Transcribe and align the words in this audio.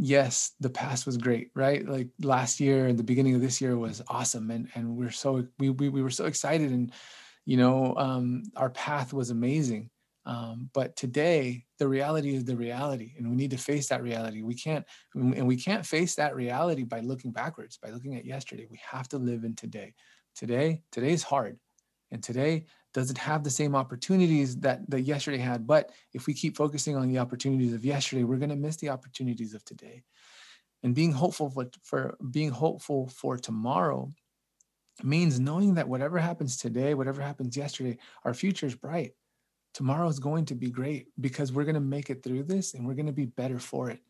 yes, 0.00 0.52
the 0.60 0.70
past 0.70 1.04
was 1.04 1.18
great, 1.18 1.50
right? 1.54 1.86
Like 1.86 2.08
last 2.22 2.58
year 2.58 2.86
and 2.86 2.98
the 2.98 3.04
beginning 3.04 3.34
of 3.34 3.42
this 3.42 3.60
year 3.60 3.76
was 3.76 4.02
awesome, 4.08 4.50
and 4.50 4.68
and 4.74 4.96
we're 4.96 5.10
so 5.10 5.46
we 5.58 5.70
we, 5.70 5.90
we 5.90 6.02
were 6.02 6.10
so 6.10 6.24
excited, 6.24 6.70
and 6.70 6.90
you 7.44 7.56
know, 7.56 7.94
um, 7.96 8.44
our 8.56 8.70
path 8.70 9.12
was 9.12 9.30
amazing. 9.30 9.90
Um, 10.26 10.70
but 10.74 10.96
today, 10.96 11.64
the 11.78 11.88
reality 11.88 12.34
is 12.34 12.44
the 12.44 12.56
reality, 12.56 13.12
and 13.18 13.28
we 13.28 13.36
need 13.36 13.50
to 13.50 13.58
face 13.58 13.88
that 13.88 14.02
reality. 14.02 14.42
We 14.42 14.54
can't, 14.54 14.86
and 15.14 15.46
we 15.46 15.56
can't 15.56 15.84
face 15.84 16.14
that 16.14 16.34
reality 16.34 16.84
by 16.84 17.00
looking 17.00 17.30
backwards, 17.30 17.76
by 17.76 17.90
looking 17.90 18.16
at 18.16 18.24
yesterday. 18.24 18.66
We 18.70 18.80
have 18.90 19.08
to 19.10 19.18
live 19.18 19.44
in 19.44 19.54
today. 19.54 19.94
Today, 20.34 20.82
today 20.92 21.12
is 21.12 21.22
hard, 21.22 21.58
and 22.10 22.22
today 22.22 22.64
doesn't 22.92 23.18
have 23.18 23.44
the 23.44 23.50
same 23.50 23.74
opportunities 23.74 24.56
that 24.60 24.88
that 24.90 25.02
yesterday 25.02 25.38
had. 25.38 25.66
But 25.66 25.90
if 26.12 26.26
we 26.26 26.34
keep 26.34 26.56
focusing 26.56 26.96
on 26.96 27.08
the 27.08 27.18
opportunities 27.18 27.72
of 27.72 27.84
yesterday, 27.84 28.24
we're 28.24 28.36
going 28.36 28.50
to 28.50 28.56
miss 28.56 28.76
the 28.76 28.88
opportunities 28.90 29.54
of 29.54 29.64
today. 29.64 30.02
And 30.82 30.94
being 30.94 31.12
hopeful 31.12 31.50
for, 31.50 31.68
for 31.82 32.16
being 32.30 32.50
hopeful 32.50 33.08
for 33.08 33.36
tomorrow 33.36 34.10
means 35.02 35.38
knowing 35.38 35.74
that 35.74 35.88
whatever 35.88 36.18
happens 36.18 36.56
today, 36.56 36.94
whatever 36.94 37.20
happens 37.22 37.56
yesterday, 37.56 37.98
our 38.24 38.34
future 38.34 38.66
is 38.66 38.74
bright. 38.74 39.12
Tomorrow 39.72 40.08
is 40.08 40.18
going 40.18 40.46
to 40.46 40.54
be 40.54 40.70
great 40.70 41.08
because 41.20 41.52
we're 41.52 41.64
going 41.64 41.74
to 41.74 41.80
make 41.80 42.10
it 42.10 42.22
through 42.22 42.42
this 42.44 42.74
and 42.74 42.86
we're 42.86 42.94
going 42.94 43.06
to 43.06 43.12
be 43.12 43.26
better 43.26 43.58
for 43.58 43.90
it. 43.90 44.00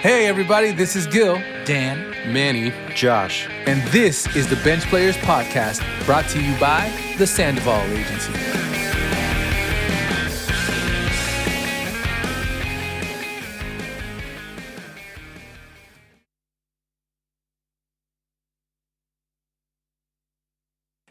Hey, 0.00 0.28
everybody, 0.28 0.70
this 0.70 0.94
is 0.94 1.08
Gil, 1.08 1.42
Dan, 1.64 2.10
Manny, 2.32 2.72
Josh, 2.94 3.48
and 3.66 3.82
this 3.88 4.32
is 4.36 4.46
the 4.46 4.54
Bench 4.62 4.84
Players 4.84 5.16
Podcast 5.16 5.82
brought 6.06 6.28
to 6.28 6.40
you 6.40 6.56
by 6.60 6.88
the 7.18 7.26
Sandoval 7.26 7.82
Agency. 7.82 8.32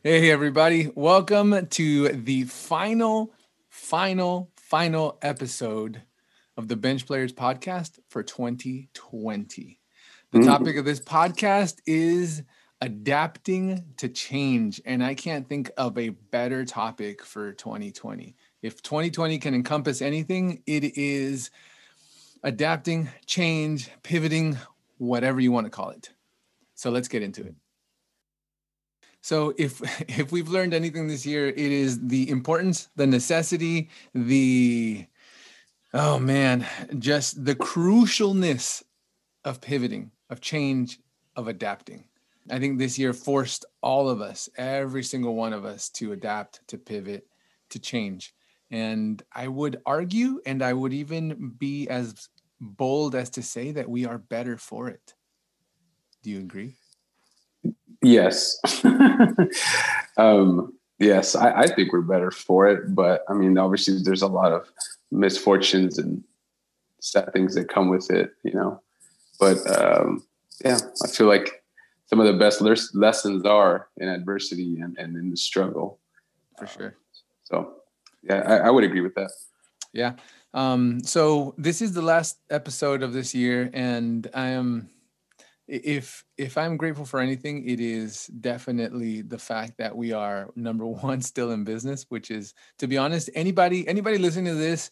Hey, 0.02 0.32
everybody, 0.32 0.94
welcome 0.96 1.68
to 1.68 2.08
the 2.08 2.46
final, 2.46 3.34
final, 3.68 4.50
final 4.56 5.18
episode 5.22 6.04
of 6.58 6.68
the 6.68 6.76
Bench 6.76 7.06
Players 7.06 7.32
podcast 7.32 8.00
for 8.10 8.24
2020. 8.24 9.80
The 10.32 10.40
mm-hmm. 10.40 10.48
topic 10.48 10.76
of 10.78 10.86
this 10.86 11.00
podcast 11.00 11.78
is 11.86 12.44
adapting 12.82 13.84
to 13.98 14.10
change. 14.10 14.82
And 14.86 15.04
I 15.04 15.14
can't 15.16 15.48
think 15.48 15.72
of 15.78 15.98
a 15.98 16.10
better 16.10 16.66
topic 16.66 17.24
for 17.24 17.54
2020. 17.54 18.36
If 18.62 18.82
2020 18.82 19.38
can 19.38 19.54
encompass 19.54 20.02
anything, 20.02 20.64
it 20.66 20.98
is 20.98 21.52
adapting, 22.44 23.10
change, 23.26 23.90
pivoting, 24.04 24.58
whatever 24.98 25.40
you 25.40 25.52
want 25.52 25.66
to 25.66 25.72
call 25.72 25.90
it. 25.92 26.10
So 26.76 26.90
let's 26.90 27.08
get 27.08 27.24
into 27.24 27.44
it. 27.44 27.56
So 29.22 29.54
if 29.58 29.82
if 30.20 30.32
we've 30.32 30.50
learned 30.50 30.74
anything 30.74 31.08
this 31.08 31.26
year, 31.26 31.48
it 31.48 31.58
is 31.58 32.08
the 32.08 32.30
importance, 32.30 32.90
the 32.96 33.08
necessity, 33.08 33.90
the 34.14 35.06
Oh 35.94 36.20
man, 36.20 36.66
just 37.00 37.46
the 37.46 37.56
crucialness 37.56 38.84
of 39.46 39.62
pivoting, 39.62 40.12
of 40.30 40.42
change, 40.42 41.00
of 41.36 41.48
adapting. 41.48 42.06
I 42.50 42.60
think 42.60 42.78
this 42.78 43.00
year 43.00 43.14
forced 43.14 43.66
all 43.82 44.10
of 44.10 44.22
us, 44.22 44.50
every 44.58 45.04
single 45.04 45.36
one 45.36 45.54
of 45.54 45.66
us, 45.66 45.90
to 45.92 46.12
adapt, 46.12 46.66
to 46.68 46.78
pivot, 46.78 47.28
to 47.70 47.80
change. 47.80 48.34
And 48.70 49.22
I 49.34 49.48
would 49.48 49.82
argue, 49.86 50.42
and 50.46 50.62
I 50.62 50.74
would 50.74 50.94
even 50.94 51.54
be 51.58 51.88
as 51.88 52.28
bold 52.60 53.16
as 53.16 53.30
to 53.32 53.42
say 53.42 53.72
that 53.72 53.90
we 53.90 54.06
are 54.06 54.18
better 54.18 54.58
for 54.58 54.90
it. 54.90 55.14
Do 56.24 56.30
you 56.30 56.40
agree? 56.40 56.76
Yes. 58.02 58.60
um, 60.18 60.74
yes, 61.00 61.36
I, 61.36 61.52
I, 61.52 61.68
think 61.68 61.92
we're 61.92 62.02
better 62.02 62.32
for 62.32 62.68
it. 62.68 62.96
But 62.96 63.24
I 63.30 63.34
mean, 63.34 63.58
obviously, 63.58 64.02
there's 64.04 64.22
a 64.22 64.28
lot 64.28 64.52
of 64.52 64.68
misfortunes 65.12 65.98
and 65.98 66.24
sad 67.00 67.32
things 67.34 67.56
that 67.56 67.70
come 67.70 67.90
with 67.90 68.10
it, 68.12 68.32
you 68.44 68.54
know. 68.54 68.82
But 69.40 69.58
um, 69.80 70.24
yeah, 70.64 70.80
I 71.04 71.08
feel 71.08 71.28
like 71.28 71.64
some 72.08 72.20
of 72.20 72.26
the 72.26 72.34
best 72.34 72.62
lessons 72.96 73.46
are 73.46 73.88
in 73.98 74.08
adversity 74.08 74.80
and, 74.80 74.98
and 74.98 75.16
in 75.16 75.30
the 75.30 75.38
struggle. 75.38 76.00
For 76.58 76.64
um, 76.64 76.70
sure. 76.70 76.96
so 77.44 77.74
yeah, 78.24 78.42
I, 78.46 78.68
I, 78.68 78.70
would 78.70 78.84
agree 78.84 79.02
with 79.02 79.16
that. 79.16 79.30
Yeah. 79.94 80.14
Um, 80.54 81.04
so 81.04 81.54
this 81.58 81.82
is 81.82 81.94
the 81.94 82.02
last 82.02 82.40
episode 82.50 83.04
of 83.04 83.14
this 83.14 83.36
year, 83.36 83.70
and 83.74 84.28
I 84.34 84.48
am 84.48 84.90
if 85.68 86.24
if 86.38 86.58
i'm 86.58 86.78
grateful 86.78 87.06
for 87.06 87.20
anything 87.20 87.68
it 87.68 87.80
is 87.80 88.28
definitely 88.28 89.22
the 89.22 89.38
fact 89.38 89.78
that 89.78 89.96
we 89.96 90.12
are 90.14 90.50
number 90.56 90.86
one 91.10 91.22
still 91.22 91.52
in 91.52 91.64
business 91.64 92.06
which 92.10 92.32
is 92.32 92.54
to 92.78 92.88
be 92.88 92.98
honest 92.98 93.30
anybody 93.36 93.88
anybody 93.88 94.18
listening 94.18 94.46
to 94.46 94.56
this 94.56 94.92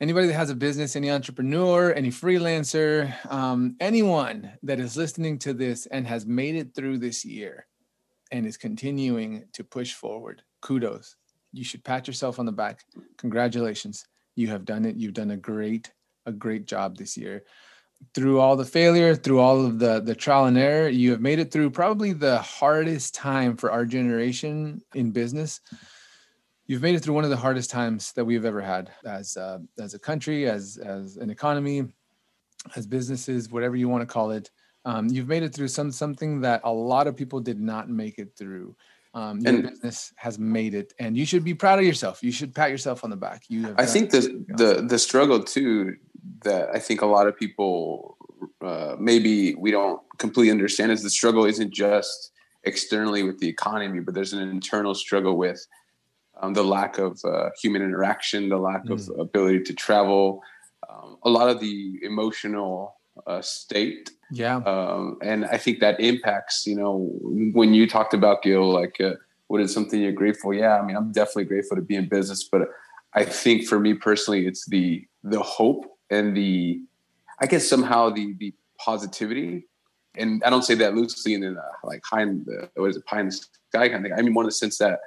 anybody 0.00 0.26
that 0.26 0.34
has 0.34 0.50
a 0.50 0.54
business 0.54 0.96
any 0.96 1.10
entrepreneur 1.10 1.92
any 1.92 2.10
freelancer 2.10 3.12
um, 3.30 3.76
anyone 3.80 4.52
that 4.62 4.80
is 4.80 4.96
listening 4.96 5.38
to 5.38 5.52
this 5.52 5.86
and 5.86 6.06
has 6.06 6.26
made 6.26 6.56
it 6.56 6.74
through 6.74 6.98
this 6.98 7.24
year 7.24 7.66
and 8.32 8.46
is 8.46 8.56
continuing 8.56 9.44
to 9.52 9.62
push 9.62 9.92
forward 9.92 10.42
kudos. 10.62 11.16
You 11.52 11.62
should 11.62 11.84
pat 11.84 12.06
yourself 12.06 12.38
on 12.38 12.46
the 12.46 12.52
back. 12.52 12.84
Congratulations. 13.18 14.06
You 14.34 14.48
have 14.48 14.64
done 14.64 14.86
it. 14.86 14.96
You've 14.96 15.12
done 15.12 15.32
a 15.32 15.36
great 15.36 15.92
a 16.24 16.32
great 16.32 16.66
job 16.66 16.96
this 16.96 17.16
year 17.16 17.42
through 18.14 18.40
all 18.40 18.56
the 18.56 18.64
failure, 18.64 19.14
through 19.14 19.40
all 19.40 19.64
of 19.64 19.78
the 19.78 20.00
the 20.00 20.14
trial 20.14 20.46
and 20.46 20.58
error, 20.58 20.88
you 20.88 21.10
have 21.10 21.20
made 21.20 21.38
it 21.38 21.50
through 21.50 21.70
probably 21.70 22.12
the 22.12 22.38
hardest 22.38 23.14
time 23.14 23.56
for 23.56 23.70
our 23.70 23.84
generation 23.84 24.82
in 24.94 25.10
business. 25.10 25.60
You've 26.66 26.82
made 26.82 26.94
it 26.94 27.00
through 27.00 27.14
one 27.14 27.24
of 27.24 27.30
the 27.30 27.36
hardest 27.36 27.70
times 27.70 28.12
that 28.12 28.24
we've 28.24 28.44
ever 28.44 28.60
had 28.60 28.90
as 29.04 29.36
uh, 29.36 29.58
as 29.78 29.94
a 29.94 29.98
country, 29.98 30.48
as 30.48 30.78
as 30.78 31.16
an 31.16 31.30
economy, 31.30 31.84
as 32.76 32.86
businesses, 32.86 33.50
whatever 33.50 33.76
you 33.76 33.88
want 33.88 34.02
to 34.02 34.12
call 34.12 34.30
it. 34.30 34.50
Um, 34.84 35.08
you've 35.08 35.28
made 35.28 35.42
it 35.42 35.54
through 35.54 35.68
some 35.68 35.92
something 35.92 36.40
that 36.40 36.60
a 36.64 36.72
lot 36.72 37.06
of 37.06 37.16
people 37.16 37.40
did 37.40 37.60
not 37.60 37.88
make 37.88 38.18
it 38.18 38.36
through. 38.36 38.76
Um, 39.14 39.40
your 39.40 39.54
and, 39.54 39.62
business 39.68 40.12
has 40.16 40.38
made 40.38 40.74
it, 40.74 40.94
and 40.98 41.16
you 41.16 41.26
should 41.26 41.44
be 41.44 41.52
proud 41.52 41.78
of 41.78 41.84
yourself. 41.84 42.22
You 42.22 42.32
should 42.32 42.54
pat 42.54 42.70
yourself 42.70 43.04
on 43.04 43.10
the 43.10 43.16
back. 43.16 43.42
You, 43.48 43.74
I 43.76 43.84
think 43.84 44.10
the 44.10 44.44
the 44.48 44.86
the 44.88 44.98
struggle 44.98 45.42
too 45.42 45.96
that 46.44 46.68
I 46.74 46.78
think 46.78 47.02
a 47.02 47.06
lot 47.06 47.26
of 47.26 47.36
people 47.36 48.16
uh, 48.60 48.96
maybe 48.98 49.54
we 49.54 49.70
don't 49.70 50.00
completely 50.18 50.50
understand 50.50 50.92
is 50.92 51.02
the 51.02 51.10
struggle 51.10 51.44
isn't 51.44 51.72
just 51.72 52.30
externally 52.64 53.22
with 53.22 53.38
the 53.38 53.48
economy, 53.48 54.00
but 54.00 54.14
there's 54.14 54.32
an 54.32 54.40
internal 54.40 54.94
struggle 54.94 55.36
with 55.36 55.66
um, 56.40 56.54
the 56.54 56.62
lack 56.62 56.98
of 56.98 57.20
uh, 57.24 57.50
human 57.60 57.82
interaction, 57.82 58.48
the 58.48 58.56
lack 58.56 58.84
mm. 58.84 58.92
of 58.92 59.20
ability 59.20 59.62
to 59.62 59.74
travel, 59.74 60.42
um, 60.88 61.16
a 61.24 61.30
lot 61.30 61.48
of 61.48 61.60
the 61.60 61.98
emotional 62.02 62.96
uh, 63.26 63.42
state. 63.42 64.10
Yeah. 64.30 64.56
Um, 64.56 65.18
and 65.22 65.44
I 65.46 65.58
think 65.58 65.80
that 65.80 66.00
impacts, 66.00 66.66
you 66.66 66.74
know, 66.74 67.10
when 67.52 67.74
you 67.74 67.88
talked 67.88 68.14
about 68.14 68.42
Gil, 68.42 68.72
like, 68.72 69.00
uh, 69.00 69.14
what 69.48 69.60
is 69.60 69.74
something 69.74 70.00
you're 70.00 70.12
grateful? 70.12 70.54
Yeah. 70.54 70.78
I 70.78 70.82
mean, 70.82 70.96
I'm 70.96 71.12
definitely 71.12 71.44
grateful 71.44 71.76
to 71.76 71.82
be 71.82 71.96
in 71.96 72.08
business, 72.08 72.42
but 72.44 72.62
I 73.12 73.24
think 73.24 73.66
for 73.66 73.78
me 73.78 73.94
personally, 73.94 74.46
it's 74.46 74.64
the, 74.66 75.06
the 75.22 75.40
hope 75.40 75.91
and 76.12 76.36
the 76.36 76.80
I 77.40 77.46
guess 77.46 77.68
somehow 77.68 78.10
the 78.10 78.34
the 78.38 78.54
positivity, 78.78 79.66
and 80.16 80.42
I 80.44 80.50
don't 80.50 80.62
say 80.62 80.74
that 80.76 80.94
loosely 80.94 81.34
in 81.34 81.40
the 81.40 81.56
like 81.82 82.02
high 82.04 82.22
in 82.22 82.44
the 82.44 82.70
what 82.74 82.90
is 82.90 82.96
it 82.96 83.06
pie 83.06 83.20
in 83.20 83.26
the 83.26 83.32
sky 83.32 83.88
kind 83.88 83.94
of 83.94 84.02
thing. 84.02 84.12
I 84.12 84.22
mean 84.22 84.32
more 84.32 84.44
in 84.44 84.48
the 84.48 84.52
sense 84.52 84.78
that 84.78 85.00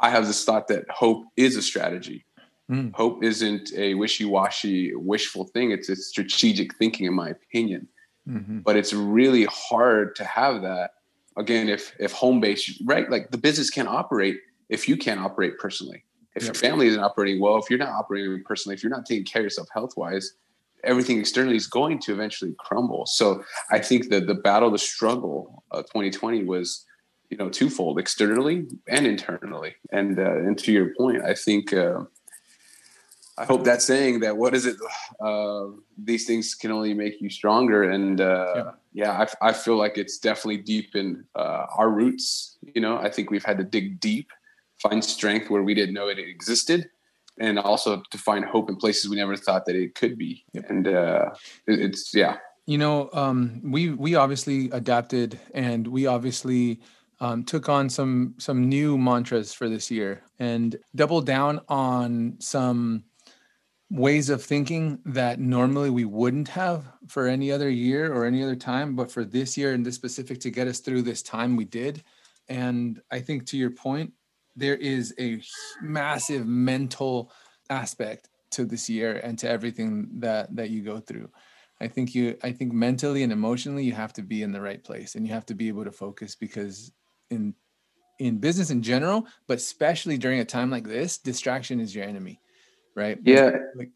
I 0.00 0.10
have 0.10 0.26
this 0.26 0.44
thought 0.44 0.68
that 0.68 0.84
hope 0.90 1.24
is 1.36 1.56
a 1.56 1.62
strategy. 1.62 2.24
Mm. 2.70 2.94
Hope 2.94 3.24
isn't 3.24 3.72
a 3.74 3.94
wishy-washy, 3.94 4.94
wishful 4.94 5.44
thing. 5.44 5.72
It's 5.72 5.88
a 5.88 5.96
strategic 5.96 6.76
thinking, 6.76 7.06
in 7.06 7.14
my 7.14 7.30
opinion. 7.30 7.88
Mm-hmm. 8.28 8.60
But 8.60 8.76
it's 8.76 8.92
really 8.92 9.44
hard 9.46 10.14
to 10.16 10.24
have 10.24 10.62
that. 10.62 10.90
Again, 11.36 11.68
if 11.68 11.94
if 11.98 12.12
home 12.12 12.40
base, 12.40 12.80
right? 12.84 13.10
Like 13.10 13.30
the 13.30 13.38
business 13.38 13.70
can't 13.70 13.88
operate 13.88 14.36
if 14.68 14.88
you 14.88 14.96
can't 14.96 15.20
operate 15.20 15.58
personally 15.58 16.04
if 16.34 16.44
yep. 16.44 16.54
your 16.54 16.60
family 16.70 16.86
isn't 16.86 17.02
operating 17.02 17.40
well, 17.40 17.58
if 17.58 17.68
you're 17.68 17.78
not 17.78 17.90
operating 17.90 18.42
personally, 18.44 18.74
if 18.74 18.82
you're 18.82 18.90
not 18.90 19.06
taking 19.06 19.24
care 19.24 19.40
of 19.40 19.44
yourself 19.44 19.68
health 19.72 19.96
wise, 19.96 20.34
everything 20.84 21.18
externally 21.18 21.56
is 21.56 21.66
going 21.66 21.98
to 22.00 22.12
eventually 22.12 22.54
crumble. 22.58 23.06
So 23.06 23.42
I 23.70 23.78
think 23.78 24.10
that 24.10 24.26
the 24.26 24.34
battle, 24.34 24.70
the 24.70 24.78
struggle 24.78 25.64
of 25.70 25.84
2020 25.86 26.44
was, 26.44 26.84
you 27.30 27.36
know, 27.36 27.48
twofold 27.48 27.98
externally 27.98 28.66
and 28.88 29.06
internally. 29.06 29.74
And, 29.92 30.18
uh, 30.18 30.36
and 30.36 30.58
to 30.58 30.72
your 30.72 30.94
point, 30.96 31.22
I 31.22 31.34
think, 31.34 31.72
uh, 31.72 32.04
I 33.38 33.44
hope 33.46 33.64
that's 33.64 33.86
saying 33.86 34.20
that 34.20 34.36
what 34.36 34.54
is 34.54 34.66
it? 34.66 34.76
Uh, 35.18 35.66
these 35.96 36.26
things 36.26 36.54
can 36.54 36.70
only 36.70 36.92
make 36.92 37.20
you 37.22 37.30
stronger. 37.30 37.90
And 37.90 38.20
uh, 38.20 38.72
yeah, 38.92 39.04
yeah 39.04 39.26
I, 39.42 39.48
I, 39.48 39.52
feel 39.54 39.76
like 39.76 39.96
it's 39.96 40.18
definitely 40.18 40.58
deep 40.58 40.94
in 40.94 41.24
uh, 41.34 41.66
our 41.74 41.88
roots. 41.88 42.58
You 42.74 42.82
know, 42.82 42.98
I 42.98 43.08
think 43.08 43.30
we've 43.30 43.44
had 43.44 43.56
to 43.56 43.64
dig 43.64 43.98
deep 43.98 44.30
find 44.80 45.04
strength 45.04 45.50
where 45.50 45.62
we 45.62 45.74
didn't 45.74 45.94
know 45.94 46.08
it 46.08 46.18
existed 46.18 46.88
and 47.40 47.58
also 47.58 48.02
to 48.10 48.18
find 48.18 48.44
hope 48.44 48.68
in 48.68 48.76
places 48.76 49.08
we 49.08 49.16
never 49.16 49.34
thought 49.34 49.64
that 49.66 49.74
it 49.74 49.94
could 49.94 50.16
be. 50.16 50.44
Yep. 50.52 50.64
And 50.68 50.88
uh, 50.88 51.30
it, 51.66 51.80
it's 51.80 52.14
yeah. 52.14 52.36
You 52.66 52.78
know, 52.78 53.10
um, 53.12 53.60
we 53.64 53.90
we 53.90 54.14
obviously 54.14 54.70
adapted, 54.70 55.40
and 55.54 55.86
we 55.88 56.06
obviously 56.06 56.80
um, 57.18 57.42
took 57.42 57.68
on 57.68 57.88
some 57.88 58.34
some 58.38 58.68
new 58.68 58.96
mantras 58.96 59.52
for 59.52 59.68
this 59.68 59.90
year, 59.90 60.22
and 60.38 60.76
doubled 60.94 61.26
down 61.26 61.60
on 61.68 62.36
some 62.38 63.04
ways 63.90 64.30
of 64.30 64.40
thinking 64.42 65.00
that 65.04 65.40
normally 65.40 65.90
we 65.90 66.04
wouldn't 66.04 66.46
have 66.46 66.84
for 67.08 67.26
any 67.26 67.50
other 67.50 67.68
year 67.68 68.12
or 68.12 68.24
any 68.24 68.40
other 68.40 68.54
time, 68.54 68.94
but 68.94 69.10
for 69.10 69.24
this 69.24 69.58
year 69.58 69.72
and 69.72 69.84
this 69.84 69.96
specific 69.96 70.38
to 70.40 70.50
get 70.50 70.68
us 70.68 70.78
through 70.78 71.02
this 71.02 71.22
time, 71.22 71.56
we 71.56 71.64
did. 71.64 72.04
And 72.48 73.00
I 73.10 73.18
think 73.18 73.46
to 73.46 73.58
your 73.58 73.70
point, 73.70 74.12
there 74.56 74.76
is 74.76 75.14
a 75.18 75.40
massive 75.82 76.46
mental 76.46 77.32
aspect 77.68 78.28
to 78.52 78.64
this 78.64 78.90
year 78.90 79.16
and 79.22 79.38
to 79.38 79.48
everything 79.48 80.08
that 80.18 80.54
that 80.56 80.70
you 80.70 80.82
go 80.82 80.98
through. 80.98 81.30
I 81.80 81.88
think 81.88 82.14
you 82.14 82.36
I 82.42 82.52
think 82.52 82.72
mentally 82.72 83.22
and 83.22 83.32
emotionally 83.32 83.84
you 83.84 83.92
have 83.92 84.12
to 84.14 84.22
be 84.22 84.42
in 84.42 84.52
the 84.52 84.60
right 84.60 84.82
place 84.82 85.14
and 85.14 85.26
you 85.26 85.32
have 85.32 85.46
to 85.46 85.54
be 85.54 85.68
able 85.68 85.84
to 85.84 85.92
focus 85.92 86.34
because 86.34 86.92
in 87.30 87.54
in 88.18 88.38
business 88.38 88.70
in 88.70 88.82
general, 88.82 89.26
but 89.46 89.56
especially 89.56 90.18
during 90.18 90.40
a 90.40 90.44
time 90.44 90.70
like 90.70 90.86
this, 90.86 91.16
distraction 91.16 91.80
is 91.80 91.94
your 91.94 92.04
enemy 92.04 92.40
right? 92.94 93.18
Yeah. 93.24 93.50
Like, 93.74 93.90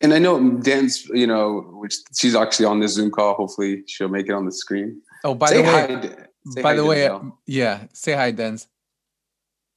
and 0.00 0.12
I 0.12 0.18
know 0.18 0.58
Dan's, 0.58 1.06
you 1.06 1.26
know, 1.26 1.60
which 1.74 1.94
she's 2.16 2.34
actually 2.34 2.66
on 2.66 2.80
this 2.80 2.94
Zoom 2.94 3.10
call. 3.10 3.34
Hopefully, 3.34 3.84
she'll 3.86 4.08
make 4.08 4.26
it 4.26 4.32
on 4.32 4.44
the 4.44 4.52
screen. 4.52 5.00
Oh, 5.22 5.34
by 5.34 5.48
say 5.48 5.56
the 5.56 5.62
way, 5.62 6.18
hi, 6.56 6.62
by 6.62 6.74
the 6.74 6.84
way, 6.84 7.08
yeah, 7.46 7.84
say 7.92 8.12
hi, 8.12 8.30
Dens. 8.30 8.66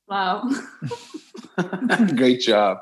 Wow. 0.08 0.50
Great 2.16 2.42
job. 2.42 2.80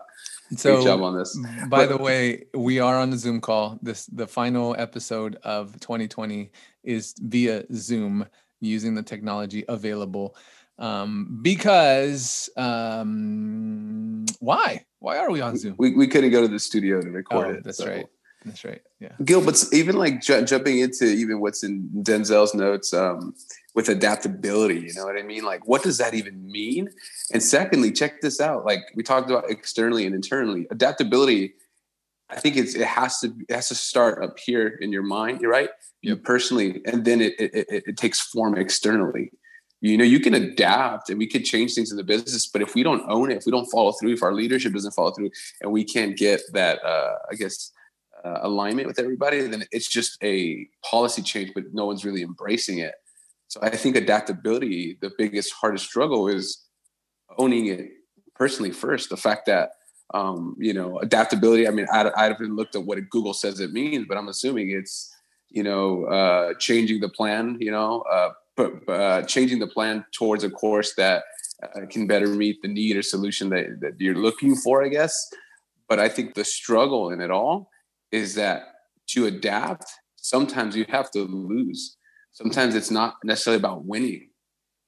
So, 0.56 0.76
Great 0.76 0.86
job 0.86 1.02
on 1.02 1.18
this. 1.18 1.38
By 1.68 1.86
but, 1.86 1.90
the 1.90 1.98
way, 1.98 2.46
we 2.54 2.80
are 2.80 2.98
on 2.98 3.10
the 3.10 3.18
Zoom 3.18 3.42
call. 3.42 3.80
This 3.82 4.06
the 4.06 4.28
final 4.28 4.76
episode 4.78 5.38
of 5.44 5.80
2020 5.80 6.52
is 6.84 7.16
via 7.20 7.66
Zoom 7.74 8.28
using 8.62 8.94
the 8.96 9.04
technology 9.04 9.66
available 9.68 10.36
um, 10.78 11.40
because 11.42 12.50
um, 12.58 14.26
why? 14.40 14.86
Why 15.00 15.18
are 15.18 15.32
we 15.32 15.42
on 15.42 15.58
Zoom? 15.58 15.76
We, 15.78 15.96
we 15.96 16.08
couldn't 16.08 16.32
go 16.32 16.42
to 16.42 16.48
the 16.48 16.60
studio 16.60 17.02
to 17.02 17.10
record 17.10 17.48
oh, 17.48 17.50
it. 17.52 17.64
That's 17.64 17.78
so. 17.78 17.88
right. 17.88 18.06
That's 18.44 18.64
right. 18.64 18.82
Yeah. 19.00 19.14
Gil, 19.24 19.44
but 19.44 19.64
even 19.74 19.96
like 19.96 20.22
ju- 20.22 20.46
jumping 20.46 20.80
into 20.80 21.06
even 21.06 21.40
what's 21.40 21.64
in 21.64 21.90
Denzel's 22.04 22.54
notes 22.54 22.94
um, 22.94 23.34
with 23.76 23.90
adaptability, 23.90 24.80
you 24.80 24.94
know 24.96 25.06
what 25.06 25.18
I 25.18 25.22
mean? 25.22 25.44
Like, 25.44 25.68
what 25.68 25.84
does 25.84 25.98
that 25.98 26.14
even 26.14 26.50
mean? 26.50 26.90
And 27.34 27.44
secondly, 27.44 27.92
check 27.92 28.22
this 28.22 28.40
out. 28.40 28.66
Like 28.66 28.80
we 28.96 29.04
talked 29.04 29.30
about 29.30 29.50
externally 29.50 30.06
and 30.06 30.16
internally, 30.16 30.66
adaptability. 30.72 31.54
I 32.30 32.40
think 32.40 32.56
it's 32.56 32.74
it 32.74 32.88
has 32.88 33.20
to 33.20 33.34
it 33.48 33.54
has 33.54 33.68
to 33.68 33.76
start 33.76 34.24
up 34.24 34.40
here 34.40 34.68
in 34.68 34.92
your 34.92 35.04
mind. 35.04 35.42
You're 35.42 35.52
right. 35.52 35.70
You 36.02 36.16
personally, 36.16 36.82
and 36.86 37.06
then 37.06 37.22
it, 37.22 37.34
it 37.38 37.52
it, 37.54 37.84
it 37.86 37.98
takes 37.98 38.22
form 38.22 38.58
externally 38.58 39.32
you 39.82 39.98
know 39.98 40.04
you 40.04 40.20
can 40.20 40.34
adapt 40.34 41.10
and 41.10 41.20
we 41.20 41.28
can 41.28 41.44
change 41.44 41.74
things 41.74 41.92
in 41.92 41.98
the 41.98 42.04
business 42.04 42.48
but 42.48 42.62
if 42.62 42.74
we 42.76 42.82
don't 42.82 43.04
own 43.10 43.30
it 43.32 43.38
if 43.38 43.46
we 43.46 43.52
don't 43.52 43.68
follow 43.68 43.92
through 43.92 44.14
if 44.14 44.24
our 44.24 44.34
leadership 44.34 44.74
doesn't 44.74 44.94
follow 44.94 45.12
through 45.12 45.30
and 45.62 45.72
we 45.72 45.84
can't 45.84 46.18
get 46.18 46.42
that 46.54 46.84
uh, 46.84 47.14
i 47.32 47.36
guess 47.36 47.72
uh, 48.24 48.40
alignment 48.42 48.88
with 48.88 48.98
everybody 48.98 49.42
then 49.42 49.64
it's 49.72 49.88
just 49.88 50.18
a 50.24 50.68
policy 50.84 51.22
change 51.22 51.52
but 51.54 51.66
no 51.74 51.86
one's 51.86 52.06
really 52.06 52.22
embracing 52.22 52.80
it 52.80 52.96
so 53.48 53.60
i 53.64 53.70
think 53.70 53.96
adaptability 53.96 54.98
the 55.02 55.12
biggest 55.18 55.54
hardest 55.54 55.86
struggle 55.86 56.28
is 56.28 56.66
owning 57.38 57.68
it 57.68 57.90
personally 58.36 58.72
first 58.72 59.10
the 59.10 59.18
fact 59.18 59.46
that 59.46 59.72
um, 60.14 60.56
you 60.60 60.74
know 60.74 61.00
adaptability 61.00 61.68
i 61.68 61.72
mean 61.72 61.88
I, 61.92 62.12
I 62.16 62.24
haven't 62.26 62.56
looked 62.56 62.76
at 62.76 62.86
what 62.86 63.00
google 63.10 63.34
says 63.34 63.60
it 63.60 63.72
means 63.72 64.06
but 64.08 64.18
i'm 64.18 64.28
assuming 64.28 64.70
it's 64.70 65.12
you 65.50 65.64
know 65.64 66.06
uh, 66.06 66.54
changing 66.60 67.00
the 67.02 67.10
plan 67.10 67.58
you 67.60 67.72
know 67.72 68.02
uh, 68.02 68.30
but 68.56 68.88
uh, 68.88 69.22
changing 69.24 69.60
the 69.60 69.68
plan 69.68 70.06
towards 70.14 70.44
a 70.44 70.50
course 70.50 70.94
that 70.96 71.24
uh, 71.64 71.86
can 71.90 72.08
better 72.08 72.28
meet 72.28 72.62
the 72.62 72.68
need 72.68 72.96
or 72.96 73.02
solution 73.02 73.50
that, 73.50 73.80
that 73.82 73.94
you're 74.00 74.16
looking 74.16 74.56
for, 74.56 74.84
I 74.84 74.90
guess. 74.90 75.30
But 75.88 76.00
I 76.00 76.10
think 76.10 76.34
the 76.34 76.46
struggle 76.46 77.12
in 77.12 77.22
it 77.22 77.32
all 77.32 77.70
is 78.12 78.36
that 78.36 78.64
to 79.08 79.26
adapt, 79.26 79.86
sometimes 80.16 80.76
you 80.76 80.86
have 80.90 81.12
to 81.12 81.24
lose. 81.24 81.98
Sometimes 82.36 82.76
it's 82.76 82.92
not 82.92 83.16
necessarily 83.24 83.60
about 83.60 83.86
winning. 83.86 84.30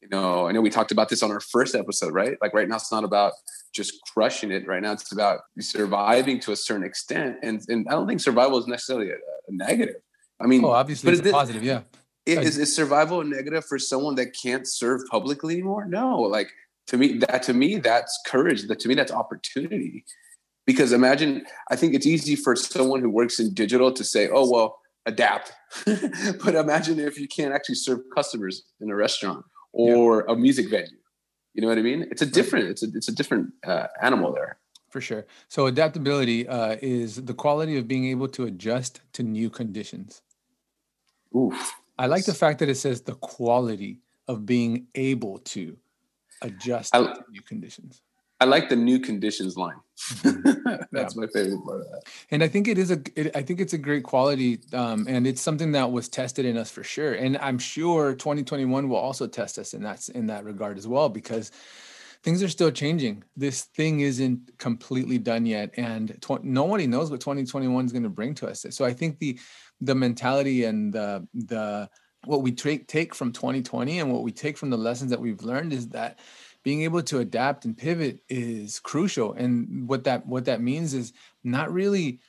You 0.01 0.09
know, 0.09 0.47
I 0.47 0.51
know 0.51 0.59
we 0.59 0.69
talked 0.69 0.91
about 0.91 1.07
this 1.07 1.23
on 1.23 1.31
our 1.31 1.39
first 1.39 1.75
episode, 1.75 2.13
right? 2.13 2.37
Like 2.41 2.53
right 2.53 2.67
now, 2.67 2.75
it's 2.75 2.91
not 2.91 3.05
about 3.05 3.33
just 3.73 3.93
crushing 4.13 4.51
it. 4.51 4.67
Right 4.67 4.81
now, 4.81 4.91
it's 4.91 5.11
about 5.13 5.39
surviving 5.59 6.41
to 6.41 6.51
a 6.51 6.57
certain 6.57 6.85
extent. 6.85 7.37
And, 7.41 7.61
and 7.69 7.87
I 7.87 7.93
don't 7.93 8.05
think 8.05 8.19
survival 8.19 8.59
is 8.59 8.67
necessarily 8.67 9.11
a, 9.11 9.15
a 9.15 9.51
negative. 9.51 9.95
I 10.41 10.45
mean, 10.45 10.63
oh, 10.63 10.71
obviously, 10.71 11.11
it's 11.13 11.31
positive, 11.31 11.63
yeah. 11.63 11.81
Is, 12.25 12.57
is 12.57 12.75
survival 12.75 13.21
a 13.21 13.23
negative 13.23 13.63
for 13.65 13.79
someone 13.79 14.15
that 14.15 14.35
can't 14.39 14.67
serve 14.67 15.01
publicly 15.09 15.53
anymore? 15.53 15.85
No, 15.85 16.19
like 16.19 16.51
to 16.87 16.97
me, 16.97 17.17
that 17.19 17.43
to 17.43 17.53
me, 17.53 17.77
that's 17.77 18.19
courage. 18.27 18.67
That 18.67 18.79
to 18.81 18.89
me, 18.89 18.95
that's 18.95 19.11
opportunity. 19.11 20.03
Because 20.65 20.91
imagine, 20.91 21.45
I 21.71 21.77
think 21.77 21.93
it's 21.93 22.05
easy 22.05 22.35
for 22.35 22.57
someone 22.57 22.99
who 22.99 23.09
works 23.09 23.39
in 23.39 23.53
digital 23.53 23.93
to 23.93 24.03
say, 24.03 24.27
"Oh 24.29 24.51
well, 24.51 24.79
adapt," 25.07 25.51
but 26.43 26.53
imagine 26.53 26.99
if 26.99 27.19
you 27.19 27.27
can't 27.27 27.53
actually 27.53 27.75
serve 27.75 28.01
customers 28.13 28.63
in 28.79 28.91
a 28.91 28.95
restaurant 28.95 29.43
or 29.73 30.25
yeah. 30.27 30.33
a 30.33 30.37
music 30.37 30.69
venue. 30.69 30.99
You 31.53 31.61
know 31.61 31.69
what 31.69 31.79
I 31.79 31.81
mean? 31.81 32.07
It's 32.11 32.21
a 32.21 32.25
different, 32.25 32.69
it's 32.69 32.83
a 32.83 32.87
it's 32.93 33.07
a 33.07 33.15
different 33.15 33.53
uh, 33.65 33.87
animal 34.01 34.31
there. 34.31 34.59
For 34.89 35.01
sure. 35.01 35.25
So 35.47 35.65
adaptability 35.65 36.47
uh, 36.47 36.77
is 36.81 37.25
the 37.25 37.33
quality 37.33 37.77
of 37.77 37.87
being 37.87 38.05
able 38.05 38.27
to 38.29 38.45
adjust 38.45 39.01
to 39.13 39.23
new 39.23 39.49
conditions. 39.49 40.21
Oof. 41.35 41.73
I 41.99 42.05
like 42.05 42.25
the 42.25 42.33
fact 42.33 42.59
that 42.59 42.69
it 42.69 42.75
says 42.75 43.01
the 43.01 43.15
quality 43.15 44.01
of 44.27 44.45
being 44.45 44.87
able 44.95 45.39
to 45.39 45.77
adjust 46.41 46.95
I, 46.95 46.99
to 46.99 47.23
new 47.29 47.41
conditions. 47.41 48.01
I 48.39 48.45
like 48.45 48.69
the 48.69 48.75
new 48.75 48.99
conditions 48.99 49.57
line. 49.57 49.77
That's 50.23 51.15
yeah. 51.15 51.21
my 51.21 51.27
favorite 51.27 51.63
part 51.65 51.81
of 51.81 51.87
that. 51.87 52.03
And 52.29 52.43
I 52.43 52.47
think 52.47 52.67
it 52.67 52.77
is 52.77 52.91
a, 52.91 53.01
it, 53.15 53.35
I 53.35 53.41
think 53.41 53.59
it's 53.59 53.73
a 53.73 53.79
great 53.79 54.03
quality, 54.03 54.59
um, 54.73 55.07
and 55.09 55.25
it's 55.25 55.41
something 55.41 55.71
that 55.71 55.91
was 55.91 56.07
tested 56.07 56.45
in 56.45 56.55
us 56.55 56.69
for 56.69 56.83
sure. 56.83 57.13
And 57.13 57.37
I'm 57.37 57.57
sure 57.57 58.13
2021 58.13 58.89
will 58.89 58.97
also 58.97 59.25
test 59.27 59.57
us 59.57 59.73
in 59.73 59.81
that 59.83 60.07
in 60.09 60.27
that 60.27 60.43
regard 60.43 60.77
as 60.77 60.87
well, 60.87 61.09
because 61.09 61.51
things 62.23 62.43
are 62.43 62.49
still 62.49 62.69
changing. 62.69 63.23
This 63.35 63.63
thing 63.63 64.01
isn't 64.01 64.57
completely 64.59 65.17
done 65.17 65.47
yet, 65.47 65.71
and 65.75 66.15
tw- 66.21 66.43
nobody 66.43 66.85
knows 66.85 67.09
what 67.09 67.19
2021 67.21 67.85
is 67.85 67.91
going 67.91 68.03
to 68.03 68.09
bring 68.09 68.35
to 68.35 68.47
us. 68.47 68.65
So 68.69 68.85
I 68.85 68.93
think 68.93 69.17
the 69.17 69.39
the 69.81 69.95
mentality 69.95 70.65
and 70.65 70.93
the 70.93 71.27
the 71.33 71.89
what 72.25 72.41
we 72.41 72.51
take 72.51 72.87
take 72.87 73.15
from 73.15 73.31
2020 73.31 73.99
and 73.99 74.11
what 74.11 74.23
we 74.23 74.31
take 74.31 74.57
from 74.57 74.69
the 74.69 74.77
lessons 74.77 75.11
that 75.11 75.19
we've 75.19 75.41
learned 75.41 75.73
is 75.73 75.89
that 75.89 76.19
being 76.67 76.81
able 76.81 77.01
to 77.01 77.19
adapt 77.19 77.63
and 77.63 77.77
pivot 77.77 78.19
is 78.27 78.77
crucial. 78.81 79.31
And 79.31 79.87
what 79.87 80.03
that 80.03 80.27
what 80.27 80.43
that 80.43 80.59
means 80.59 80.93
is 80.93 81.13
not 81.41 81.71
really 81.71 82.19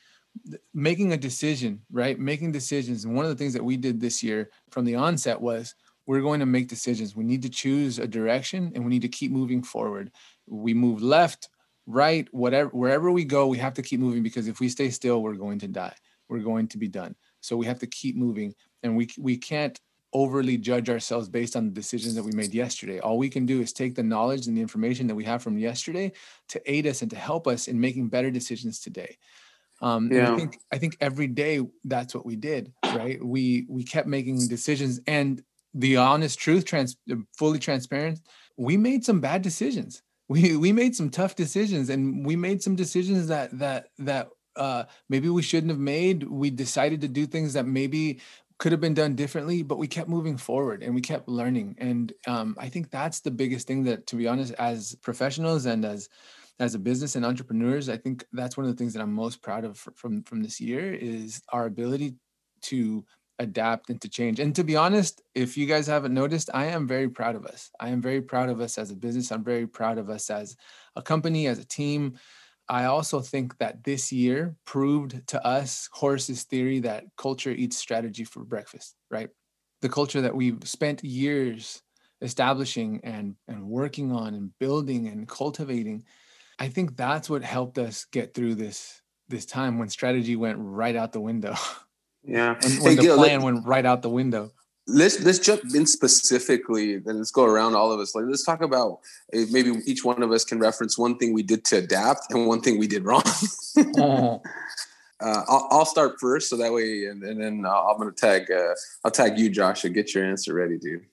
making 0.73 1.13
a 1.13 1.17
decision 1.17 1.81
right? 1.91 2.17
Making 2.17 2.53
decisions. 2.53 3.05
And 3.05 3.17
one 3.17 3.25
of 3.25 3.33
the 3.33 3.37
things 3.37 3.53
that 3.55 3.65
we 3.65 3.77
did 3.77 4.01
this 4.01 4.23
year 4.23 4.51
from 4.71 4.85
the 4.85 4.95
onset 4.95 5.41
was 5.41 5.75
we're 6.07 6.21
going 6.21 6.39
to 6.39 6.47
make 6.47 6.69
decisions. 6.69 7.17
We 7.17 7.25
need 7.25 7.43
to 7.43 7.49
choose 7.49 7.99
a 7.99 8.07
direction 8.07 8.71
and 8.77 8.85
we 8.85 8.91
need 8.91 9.03
to 9.03 9.09
keep 9.09 9.33
moving 9.33 9.61
forward. 9.61 10.13
We 10.47 10.73
move 10.73 11.03
left 11.03 11.49
right 11.89 12.29
whatever 12.31 12.69
wherever 12.69 13.11
we 13.11 13.25
go 13.25 13.49
we 13.49 13.59
have 13.59 13.75
to 13.75 13.83
keep 13.83 13.99
moving 13.99 14.23
because 14.23 14.47
if 14.47 14.61
we 14.61 14.69
stay 14.69 14.91
still 14.91 15.21
we're 15.21 15.35
going 15.35 15.59
to 15.59 15.67
die. 15.67 15.97
We're 16.29 16.47
going 16.51 16.69
to 16.69 16.79
be 16.79 16.87
done. 16.87 17.17
So 17.41 17.57
we 17.57 17.67
have 17.67 17.81
to 17.81 17.89
keep 17.89 18.15
moving, 18.15 18.55
and 18.85 18.97
we 18.97 19.09
we 19.19 19.37
can't 19.37 19.77
overly 20.13 20.57
judge 20.57 20.89
ourselves 20.89 21.29
based 21.29 21.57
on 21.57 21.67
the 21.67 21.71
decisions 21.71 22.15
that 22.15 22.23
we 22.23 22.33
made 22.33 22.55
yesterday. 22.55 22.99
All 22.99 23.19
we 23.19 23.29
can 23.29 23.47
do 23.47 23.61
is 23.61 23.73
take 23.73 23.95
the 23.95 24.03
knowledge 24.03 24.47
and 24.47 24.57
the 24.57 24.63
information 24.63 25.07
that 25.07 25.15
we 25.15 25.25
have 25.25 25.43
from 25.43 25.59
yesterday 25.59 26.13
to 26.49 26.61
aid 26.71 26.87
us 26.87 27.03
and 27.03 27.11
to 27.11 27.17
help 27.17 27.47
us 27.47 27.69
in 27.69 27.81
making 27.81 28.09
better 28.09 28.31
decisions 28.31 28.81
today. 28.81 29.19
Um, 29.81 30.11
yeah. 30.11 30.33
I 30.33 30.37
think 30.37 30.59
I 30.73 30.79
think 30.79 30.97
every 31.01 31.29
day 31.29 31.61
that's 31.85 32.15
what 32.15 32.27
we 32.27 32.37
did, 32.37 32.73
right? 32.85 33.23
We 33.25 33.67
we 33.69 33.85
kept 33.85 34.09
making 34.09 34.49
decisions, 34.49 35.01
and 35.07 35.41
the 35.75 35.99
honest 35.99 36.39
truth, 36.39 36.65
trans, 36.65 36.97
fully 37.37 37.59
transparent, 37.59 38.21
we 38.57 38.77
made 38.77 39.05
some 39.05 39.21
bad 39.21 39.43
decisions. 39.43 40.03
We 40.29 40.57
we 40.57 40.73
made 40.73 40.97
some 40.97 41.11
tough 41.11 41.37
decisions, 41.37 41.91
and 41.91 42.27
we 42.27 42.35
made 42.35 42.63
some 42.63 42.75
decisions 42.75 43.29
that 43.29 43.57
that 43.59 43.87
that 43.99 44.29
uh, 44.57 44.85
maybe 45.09 45.29
we 45.29 45.43
shouldn't 45.43 45.71
have 45.71 45.79
made. 45.79 46.25
We 46.25 46.51
decided 46.51 47.01
to 47.03 47.09
do 47.09 47.27
things 47.27 47.53
that 47.53 47.67
maybe 47.67 48.21
could 48.59 48.73
have 48.73 48.81
been 48.81 48.95
done 48.95 49.15
differently, 49.15 49.63
but 49.63 49.79
we 49.79 49.87
kept 49.87 50.09
moving 50.09 50.37
forward 50.37 50.83
and 50.83 50.95
we 50.95 51.01
kept 51.01 51.29
learning. 51.29 51.77
And 51.79 52.13
um, 52.27 52.57
I 52.59 52.69
think 52.69 52.91
that's 52.91 53.21
the 53.21 53.31
biggest 53.31 53.67
thing 53.67 53.85
that, 53.85 54.07
to 54.09 54.17
be 54.17 54.27
honest, 54.27 54.53
as 54.55 54.97
professionals 54.97 55.67
and 55.67 55.85
as 55.85 56.09
as 56.61 56.75
a 56.75 56.79
business 56.79 57.15
and 57.15 57.25
entrepreneurs, 57.25 57.89
I 57.89 57.97
think 57.97 58.25
that's 58.33 58.57
one 58.57 58.67
of 58.67 58.73
the 58.73 58.77
things 58.77 58.93
that 58.93 59.01
I'm 59.01 59.13
most 59.13 59.43
proud 59.43 59.65
of 59.65 59.79
from 59.79 60.25
from 60.25 60.43
this 60.43 60.61
year 60.61 60.93
is 60.93 61.41
our 61.51 61.67
ability 61.67 62.15
to 62.63 63.05
adapt 63.39 63.91
and 63.91 64.01
to 64.01 64.09
change. 64.09 64.41
And 64.41 64.55
to 64.57 64.65
be 64.65 64.75
honest, 64.75 65.23
if 65.37 65.57
you 65.57 65.67
guys 65.67 65.87
haven't 65.87 66.13
noticed, 66.13 66.51
I 66.53 66.67
am 66.67 66.89
very 66.89 67.09
proud 67.09 67.37
of 67.37 67.47
us. 67.47 67.71
I 67.79 67.91
am 67.91 68.03
very 68.03 68.21
proud 68.21 68.49
of 68.49 68.61
us 68.61 68.77
as 68.79 68.91
a 68.91 68.97
business. 68.97 69.31
I'm 69.31 69.45
very 69.45 69.69
proud 69.69 69.99
of 69.99 70.11
us 70.11 70.29
as 70.31 70.57
a 70.97 71.03
company, 71.03 71.47
as 71.47 71.61
a 71.61 71.65
team 71.65 72.19
I 72.69 72.85
also 72.85 73.21
think 73.21 73.59
that 73.59 73.85
this 73.85 74.13
year 74.13 74.57
proved 74.65 75.27
to 75.29 75.45
us 75.47 75.89
Horace's 75.93 76.45
theory 76.45 76.81
that 76.81 77.05
culture 77.17 77.51
eats 77.51 77.77
strategy 77.77 78.25
for 78.25 78.45
breakfast, 78.45 78.95
right? 79.11 79.31
The 79.81 79.89
culture 79.89 80.21
that 80.21 80.35
we've 80.35 80.59
spent 80.65 81.03
years 81.03 81.83
establishing 82.21 83.01
and, 83.05 83.37
and 83.47 83.69
working 83.69 84.13
on 84.13 84.35
and 84.35 84.51
building 84.59 85.09
and 85.09 85.29
cultivating. 85.29 86.05
I 86.59 86.69
think 86.69 86.97
that's 86.97 87.31
what 87.31 87.43
helped 87.43 87.79
us 87.79 88.05
get 88.05 88.35
through 88.35 88.57
this 88.57 89.03
this 89.29 89.45
time 89.45 89.79
when 89.79 89.91
strategy 89.91 90.37
went 90.37 90.57
right 90.59 90.97
out 90.97 91.13
the 91.13 91.21
window. 91.21 91.55
Yeah. 92.25 92.57
when, 92.63 92.73
when 92.83 92.83
hey, 92.83 92.95
the 92.97 93.03
Gil, 93.03 93.17
plan 93.17 93.41
let, 93.41 93.45
went 93.45 93.67
right 93.67 93.85
out 93.85 94.03
the 94.03 94.11
window. 94.11 94.53
Let's 94.89 95.21
let's 95.21 95.39
jump 95.39 95.63
in 95.75 95.87
specifically, 95.87 96.95
and 96.95 97.05
let's 97.05 97.31
go 97.31 97.45
around 97.45 97.75
all 97.75 97.93
of 97.93 98.01
us. 98.01 98.15
Like 98.15 98.25
let's 98.27 98.45
talk 98.45 98.63
about 98.63 99.01
eh, 99.33 99.45
maybe 99.51 99.73
each 99.85 100.05
one 100.05 100.23
of 100.23 100.33
us 100.33 100.45
can 100.45 100.59
reference 100.59 100.97
one 100.97 101.19
thing 101.19 101.33
we 101.35 101.43
did 101.43 101.65
to 101.67 101.77
adapt 101.77 102.33
and 102.33 102.47
one 102.47 102.61
thing 102.61 102.79
we 102.79 102.87
did 102.87 103.05
wrong. 103.05 103.23
uh, 103.77 104.39
I'll, 105.21 105.69
I'll, 105.71 105.85
start 105.85 106.17
first, 106.19 106.49
so 106.49 106.57
that 106.57 106.73
way, 106.73 107.05
and, 107.05 107.23
and 107.23 107.41
then 107.41 107.67
I'm 107.67 107.99
gonna 107.99 108.13
tag. 108.13 108.51
Uh, 108.51 108.75
I'll 109.05 109.11
tag 109.11 109.39
you, 109.39 109.51
Josh, 109.51 109.85
and 109.85 109.95
get 109.95 110.15
your 110.15 110.25
answer 110.25 110.55
ready, 110.55 110.79
dude. 110.79 111.05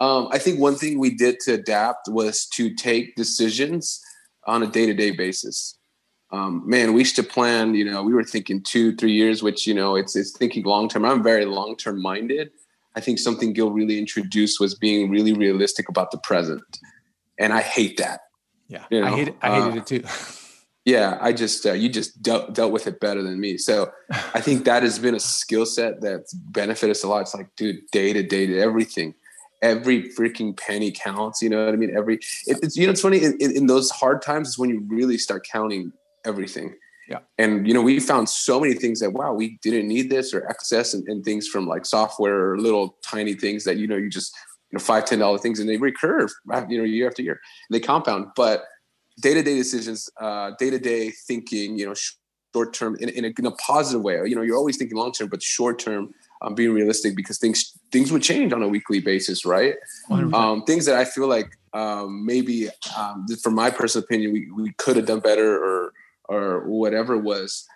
Um, 0.00 0.28
I 0.32 0.38
think 0.38 0.58
one 0.58 0.74
thing 0.74 0.98
we 0.98 1.14
did 1.14 1.38
to 1.40 1.54
adapt 1.54 2.08
was 2.08 2.46
to 2.54 2.74
take 2.74 3.14
decisions 3.14 4.02
on 4.46 4.62
a 4.62 4.66
day 4.66 4.86
to 4.86 4.94
day 4.94 5.12
basis 5.12 5.78
um, 6.32 6.62
man, 6.64 6.92
we 6.92 7.00
used 7.00 7.16
to 7.16 7.22
plan, 7.22 7.74
you 7.74 7.84
know, 7.84 8.02
we 8.02 8.14
were 8.14 8.22
thinking 8.22 8.62
two, 8.62 8.94
three 8.94 9.12
years, 9.12 9.42
which, 9.42 9.66
you 9.66 9.74
know, 9.74 9.96
it's, 9.96 10.14
it's 10.14 10.36
thinking 10.36 10.64
long 10.64 10.88
term. 10.88 11.04
I'm 11.04 11.22
very 11.22 11.44
long 11.44 11.76
term 11.76 12.00
minded. 12.00 12.50
I 12.96 13.00
think 13.00 13.18
something 13.18 13.52
Gil 13.52 13.70
really 13.70 13.98
introduced 13.98 14.60
was 14.60 14.74
being 14.74 15.10
really 15.10 15.32
realistic 15.32 15.88
about 15.88 16.10
the 16.10 16.18
present. 16.18 16.62
And 17.38 17.52
I 17.52 17.62
hate 17.62 17.96
that. 17.98 18.20
Yeah. 18.68 18.84
You 18.90 19.00
know? 19.00 19.06
I 19.06 19.10
hate 19.10 19.28
it. 19.28 19.36
I 19.42 19.60
hated 19.60 19.72
uh, 19.72 19.76
it 19.76 19.86
too. 19.86 20.04
yeah. 20.84 21.18
I 21.20 21.32
just, 21.32 21.66
uh, 21.66 21.72
you 21.72 21.88
just 21.88 22.22
dealt, 22.22 22.54
dealt 22.54 22.72
with 22.72 22.86
it 22.86 23.00
better 23.00 23.22
than 23.22 23.40
me. 23.40 23.58
So 23.58 23.90
I 24.34 24.40
think 24.42 24.64
that 24.64 24.82
has 24.82 24.98
been 24.98 25.14
a 25.14 25.20
skill 25.20 25.66
set 25.66 26.00
that's 26.00 26.32
benefited 26.34 26.90
us 26.90 27.04
a 27.04 27.08
lot. 27.08 27.22
It's 27.22 27.34
like, 27.34 27.54
dude, 27.56 27.80
day 27.92 28.12
to 28.12 28.22
day 28.22 28.46
to 28.46 28.58
everything 28.58 29.14
every 29.62 30.08
freaking 30.10 30.56
penny 30.56 30.90
counts. 30.90 31.42
You 31.42 31.50
know 31.50 31.64
what 31.64 31.74
I 31.74 31.76
mean? 31.76 31.96
Every 31.96 32.16
it, 32.46 32.58
it's 32.62 32.76
you 32.76 32.86
know 32.86 32.92
it's 32.92 33.00
funny 33.00 33.22
in, 33.22 33.36
in, 33.40 33.56
in, 33.56 33.66
those 33.66 33.90
hard 33.90 34.22
times 34.22 34.48
is 34.48 34.58
when 34.58 34.70
you 34.70 34.84
really 34.88 35.18
start 35.18 35.46
counting 35.50 35.92
everything. 36.24 36.74
Yeah. 37.10 37.18
And 37.38 37.66
you 37.66 37.74
know, 37.74 37.82
we 37.82 37.98
found 37.98 38.28
so 38.28 38.60
many 38.60 38.74
things 38.74 39.00
that 39.00 39.12
wow, 39.12 39.34
we 39.34 39.58
didn't 39.62 39.88
need 39.88 40.10
this 40.10 40.32
or 40.32 40.48
excess 40.48 40.94
and, 40.94 41.06
and 41.08 41.24
things 41.24 41.48
from 41.48 41.66
like 41.66 41.84
software 41.84 42.52
or 42.52 42.58
little 42.58 42.96
tiny 43.04 43.34
things 43.34 43.64
that 43.64 43.78
you 43.78 43.88
know 43.88 43.96
you 43.96 44.08
just 44.08 44.32
you 44.70 44.78
know 44.78 44.80
five 44.82 45.06
ten 45.06 45.18
dollar 45.18 45.36
things 45.36 45.58
and 45.58 45.68
they 45.68 45.76
recur 45.76 46.28
you 46.68 46.78
know 46.78 46.84
year 46.84 47.08
after 47.08 47.22
year 47.22 47.40
they 47.68 47.80
compound. 47.80 48.28
But 48.36 48.64
day 49.20 49.34
to 49.34 49.42
day 49.42 49.56
decisions, 49.56 50.08
day 50.58 50.70
to 50.70 50.78
day 50.78 51.10
thinking, 51.10 51.76
you 51.76 51.86
know, 51.86 51.94
short 52.54 52.72
term 52.72 52.96
in, 53.00 53.08
in, 53.08 53.24
in, 53.24 53.46
a, 53.46 53.50
positive 53.52 54.02
way. 54.02 54.20
You 54.24 54.36
know, 54.36 54.42
you're 54.42 54.56
always 54.56 54.76
thinking 54.76 54.96
long 54.96 55.12
term, 55.12 55.28
but 55.28 55.42
short 55.42 55.78
term. 55.80 56.14
Um, 56.42 56.54
being 56.54 56.72
realistic 56.72 57.14
because 57.14 57.36
things 57.36 57.78
things 57.92 58.10
would 58.10 58.22
change 58.22 58.54
on 58.54 58.62
a 58.62 58.68
weekly 58.68 58.98
basis, 58.98 59.44
right? 59.44 59.74
Um, 60.10 60.62
things 60.62 60.86
that 60.86 60.96
I 60.96 61.04
feel 61.04 61.26
like 61.26 61.58
um, 61.74 62.24
maybe, 62.24 62.70
um, 62.96 63.26
from 63.42 63.54
my 63.54 63.68
personal 63.68 64.04
opinion, 64.04 64.32
we, 64.32 64.50
we 64.50 64.72
could 64.78 64.96
have 64.96 65.04
done 65.04 65.20
better 65.20 65.62
or 65.62 65.89
or 66.30 66.68
whatever 66.68 67.14
it 67.14 67.22
was, 67.22 67.66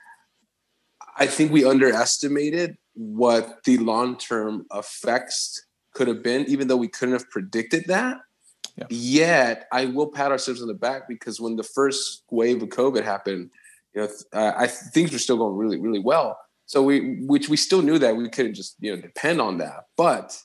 I 1.16 1.26
think 1.26 1.52
we 1.52 1.64
underestimated 1.64 2.76
what 2.94 3.64
the 3.64 3.78
long 3.78 4.16
term 4.16 4.66
effects 4.72 5.66
could 5.94 6.08
have 6.08 6.22
been, 6.22 6.44
even 6.46 6.68
though 6.68 6.76
we 6.76 6.88
couldn't 6.88 7.14
have 7.14 7.28
predicted 7.30 7.84
that. 7.88 8.18
Yeah. 8.76 8.86
Yet, 8.90 9.66
I 9.72 9.86
will 9.86 10.08
pat 10.08 10.32
ourselves 10.32 10.62
on 10.62 10.68
the 10.68 10.74
back 10.74 11.08
because 11.08 11.40
when 11.40 11.56
the 11.56 11.62
first 11.62 12.22
wave 12.30 12.62
of 12.62 12.68
COVID 12.70 13.04
happened, 13.04 13.50
you 13.94 14.02
know, 14.02 14.08
uh, 14.32 14.52
I 14.56 14.66
things 14.66 15.12
were 15.12 15.18
still 15.18 15.36
going 15.36 15.56
really, 15.56 15.78
really 15.78 16.00
well. 16.00 16.38
So 16.66 16.82
we, 16.82 17.20
which 17.26 17.48
we 17.48 17.56
still 17.56 17.82
knew 17.82 17.98
that 17.98 18.16
we 18.16 18.28
couldn't 18.28 18.54
just 18.54 18.76
you 18.80 18.94
know 18.94 19.00
depend 19.00 19.40
on 19.40 19.58
that. 19.58 19.84
But 19.96 20.36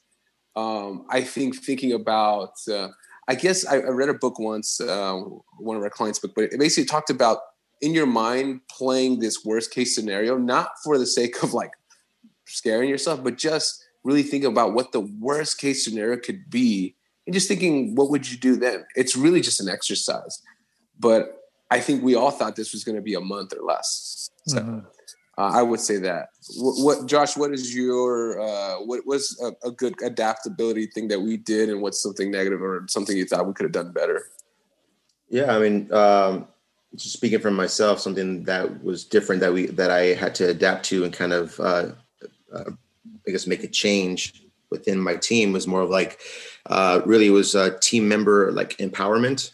um, 0.55 1.05
I 1.09 1.21
think 1.21 1.55
thinking 1.55 1.93
about, 1.93 2.53
uh, 2.71 2.89
I 3.27 3.35
guess 3.35 3.65
I, 3.65 3.75
I, 3.75 3.89
read 3.89 4.09
a 4.09 4.13
book 4.13 4.39
once, 4.39 4.81
uh, 4.81 5.19
one 5.57 5.77
of 5.77 5.83
our 5.83 5.89
clients' 5.89 6.19
book, 6.19 6.31
but 6.35 6.45
it 6.45 6.59
basically 6.59 6.85
talked 6.85 7.09
about 7.09 7.37
in 7.81 7.93
your 7.93 8.05
mind 8.05 8.61
playing 8.67 9.19
this 9.19 9.43
worst 9.45 9.73
case 9.73 9.95
scenario, 9.95 10.37
not 10.37 10.71
for 10.83 10.97
the 10.97 11.05
sake 11.05 11.41
of 11.43 11.53
like 11.53 11.71
scaring 12.45 12.89
yourself, 12.89 13.23
but 13.23 13.37
just 13.37 13.83
really 14.03 14.23
think 14.23 14.43
about 14.43 14.73
what 14.73 14.91
the 14.91 15.01
worst 15.01 15.59
case 15.59 15.83
scenario 15.83 16.17
could 16.17 16.49
be 16.49 16.95
and 17.29 17.33
just 17.35 17.47
thinking, 17.47 17.93
what 17.93 18.09
would 18.09 18.29
you 18.29 18.37
do 18.39 18.55
then? 18.55 18.85
It's 18.95 19.15
really 19.15 19.41
just 19.41 19.61
an 19.61 19.69
exercise. 19.69 20.41
But 20.99 21.43
I 21.69 21.79
think 21.79 22.03
we 22.03 22.15
all 22.15 22.31
thought 22.31 22.55
this 22.55 22.73
was 22.73 22.83
going 22.83 22.95
to 22.95 23.03
be 23.03 23.13
a 23.13 23.21
month 23.21 23.53
or 23.53 23.63
less. 23.63 24.31
So 24.47 24.57
mm-hmm. 24.57 24.79
uh, 25.37 25.51
I 25.51 25.61
would 25.61 25.79
say 25.79 25.97
that. 25.97 26.29
What, 26.57 26.83
what, 26.83 27.07
Josh? 27.07 27.37
What 27.37 27.53
is 27.53 27.75
your 27.75 28.41
uh, 28.41 28.77
what 28.77 29.05
was 29.05 29.39
a, 29.43 29.67
a, 29.67 29.71
good 29.71 29.93
adaptability 30.03 30.87
thing 30.87 31.07
that 31.09 31.21
we 31.21 31.37
did, 31.37 31.69
and 31.69 31.83
what's 31.83 32.01
something 32.01 32.31
negative 32.31 32.63
or 32.63 32.85
something 32.89 33.15
you 33.15 33.25
thought 33.25 33.45
we 33.45 33.53
could 33.53 33.65
have 33.65 33.73
done 33.73 33.91
better? 33.91 34.25
Yeah, 35.29 35.55
I 35.55 35.59
mean, 35.59 35.93
um, 35.93 36.47
just 36.95 37.13
speaking 37.13 37.39
from 37.39 37.55
myself, 37.55 37.99
something 37.99 38.43
that 38.43 38.83
was 38.83 39.05
different 39.05 39.41
that 39.41 39.53
we 39.53 39.67
that 39.67 39.91
I 39.91 40.13
had 40.13 40.35
to 40.35 40.49
adapt 40.49 40.85
to 40.85 41.03
and 41.03 41.13
kind 41.13 41.33
of 41.33 41.59
uh, 41.59 41.87
uh, 42.53 42.71
I 43.27 43.31
guess 43.31 43.47
make 43.47 43.63
a 43.63 43.67
change 43.67 44.43
within 44.71 44.99
my 44.99 45.15
team 45.15 45.51
was 45.51 45.67
more 45.67 45.81
of 45.81 45.89
like 45.89 46.19
uh, 46.67 47.01
really 47.05 47.29
was 47.29 47.55
a 47.55 47.77
team 47.79 48.07
member 48.07 48.51
like 48.51 48.77
empowerment. 48.77 49.51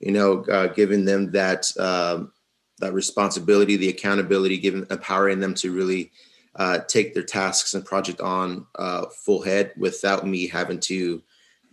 You 0.00 0.12
know, 0.12 0.44
uh, 0.44 0.66
giving 0.66 1.04
them 1.04 1.32
that 1.32 1.66
um, 1.78 2.32
that 2.78 2.92
responsibility, 2.92 3.76
the 3.76 3.88
accountability, 3.88 4.58
giving 4.58 4.86
empowering 4.90 5.40
them 5.40 5.54
to 5.54 5.72
really 5.72 6.12
uh, 6.56 6.80
take 6.88 7.14
their 7.14 7.22
tasks 7.22 7.74
and 7.74 7.84
project 7.84 8.20
on 8.20 8.66
uh, 8.78 9.06
full 9.24 9.42
head 9.42 9.72
without 9.76 10.26
me 10.26 10.46
having 10.48 10.80
to 10.80 11.22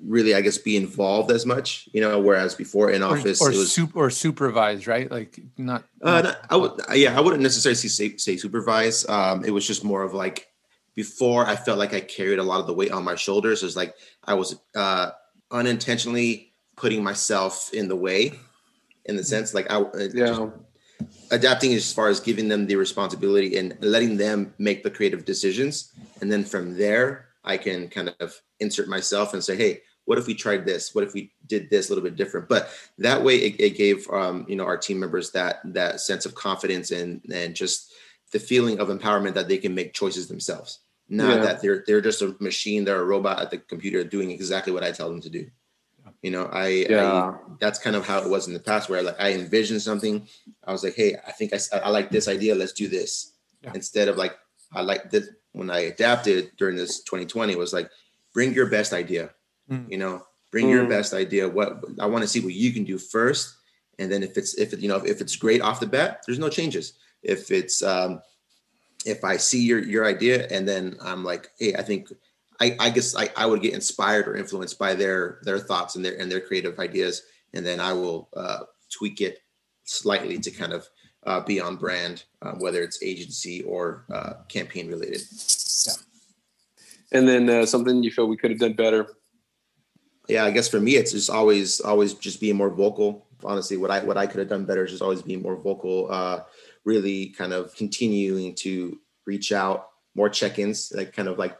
really, 0.02 0.36
I 0.36 0.42
guess, 0.42 0.58
be 0.58 0.78
involved 0.78 1.32
as 1.32 1.46
much, 1.46 1.88
you 1.94 2.02
know, 2.02 2.20
whereas 2.20 2.56
before 2.56 2.92
in 2.92 3.04
office 3.04 3.42
or, 3.42 3.50
or, 3.50 3.52
was, 3.52 3.74
sup- 3.74 3.96
or 3.96 4.10
supervised, 4.10 4.88
right? 4.88 5.10
Like 5.10 5.40
not, 5.58 5.84
uh, 6.02 6.22
not, 6.22 6.38
I 6.50 6.56
would, 6.56 6.82
yeah, 6.94 7.18
I 7.18 7.22
wouldn't 7.22 7.44
necessarily 7.44 7.76
say, 7.76 8.18
say 8.18 8.38
supervise. 8.38 9.08
Um, 9.08 9.46
it 9.46 9.52
was 9.52 9.66
just 9.66 9.84
more 9.84 10.04
of 10.04 10.14
like, 10.14 10.48
before 10.96 11.46
I 11.46 11.56
felt 11.56 11.80
like 11.80 11.94
I 11.94 12.02
carried 12.02 12.40
a 12.40 12.44
lot 12.44 12.60
of 12.60 12.68
the 12.68 12.74
weight 12.74 12.92
on 12.92 13.04
my 13.04 13.16
shoulders. 13.16 13.64
It 13.64 13.66
was 13.66 13.76
like 13.76 13.96
I 14.24 14.36
was 14.36 14.60
uh, 14.76 15.12
unintentionally 15.52 16.54
putting 16.76 17.04
myself 17.04 17.72
in 17.74 17.88
the 17.88 17.96
way 17.96 18.34
in 19.06 19.16
the 19.16 19.24
sense 19.24 19.54
like 19.54 19.72
I, 19.72 19.78
uh, 19.78 20.08
yeah. 20.14 20.50
adapting 21.32 21.74
as 21.74 21.92
far 21.92 22.08
as 22.08 22.20
giving 22.20 22.48
them 22.48 22.68
the 22.68 22.76
responsibility 22.76 23.58
and 23.58 23.78
letting 23.82 24.18
them 24.18 24.54
make 24.58 24.84
the 24.84 24.92
creative 24.92 25.26
decisions. 25.26 25.92
And 26.22 26.32
then 26.32 26.44
from 26.44 26.78
there, 26.78 27.30
I 27.44 27.58
can 27.58 27.90
kind 27.90 28.14
of 28.20 28.40
insert 28.64 28.88
myself 28.88 29.34
and 29.34 29.44
say, 29.44 29.56
Hey, 29.56 29.82
what 30.06 30.18
if 30.18 30.28
we 30.28 30.34
tried 30.34 30.66
this? 30.66 30.94
What 30.94 31.04
if 31.04 31.14
we 31.14 31.32
did 31.48 31.70
this 31.70 31.88
a 31.88 31.94
little 31.94 32.04
bit 32.04 32.16
different? 32.16 32.50
But 32.50 32.70
that 32.98 33.24
way, 33.24 33.38
it, 33.38 33.60
it 33.60 33.78
gave 33.78 34.10
um, 34.10 34.46
you 34.50 34.56
know 34.56 34.66
our 34.66 34.78
team 34.78 35.00
members 35.00 35.32
that 35.32 35.62
that 35.74 36.02
sense 36.02 36.26
of 36.26 36.36
confidence 36.36 36.92
and 36.92 37.22
and 37.32 37.56
just 37.56 37.94
the 38.32 38.40
feeling 38.40 38.80
of 38.80 38.90
empowerment 38.90 39.36
that 39.36 39.48
they 39.48 39.58
can 39.58 39.76
make 39.76 39.94
choices 39.94 40.28
themselves. 40.28 40.80
Not 41.10 41.38
yeah. 41.38 41.44
that 41.44 41.62
they're 41.62 41.84
they're 41.86 42.02
just 42.02 42.22
a 42.22 42.36
machine, 42.40 42.84
they're 42.84 43.02
a 43.02 43.06
robot 43.06 43.40
at 43.40 43.52
the 43.52 43.60
computer 43.60 44.04
doing 44.04 44.32
exactly 44.32 44.74
what 44.74 44.84
I 44.84 44.92
tell 44.92 45.10
them 45.10 45.22
to 45.22 45.30
do. 45.30 45.50
You 46.22 46.32
know, 46.32 46.46
I, 46.46 46.68
yeah. 46.90 47.12
I 47.12 47.34
that's 47.60 47.80
kind 47.80 47.96
of 47.96 48.08
how 48.08 48.20
it 48.20 48.30
was 48.30 48.48
in 48.48 48.54
the 48.54 48.60
past, 48.60 48.90
where 48.90 49.04
like 49.04 49.20
I 49.20 49.34
envisioned 49.34 49.82
something. 49.82 50.28
I 50.66 50.72
was 50.72 50.84
like, 50.84 50.96
hey, 50.96 51.16
I 51.28 51.32
think 51.32 51.54
I, 51.54 51.60
I 51.78 51.90
like 51.90 52.10
this 52.10 52.28
idea. 52.28 52.56
Let's 52.56 52.72
do 52.72 52.88
this. 52.88 53.34
Yeah. 53.62 53.72
Instead 53.76 54.08
of 54.08 54.18
like 54.18 54.36
I 54.72 54.82
like 54.82 55.12
this 55.12 55.30
when 55.52 55.70
I 55.70 55.80
adapted 55.80 56.52
during 56.58 56.76
this 56.76 57.04
2020 57.04 57.56
was 57.56 57.74
like 57.74 57.90
bring 58.34 58.54
your 58.54 58.68
best 58.68 58.94
idea 58.94 59.32
mm. 59.70 59.90
you 59.90 59.98
know 59.98 60.22
bring 60.52 60.68
mm. 60.68 60.72
your 60.72 60.86
best 60.86 61.14
idea 61.14 61.48
what 61.48 61.84
i 62.00 62.06
want 62.06 62.22
to 62.22 62.28
see 62.28 62.40
what 62.40 62.54
you 62.54 62.72
can 62.72 62.84
do 62.84 62.98
first 62.98 63.56
and 64.00 64.12
then 64.12 64.24
if 64.24 64.38
it's 64.38 64.56
if 64.56 64.74
it 64.74 64.80
you 64.80 64.88
know 64.88 64.98
if 64.98 65.22
it's 65.22 65.36
great 65.36 65.62
off 65.62 65.80
the 65.80 65.86
bat 65.86 66.22
there's 66.26 66.40
no 66.40 66.50
changes 66.50 66.94
if 67.22 67.52
it's 67.52 67.82
um 67.84 68.22
if 69.06 69.24
i 69.24 69.38
see 69.38 69.64
your 69.64 69.80
your 69.80 70.06
idea 70.06 70.48
and 70.48 70.68
then 70.68 70.96
i'm 71.02 71.24
like 71.24 71.50
hey 71.60 71.74
i 71.76 71.82
think 71.82 72.12
i 72.60 72.76
i 72.80 72.90
guess 72.90 73.16
i, 73.16 73.30
I 73.36 73.46
would 73.46 73.62
get 73.62 73.74
inspired 73.74 74.28
or 74.28 74.36
influenced 74.36 74.80
by 74.80 74.96
their 74.96 75.40
their 75.44 75.60
thoughts 75.60 75.96
and 75.96 76.04
their 76.04 76.20
and 76.20 76.32
their 76.32 76.42
creative 76.42 76.80
ideas 76.80 77.24
and 77.54 77.66
then 77.66 77.80
i 77.80 77.94
will 77.94 78.30
uh 78.36 78.62
tweak 78.92 79.22
it 79.22 79.40
slightly 79.84 80.40
to 80.40 80.52
kind 80.52 80.74
of 80.74 80.88
uh, 81.26 81.42
be 81.42 81.60
on 81.60 81.76
brand, 81.76 82.24
uh, 82.42 82.54
whether 82.54 82.82
it's 82.82 83.02
agency 83.02 83.64
or 83.64 84.06
uh, 84.14 84.34
campaign 84.50 84.88
related. 84.88 85.22
Yeah. 85.86 85.94
And 87.14 87.28
then 87.28 87.50
uh, 87.50 87.66
something 87.66 88.04
you 88.04 88.12
feel 88.12 88.28
we 88.28 88.38
could 88.38 88.52
have 88.52 88.60
done 88.60 88.74
better 88.74 89.08
yeah, 90.28 90.46
I 90.46 90.52
guess 90.52 90.70
for 90.70 90.80
me, 90.80 90.96
it's 90.96 91.12
just 91.12 91.30
always, 91.30 91.82
always 91.82 92.14
just 92.14 92.40
being 92.40 92.56
more 92.56 92.70
vocal. 92.70 93.28
Honestly, 93.44 93.76
what 93.76 93.92
I 93.92 94.04
what 94.04 94.18
I 94.18 94.26
could 94.26 94.40
have 94.40 94.48
done 94.48 94.66
better 94.66 94.86
is 94.86 94.92
just 94.92 95.04
always 95.04 95.22
being 95.22 95.42
more 95.42 95.58
vocal. 95.58 96.08
Uh, 96.10 96.42
really, 96.86 97.30
kind 97.30 97.52
of 97.52 97.76
continuing 97.76 98.56
to 98.56 99.00
reach 99.26 99.52
out, 99.52 99.90
more 100.16 100.30
check-ins, 100.30 100.94
like 100.96 101.14
kind 101.14 101.28
of 101.28 101.38
like 101.38 101.58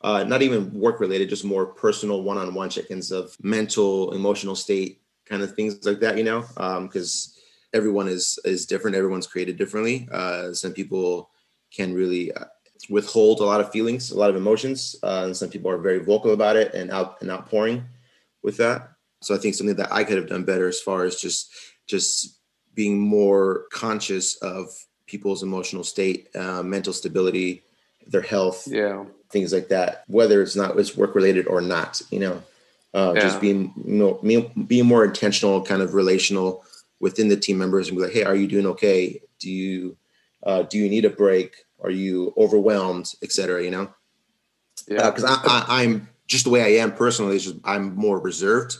uh, 0.00 0.24
not 0.24 0.42
even 0.42 0.72
work 0.72 0.98
related, 0.98 1.28
just 1.28 1.44
more 1.44 1.66
personal 1.66 2.22
one-on-one 2.22 2.70
check-ins 2.70 3.12
of 3.12 3.36
mental, 3.42 4.12
emotional 4.12 4.56
state, 4.56 5.02
kind 5.24 5.42
of 5.42 5.54
things 5.54 5.84
like 5.86 6.00
that. 6.00 6.18
You 6.18 6.24
know, 6.24 6.44
because 6.82 7.38
everyone 7.72 8.08
is 8.08 8.40
is 8.44 8.66
different. 8.66 8.96
Everyone's 8.96 9.28
created 9.28 9.56
differently. 9.56 10.08
Uh, 10.10 10.52
some 10.52 10.72
people 10.72 11.30
can 11.70 11.94
really 11.94 12.32
uh, 12.32 12.46
withhold 12.88 13.40
a 13.40 13.44
lot 13.44 13.60
of 13.60 13.70
feelings, 13.70 14.10
a 14.10 14.18
lot 14.18 14.30
of 14.30 14.36
emotions, 14.36 14.96
uh, 15.02 15.22
and 15.24 15.36
some 15.36 15.50
people 15.50 15.70
are 15.70 15.78
very 15.78 15.98
vocal 15.98 16.32
about 16.32 16.56
it 16.56 16.72
and 16.74 16.90
out 16.90 17.20
and 17.20 17.30
outpouring 17.30 17.84
with 18.42 18.56
that. 18.56 18.92
So 19.22 19.34
I 19.34 19.38
think 19.38 19.54
something 19.54 19.76
that 19.76 19.92
I 19.92 20.04
could 20.04 20.16
have 20.16 20.28
done 20.28 20.44
better 20.44 20.68
as 20.68 20.80
far 20.80 21.04
as 21.04 21.16
just 21.16 21.52
just 21.86 22.38
being 22.74 22.98
more 22.98 23.64
conscious 23.72 24.36
of 24.36 24.68
people's 25.06 25.42
emotional 25.42 25.84
state, 25.84 26.28
uh, 26.36 26.62
mental 26.62 26.92
stability, 26.92 27.62
their 28.06 28.22
health, 28.22 28.66
yeah, 28.66 29.04
things 29.30 29.52
like 29.52 29.68
that. 29.68 30.04
Whether 30.06 30.40
it's 30.40 30.56
not 30.56 30.78
it's 30.78 30.96
work 30.96 31.14
related 31.14 31.46
or 31.48 31.60
not, 31.60 32.00
you 32.10 32.20
know, 32.20 32.42
uh, 32.94 33.12
Yeah. 33.16 33.20
just 33.20 33.40
being 33.40 33.72
you 33.84 33.96
know, 34.22 34.52
being 34.66 34.86
more 34.86 35.04
intentional, 35.04 35.62
kind 35.62 35.82
of 35.82 35.94
relational 35.94 36.64
within 37.00 37.28
the 37.28 37.36
team 37.36 37.58
members, 37.58 37.88
and 37.88 37.96
be 37.96 38.04
like, 38.04 38.12
hey, 38.12 38.24
are 38.24 38.36
you 38.36 38.46
doing 38.46 38.66
okay? 38.66 39.20
Do 39.38 39.50
you 39.50 39.96
uh, 40.42 40.62
do 40.62 40.78
you 40.78 40.88
need 40.88 41.04
a 41.04 41.10
break? 41.10 41.52
Are 41.82 41.90
you 41.90 42.32
overwhelmed, 42.36 43.12
et 43.22 43.32
cetera? 43.32 43.62
You 43.62 43.70
know, 43.70 43.94
yeah. 44.88 45.10
because 45.10 45.24
I, 45.24 45.34
I, 45.44 45.82
I'm 45.82 46.08
just 46.26 46.44
the 46.44 46.50
way 46.50 46.62
I 46.62 46.82
am 46.82 46.92
personally. 46.92 47.36
Is 47.36 47.44
just 47.44 47.56
I'm 47.64 47.94
more 47.96 48.20
reserved. 48.20 48.76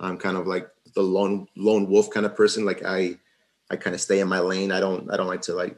I'm 0.00 0.16
kind 0.18 0.36
of 0.36 0.46
like 0.46 0.68
the 0.94 1.02
lone 1.02 1.46
lone 1.56 1.88
wolf 1.88 2.10
kind 2.10 2.26
of 2.26 2.34
person. 2.36 2.64
Like 2.64 2.84
I 2.84 3.18
I 3.70 3.76
kind 3.76 3.94
of 3.94 4.00
stay 4.00 4.20
in 4.20 4.28
my 4.28 4.40
lane. 4.40 4.72
I 4.72 4.80
don't 4.80 5.10
I 5.12 5.16
don't 5.16 5.26
like 5.28 5.42
to 5.42 5.54
like 5.54 5.76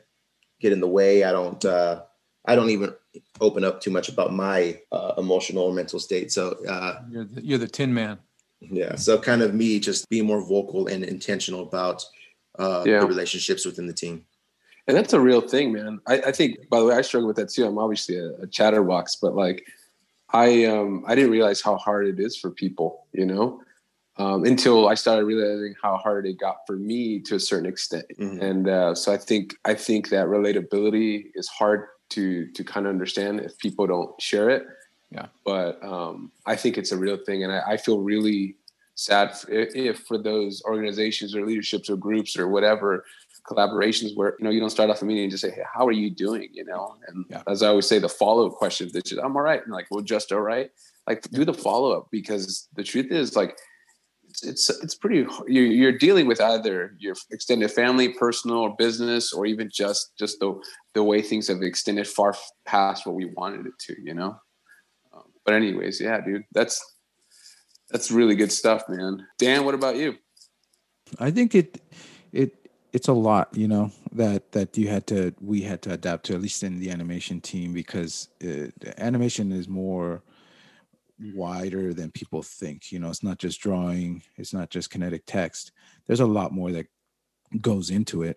get 0.60 0.72
in 0.72 0.80
the 0.80 0.88
way. 0.88 1.24
I 1.24 1.32
don't 1.32 1.64
uh, 1.64 2.02
I 2.46 2.54
don't 2.54 2.70
even 2.70 2.94
open 3.40 3.64
up 3.64 3.80
too 3.80 3.90
much 3.90 4.08
about 4.08 4.32
my 4.32 4.78
uh, 4.92 5.14
emotional 5.18 5.64
or 5.64 5.72
mental 5.72 5.98
state. 5.98 6.30
So 6.30 6.56
uh, 6.68 7.00
You're 7.10 7.24
the, 7.24 7.44
you're 7.44 7.58
the 7.58 7.66
Tin 7.68 7.92
Man. 7.92 8.18
yeah, 8.60 8.94
so 8.94 9.18
kind 9.18 9.42
of 9.42 9.54
me 9.54 9.80
just 9.80 10.08
being 10.08 10.26
more 10.26 10.40
vocal 10.42 10.86
and 10.86 11.02
intentional 11.04 11.62
about 11.62 12.04
uh, 12.58 12.84
Yeah. 12.86 13.00
the 13.00 13.06
relationships 13.06 13.64
within 13.66 13.86
the 13.86 13.92
team. 13.92 14.24
And 14.86 14.96
that's 14.96 15.12
a 15.12 15.20
real 15.20 15.40
thing, 15.40 15.72
man. 15.72 16.00
I, 16.06 16.20
I 16.20 16.32
think, 16.32 16.68
by 16.68 16.80
the 16.80 16.86
way, 16.86 16.94
I 16.94 17.02
struggle 17.02 17.28
with 17.28 17.36
that 17.36 17.50
too. 17.50 17.66
I'm 17.66 17.78
obviously 17.78 18.16
a, 18.16 18.30
a 18.42 18.46
chatterbox, 18.46 19.16
but 19.16 19.34
like, 19.34 19.66
I 20.32 20.64
um, 20.64 21.04
I 21.06 21.14
didn't 21.14 21.32
realize 21.32 21.60
how 21.60 21.76
hard 21.76 22.06
it 22.06 22.20
is 22.20 22.36
for 22.36 22.50
people, 22.50 23.06
you 23.12 23.26
know, 23.26 23.62
um, 24.16 24.44
until 24.44 24.88
I 24.88 24.94
started 24.94 25.24
realizing 25.24 25.74
how 25.82 25.96
hard 25.96 26.26
it 26.26 26.38
got 26.38 26.58
for 26.66 26.76
me 26.76 27.20
to 27.20 27.34
a 27.36 27.40
certain 27.40 27.66
extent. 27.66 28.06
Mhm. 28.18 28.40
And 28.40 28.68
uh, 28.68 28.94
so 28.94 29.12
I 29.12 29.16
think 29.16 29.56
I 29.64 29.74
think 29.74 30.10
that 30.10 30.26
relatability 30.26 31.32
is 31.34 31.48
hard 31.48 31.86
to 32.10 32.46
to 32.52 32.64
kind 32.64 32.86
of 32.86 32.90
understand 32.90 33.40
if 33.40 33.58
people 33.58 33.86
don't 33.86 34.20
share 34.20 34.50
it. 34.50 34.66
Yeah. 35.10 35.26
But 35.44 35.82
um, 35.82 36.30
I 36.46 36.54
think 36.54 36.78
it's 36.78 36.92
a 36.92 36.96
real 36.96 37.16
thing, 37.16 37.42
and 37.42 37.52
I, 37.52 37.72
I 37.72 37.76
feel 37.76 38.00
really 38.00 38.54
sad 38.94 39.34
if, 39.48 39.74
if 39.74 39.98
for 40.00 40.18
those 40.18 40.62
organizations 40.64 41.34
or 41.34 41.44
leaderships 41.44 41.90
or 41.90 41.96
groups 41.96 42.38
or 42.38 42.46
whatever 42.46 43.04
collaborations 43.50 44.16
where 44.16 44.36
you 44.38 44.44
know 44.44 44.50
you 44.50 44.60
don't 44.60 44.70
start 44.70 44.90
off 44.90 45.02
a 45.02 45.04
meeting 45.04 45.24
and 45.24 45.30
just 45.30 45.42
say 45.42 45.50
hey 45.50 45.62
how 45.74 45.86
are 45.86 45.92
you 45.92 46.10
doing? 46.10 46.48
you 46.52 46.64
know? 46.64 46.96
And 47.08 47.24
Yeah. 47.28 47.42
as 47.48 47.62
i 47.62 47.68
always 47.68 47.86
say 47.86 47.98
the 47.98 48.08
follow-up 48.08 48.52
question 48.52 48.86
is 48.86 48.92
just 48.92 49.20
i'm 49.22 49.36
all 49.36 49.42
right? 49.42 49.62
And 49.64 49.72
like 49.72 49.88
well 49.90 50.02
just 50.02 50.32
all 50.32 50.40
right? 50.40 50.70
Like 51.08 51.22
do 51.30 51.44
the 51.44 51.54
follow-up 51.54 52.08
because 52.10 52.68
the 52.76 52.84
truth 52.84 53.10
is 53.10 53.34
like 53.34 53.58
it's 54.28 54.44
it's, 54.44 54.70
it's 54.84 54.94
pretty 54.94 55.26
you're, 55.48 55.66
you're 55.66 55.98
dealing 55.98 56.26
with 56.28 56.40
either 56.40 56.94
your 56.98 57.16
extended 57.30 57.70
family 57.72 58.10
personal 58.10 58.58
or 58.58 58.76
business 58.76 59.32
or 59.32 59.44
even 59.46 59.68
just 59.72 60.16
just 60.16 60.38
the 60.40 60.50
the 60.94 61.02
way 61.02 61.20
things 61.20 61.48
have 61.48 61.62
extended 61.62 62.06
far 62.06 62.34
past 62.64 63.06
what 63.06 63.16
we 63.16 63.26
wanted 63.36 63.66
it 63.66 63.76
to 63.86 63.96
you 64.02 64.14
know? 64.14 64.36
Um, 65.12 65.24
but 65.44 65.54
anyways 65.54 66.00
yeah 66.00 66.20
dude 66.20 66.44
that's 66.52 66.76
that's 67.90 68.12
really 68.12 68.36
good 68.36 68.52
stuff 68.52 68.84
man. 68.88 69.26
Dan 69.38 69.64
what 69.64 69.74
about 69.74 69.96
you? 69.96 70.14
I 71.18 71.32
think 71.32 71.56
it 71.56 71.82
it 72.32 72.59
it's 72.92 73.08
a 73.08 73.12
lot, 73.12 73.56
you 73.56 73.68
know, 73.68 73.92
that 74.12 74.52
that 74.52 74.76
you 74.76 74.88
had 74.88 75.06
to 75.08 75.34
we 75.40 75.62
had 75.62 75.82
to 75.82 75.92
adapt 75.92 76.26
to 76.26 76.34
at 76.34 76.40
least 76.40 76.62
in 76.62 76.78
the 76.78 76.90
animation 76.90 77.40
team 77.40 77.72
because 77.72 78.28
uh, 78.42 78.70
the 78.80 78.94
animation 78.98 79.52
is 79.52 79.68
more 79.68 80.22
wider 81.34 81.92
than 81.92 82.10
people 82.10 82.42
think. 82.42 82.90
You 82.90 82.98
know, 82.98 83.08
it's 83.10 83.22
not 83.22 83.38
just 83.38 83.60
drawing, 83.60 84.22
it's 84.36 84.54
not 84.54 84.70
just 84.70 84.90
kinetic 84.90 85.22
text. 85.26 85.72
There's 86.06 86.20
a 86.20 86.26
lot 86.26 86.52
more 86.52 86.72
that 86.72 86.86
goes 87.60 87.90
into 87.90 88.22
it. 88.22 88.36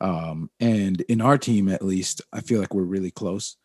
Um, 0.00 0.50
and 0.60 1.00
in 1.02 1.20
our 1.20 1.38
team, 1.38 1.68
at 1.68 1.84
least, 1.84 2.22
I 2.32 2.40
feel 2.40 2.60
like 2.60 2.74
we're 2.74 2.82
really 2.82 3.10
close. 3.10 3.56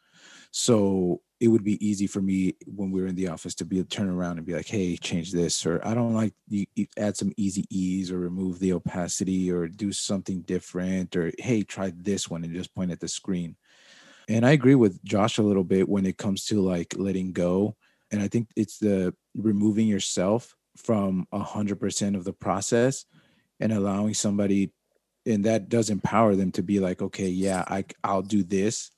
So 0.51 1.21
it 1.39 1.49
would 1.49 1.63
be 1.63 1.85
easy 1.85 2.07
for 2.07 2.21
me 2.21 2.55
when 2.65 2.89
we 2.89 3.01
were 3.01 3.07
in 3.07 3.15
the 3.15 3.27
office 3.27 3.53
to 3.55 3.65
be 3.65 3.79
a 3.79 3.83
turn 3.83 4.09
around 4.09 4.37
and 4.37 4.45
be 4.45 4.53
like, 4.53 4.67
"Hey, 4.67 4.97
change 4.97 5.31
this," 5.31 5.65
or 5.65 5.85
"I 5.85 5.93
don't 5.93 6.13
like 6.13 6.33
you, 6.47 6.65
add 6.97 7.15
some 7.17 7.31
easy 7.37 7.65
ease 7.69 8.11
or 8.11 8.19
remove 8.19 8.59
the 8.59 8.73
opacity 8.73 9.51
or 9.51 9.67
do 9.67 9.91
something 9.91 10.41
different," 10.41 11.15
or 11.15 11.31
"Hey, 11.37 11.63
try 11.63 11.91
this 11.95 12.29
one," 12.29 12.43
and 12.43 12.53
just 12.53 12.73
point 12.73 12.91
at 12.91 12.99
the 12.99 13.07
screen. 13.07 13.55
And 14.27 14.45
I 14.45 14.51
agree 14.51 14.75
with 14.75 15.03
Josh 15.03 15.37
a 15.37 15.43
little 15.43 15.63
bit 15.63 15.87
when 15.87 16.05
it 16.05 16.17
comes 16.17 16.45
to 16.45 16.61
like 16.61 16.95
letting 16.97 17.31
go. 17.33 17.75
And 18.11 18.21
I 18.21 18.27
think 18.27 18.49
it's 18.55 18.77
the 18.79 19.13
removing 19.35 19.87
yourself 19.87 20.55
from 20.75 21.27
a 21.31 21.39
hundred 21.39 21.79
percent 21.79 22.15
of 22.15 22.23
the 22.23 22.33
process 22.33 23.05
and 23.59 23.71
allowing 23.71 24.13
somebody, 24.13 24.71
and 25.25 25.45
that 25.45 25.69
does 25.69 25.89
empower 25.89 26.35
them 26.35 26.51
to 26.53 26.63
be 26.63 26.79
like, 26.79 27.01
okay, 27.01 27.29
yeah, 27.29 27.63
I 27.67 27.85
I'll 28.03 28.21
do 28.23 28.43
this 28.43 28.91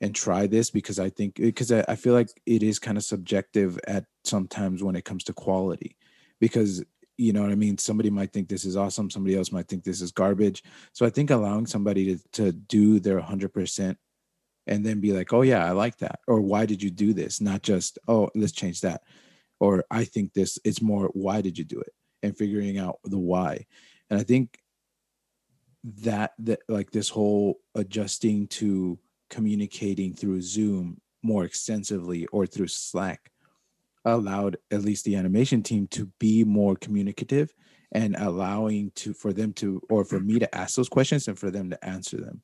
and 0.00 0.14
try 0.14 0.46
this 0.46 0.70
because 0.70 0.98
I 0.98 1.10
think 1.10 1.40
eh, 1.40 1.46
because 1.46 1.72
I, 1.72 1.84
I 1.88 1.96
feel 1.96 2.14
like 2.14 2.28
it 2.46 2.62
is 2.62 2.78
kind 2.78 2.98
of 2.98 3.04
subjective 3.04 3.78
at 3.86 4.04
sometimes 4.24 4.82
when 4.82 4.96
it 4.96 5.04
comes 5.04 5.24
to 5.24 5.32
quality. 5.32 5.96
Because 6.40 6.84
you 7.16 7.32
know 7.32 7.42
what 7.42 7.52
I 7.52 7.54
mean? 7.54 7.78
Somebody 7.78 8.10
might 8.10 8.32
think 8.32 8.48
this 8.48 8.64
is 8.64 8.76
awesome 8.76 9.10
somebody 9.10 9.36
else 9.36 9.52
might 9.52 9.68
think 9.68 9.84
this 9.84 10.02
is 10.02 10.12
garbage. 10.12 10.62
So 10.92 11.06
I 11.06 11.10
think 11.10 11.30
allowing 11.30 11.66
somebody 11.66 12.16
to 12.16 12.22
to 12.32 12.52
do 12.52 13.00
their 13.00 13.20
100% 13.20 13.96
and 14.68 14.84
then 14.84 15.00
be 15.00 15.12
like 15.12 15.32
oh 15.32 15.42
yeah 15.42 15.64
I 15.64 15.70
like 15.70 15.98
that 15.98 16.20
or 16.26 16.40
why 16.40 16.66
did 16.66 16.82
you 16.82 16.90
do 16.90 17.12
this? 17.12 17.40
Not 17.40 17.62
just 17.62 17.98
oh 18.08 18.30
let's 18.34 18.52
change 18.52 18.80
that 18.82 19.02
or 19.60 19.84
I 19.90 20.04
think 20.04 20.34
this 20.34 20.58
it's 20.64 20.82
more 20.82 21.08
why 21.14 21.40
did 21.40 21.56
you 21.58 21.64
do 21.64 21.80
it? 21.80 21.92
and 22.26 22.36
figuring 22.36 22.78
out 22.78 22.98
the 23.04 23.18
why. 23.18 23.66
And 24.10 24.20
I 24.20 24.22
think 24.22 24.58
that 25.84 26.32
that 26.40 26.60
like 26.68 26.90
this 26.90 27.08
whole 27.08 27.60
adjusting 27.74 28.48
to 28.48 28.98
communicating 29.30 30.14
through 30.14 30.42
Zoom 30.42 31.00
more 31.22 31.44
extensively 31.44 32.26
or 32.26 32.46
through 32.46 32.68
Slack 32.68 33.30
allowed 34.04 34.56
at 34.70 34.82
least 34.82 35.04
the 35.04 35.16
animation 35.16 35.62
team 35.62 35.88
to 35.88 36.06
be 36.20 36.44
more 36.44 36.76
communicative 36.76 37.52
and 37.92 38.16
allowing 38.16 38.92
to 38.94 39.12
for 39.12 39.32
them 39.32 39.52
to 39.54 39.80
or 39.90 40.04
for 40.04 40.20
me 40.20 40.38
to 40.38 40.54
ask 40.54 40.76
those 40.76 40.88
questions 40.88 41.28
and 41.28 41.38
for 41.38 41.50
them 41.50 41.70
to 41.70 41.84
answer 41.84 42.16
them. 42.18 42.40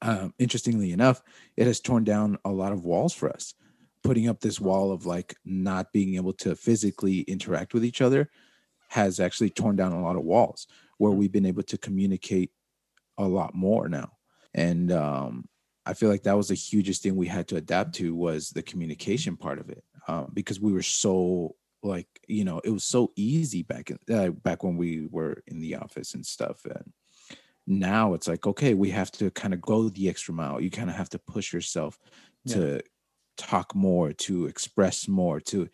Um, 0.00 0.34
interestingly 0.38 0.92
enough, 0.92 1.22
it 1.56 1.66
has 1.66 1.80
torn 1.80 2.04
down 2.04 2.38
a 2.44 2.50
lot 2.50 2.72
of 2.72 2.84
walls 2.84 3.12
for 3.12 3.30
us. 3.30 3.54
Putting 4.02 4.28
up 4.28 4.40
this 4.40 4.60
wall 4.60 4.90
of 4.90 5.06
like 5.06 5.36
not 5.44 5.92
being 5.92 6.16
able 6.16 6.32
to 6.34 6.56
physically 6.56 7.20
interact 7.20 7.72
with 7.72 7.84
each 7.84 8.00
other 8.00 8.30
has 8.88 9.20
actually 9.20 9.50
torn 9.50 9.76
down 9.76 9.92
a 9.92 10.02
lot 10.02 10.16
of 10.16 10.24
walls 10.24 10.66
where 10.98 11.12
we've 11.12 11.32
been 11.32 11.46
able 11.46 11.62
to 11.62 11.78
communicate 11.78 12.50
a 13.18 13.24
lot 13.24 13.54
more 13.54 13.88
now. 13.88 14.10
And 14.54 14.92
um, 14.92 15.48
I 15.84 15.94
feel 15.94 16.08
like 16.08 16.22
that 16.24 16.36
was 16.36 16.48
the 16.48 16.54
hugest 16.54 17.02
thing 17.02 17.16
we 17.16 17.26
had 17.26 17.48
to 17.48 17.56
adapt 17.56 17.94
to 17.96 18.14
was 18.14 18.50
the 18.50 18.62
communication 18.62 19.36
part 19.36 19.58
of 19.58 19.68
it, 19.68 19.84
um, 20.08 20.30
because 20.32 20.60
we 20.60 20.72
were 20.72 20.82
so 20.82 21.56
like 21.82 22.06
you 22.28 22.44
know 22.44 22.60
it 22.62 22.70
was 22.70 22.84
so 22.84 23.12
easy 23.16 23.62
back 23.62 23.90
in 23.90 23.98
uh, 24.14 24.30
back 24.30 24.62
when 24.62 24.76
we 24.76 25.08
were 25.10 25.42
in 25.48 25.60
the 25.60 25.74
office 25.74 26.14
and 26.14 26.24
stuff. 26.24 26.64
And 26.64 26.92
now 27.66 28.14
it's 28.14 28.28
like 28.28 28.46
okay, 28.46 28.74
we 28.74 28.90
have 28.90 29.10
to 29.12 29.30
kind 29.30 29.54
of 29.54 29.60
go 29.60 29.88
the 29.88 30.08
extra 30.08 30.34
mile. 30.34 30.60
You 30.60 30.70
kind 30.70 30.90
of 30.90 30.96
have 30.96 31.10
to 31.10 31.18
push 31.18 31.52
yourself 31.52 31.98
to 32.48 32.80
talk 33.36 33.74
more, 33.74 34.12
to 34.12 34.46
express 34.46 35.08
more, 35.08 35.40
to 35.40 35.68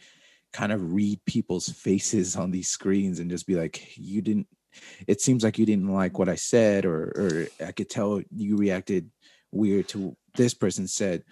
kind 0.52 0.72
of 0.72 0.92
read 0.92 1.24
people's 1.26 1.68
faces 1.86 2.36
on 2.36 2.50
these 2.50 2.68
screens 2.68 3.20
and 3.20 3.30
just 3.30 3.46
be 3.46 3.54
like, 3.54 3.96
you 3.96 4.22
didn't. 4.22 4.46
It 5.06 5.20
seems 5.20 5.42
like 5.42 5.58
you 5.58 5.66
didn't 5.66 5.92
like 5.92 6.18
what 6.18 6.28
I 6.28 6.36
said, 6.36 6.84
or 6.84 7.04
or 7.16 7.66
I 7.66 7.72
could 7.72 7.90
tell 7.90 8.22
you 8.30 8.56
reacted 8.56 9.10
weird 9.52 9.88
to 9.88 10.16
this 10.36 10.54
person 10.54 10.86
said 10.88 11.24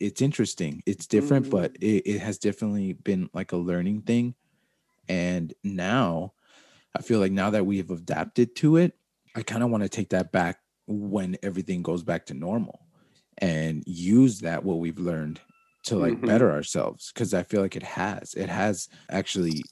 it's 0.00 0.22
interesting 0.22 0.82
it's 0.86 1.06
different 1.06 1.46
Mhm. 1.46 1.50
but 1.50 1.76
it, 1.80 2.06
it 2.06 2.18
has 2.20 2.38
definitely 2.38 2.94
been 2.94 3.30
like 3.32 3.52
a 3.52 3.56
learning 3.56 4.02
thing 4.02 4.34
and 5.08 5.54
now 5.64 6.32
i 6.96 7.02
feel 7.02 7.20
like 7.20 7.32
now 7.32 7.50
that 7.50 7.66
we 7.66 7.78
have 7.78 7.90
adapted 7.90 8.54
to 8.56 8.76
it 8.76 8.96
i 9.36 9.42
kind 9.42 9.62
of 9.62 9.70
want 9.70 9.82
to 9.82 9.88
take 9.88 10.10
that 10.10 10.32
back 10.32 10.60
when 10.86 11.36
everything 11.42 11.82
goes 11.82 12.02
back 12.02 12.26
to 12.26 12.34
normal 12.34 12.86
and 13.38 13.82
use 13.86 14.40
that 14.40 14.64
what 14.64 14.78
we've 14.78 14.98
learned 14.98 15.40
to 15.84 15.96
like 15.96 16.14
Mhm. 16.14 16.26
better 16.26 16.50
ourselves 16.50 17.12
because 17.12 17.32
i 17.34 17.42
feel 17.42 17.62
like 17.62 17.76
it 17.76 17.82
has 17.82 18.34
it 18.34 18.48
has 18.48 18.88
actually 19.10 19.62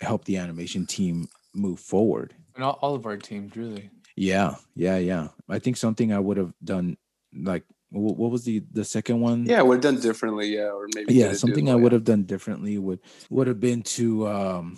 helped 0.00 0.26
the 0.26 0.36
animation 0.36 0.86
team 0.86 1.28
move 1.54 1.80
forward 1.80 2.34
And 2.54 2.62
all, 2.64 2.78
all 2.82 2.94
of 2.94 3.06
our 3.06 3.16
teams, 3.16 3.56
really. 3.56 3.90
yeah, 4.16 4.56
yeah, 4.74 4.98
yeah. 4.98 5.28
I 5.48 5.58
think 5.60 5.76
something 5.76 6.12
I 6.12 6.18
would 6.18 6.36
have 6.36 6.52
done, 6.62 6.96
like, 7.34 7.64
wh- 7.90 8.16
what 8.18 8.30
was 8.30 8.44
the 8.44 8.62
the 8.72 8.84
second 8.84 9.20
one? 9.20 9.44
Yeah, 9.46 9.62
would 9.62 9.82
have 9.84 9.94
done 9.94 10.00
differently. 10.02 10.54
Yeah, 10.54 10.70
or 10.70 10.86
maybe 10.94 11.14
yeah. 11.14 11.32
Something 11.32 11.70
I 11.70 11.74
would 11.76 11.92
have 11.92 12.04
done 12.04 12.24
differently 12.24 12.78
would 12.78 13.00
would 13.30 13.46
have 13.46 13.60
been 13.60 13.82
to 13.82 14.28
um 14.28 14.76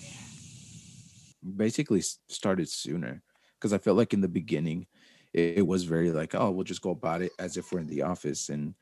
basically 1.56 2.02
started 2.28 2.68
sooner. 2.68 3.22
because 3.58 3.72
I 3.72 3.78
felt 3.78 3.96
like 3.96 4.12
in 4.14 4.20
the 4.20 4.28
beginning 4.28 4.86
it, 5.32 5.58
it 5.58 5.66
was 5.66 5.84
very 5.84 6.10
like, 6.10 6.34
oh, 6.34 6.50
we'll 6.50 6.64
just 6.64 6.82
go 6.82 6.90
about 6.90 7.22
it 7.22 7.32
as 7.38 7.56
if 7.56 7.72
we're 7.72 7.80
in 7.80 7.86
the 7.86 8.02
office 8.02 8.48
and 8.48 8.74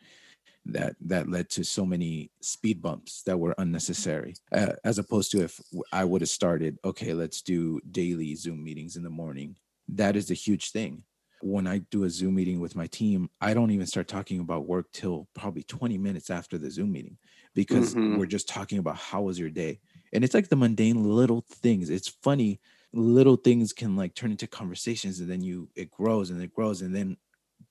that 0.67 0.97
that 1.01 1.29
led 1.29 1.49
to 1.49 1.65
so 1.65 1.85
many 1.85 2.31
speed 2.41 2.83
bumps 2.83 3.23
that 3.23 3.39
were 3.39 3.55
unnecessary 3.59 4.35
uh, 4.53 4.73
as 4.85 4.99
opposed 4.99 5.31
to 5.31 5.43
if 5.43 5.61
i 5.93 6.05
would 6.05 6.21
have 6.21 6.29
started 6.29 6.79
okay 6.85 7.15
let's 7.15 7.43
do 7.43 7.81
daily 7.91 8.35
zoom 8.35 8.63
meetings 8.63 8.97
in 8.97 9.03
the 9.03 9.11
morning 9.11 9.57
that 9.89 10.15
is 10.17 10.31
a 10.31 10.35
huge 10.35 10.71
thing 10.71 11.03
when 11.40 11.66
i 11.66 11.79
do 11.79 12.05
a 12.05 12.11
zoom 12.11 12.35
meeting 12.35 12.61
with 12.61 12.74
my 12.74 12.87
team 12.87 13.29
i 13.40 13.55
don't 13.55 13.70
even 13.70 13.87
start 13.87 14.09
talking 14.09 14.40
about 14.40 14.66
work 14.66 14.90
till 14.92 15.29
probably 15.35 15.62
20 15.62 15.96
minutes 15.98 16.31
after 16.31 16.59
the 16.59 16.70
zoom 16.70 16.92
meeting 16.92 17.18
because 17.55 17.96
Mhm. 17.96 18.09
we're 18.09 18.27
just 18.27 18.48
talking 18.48 18.79
about 18.79 18.96
how 18.96 19.22
was 19.22 19.38
your 19.38 19.51
day. 19.51 19.81
And 20.12 20.24
it's 20.24 20.35
like 20.35 20.48
the 20.48 20.57
mundane 20.57 21.03
little 21.05 21.42
things. 21.42 21.90
It's 21.90 22.09
funny 22.09 22.61
little 22.92 23.37
things 23.37 23.72
can 23.72 23.96
like 23.96 24.14
turn 24.14 24.31
into 24.31 24.46
conversations 24.46 25.20
and 25.20 25.31
then 25.31 25.42
you 25.42 25.70
it 25.77 25.90
grows 25.90 26.31
and 26.31 26.42
it 26.42 26.53
grows 26.55 26.81
and 26.83 26.94
then 26.94 27.16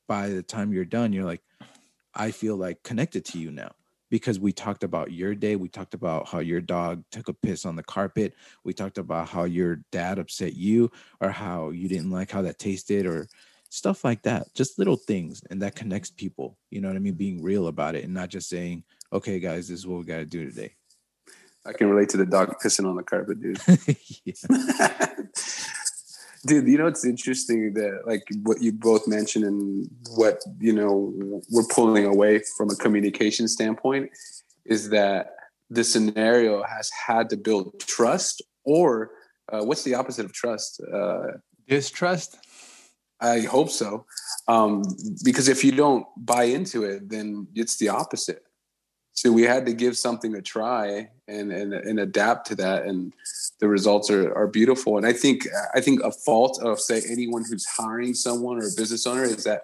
by 0.07 0.29
the 0.29 0.43
time 0.43 0.73
you're 0.73 0.85
done 0.85 1.13
you're 1.13 1.25
like 1.25 1.43
i 2.13 2.31
feel 2.31 2.55
like 2.55 2.83
connected 2.83 3.25
to 3.25 3.39
you 3.39 3.51
now 3.51 3.71
because 4.09 4.39
we 4.39 4.53
talked 4.53 4.85
about 4.85 5.11
your 5.11 5.35
day. 5.35 5.57
We 5.57 5.67
talked 5.67 5.93
about 5.93 6.29
how 6.29 6.39
your 6.39 6.61
dog 6.61 7.03
took 7.11 7.27
a 7.27 7.33
piss 7.33 7.65
on 7.65 7.75
the 7.75 7.83
carpet. 7.83 8.35
We 8.63 8.71
talked 8.71 8.97
about 8.97 9.27
how 9.27 9.43
your 9.43 9.83
dad 9.91 10.17
upset 10.17 10.53
you 10.53 10.91
or 11.19 11.29
how 11.31 11.71
you 11.71 11.89
didn't 11.89 12.09
like 12.11 12.31
how 12.31 12.41
that 12.43 12.57
tasted 12.57 13.05
or 13.05 13.27
stuff 13.69 14.03
like 14.03 14.21
that 14.23 14.53
just 14.53 14.79
little 14.79 14.95
things 14.95 15.41
and 15.49 15.61
that 15.61 15.75
connects 15.75 16.09
people 16.09 16.57
you 16.71 16.81
know 16.81 16.87
what 16.87 16.97
i 16.97 16.99
mean 16.99 17.13
being 17.13 17.41
real 17.41 17.67
about 17.67 17.95
it 17.95 18.03
and 18.03 18.13
not 18.13 18.29
just 18.29 18.49
saying 18.49 18.83
okay 19.11 19.39
guys 19.39 19.67
this 19.67 19.79
is 19.79 19.87
what 19.87 19.99
we 19.99 20.05
got 20.05 20.17
to 20.17 20.25
do 20.25 20.45
today 20.45 20.73
I 21.65 21.73
can 21.73 21.89
relate 21.89 22.07
to 22.09 22.17
the 22.17 22.25
dog 22.25 22.55
pissing 22.63 22.87
on 22.87 22.95
the 22.95 23.03
carpet, 23.03 23.41
dude. 23.41 23.59
Dude, 26.45 26.67
you 26.67 26.77
know 26.77 26.87
it's 26.87 27.03
interesting 27.03 27.73
that 27.73 28.03
like 28.05 28.23
what 28.43 28.61
you 28.61 28.71
both 28.71 29.05
mentioned 29.07 29.43
and 29.43 29.89
what 30.15 30.41
you 30.59 30.71
know 30.71 31.13
we're 31.49 31.67
pulling 31.69 32.05
away 32.05 32.41
from 32.55 32.69
a 32.69 32.75
communication 32.75 33.47
standpoint 33.47 34.11
is 34.65 34.89
that 34.89 35.35
the 35.69 35.83
scenario 35.83 36.63
has 36.63 36.89
had 36.91 37.29
to 37.31 37.37
build 37.37 37.77
trust, 37.79 38.41
or 38.63 39.11
uh, 39.51 39.63
what's 39.63 39.83
the 39.83 39.95
opposite 39.95 40.25
of 40.25 40.31
trust? 40.31 40.81
Uh, 40.93 41.33
Distrust. 41.67 42.37
I 43.19 43.41
hope 43.41 43.69
so, 43.69 44.05
um, 44.47 44.83
because 45.23 45.47
if 45.47 45.63
you 45.63 45.71
don't 45.71 46.05
buy 46.17 46.43
into 46.43 46.83
it, 46.83 47.09
then 47.09 47.47
it's 47.55 47.77
the 47.77 47.89
opposite. 47.89 48.43
So 49.13 49.31
we 49.31 49.41
had 49.41 49.65
to 49.65 49.73
give 49.73 49.97
something 49.97 50.35
a 50.35 50.41
try 50.43 51.09
and 51.27 51.51
and, 51.51 51.73
and 51.73 51.99
adapt 51.99 52.45
to 52.47 52.55
that, 52.55 52.85
and 52.85 53.13
the 53.59 53.67
results 53.67 54.11
are, 54.11 54.31
are 54.35 54.45
beautiful. 54.45 54.97
And 54.97 55.07
I 55.07 55.13
think 55.13 55.47
I 55.73 55.81
think 55.81 56.01
a 56.03 56.11
fault 56.11 56.61
of 56.61 56.79
say 56.79 57.01
anyone 57.09 57.43
who's 57.49 57.65
hiring 57.65 58.13
someone 58.13 58.57
or 58.57 58.67
a 58.67 58.77
business 58.77 59.07
owner 59.07 59.23
is 59.23 59.43
that 59.45 59.63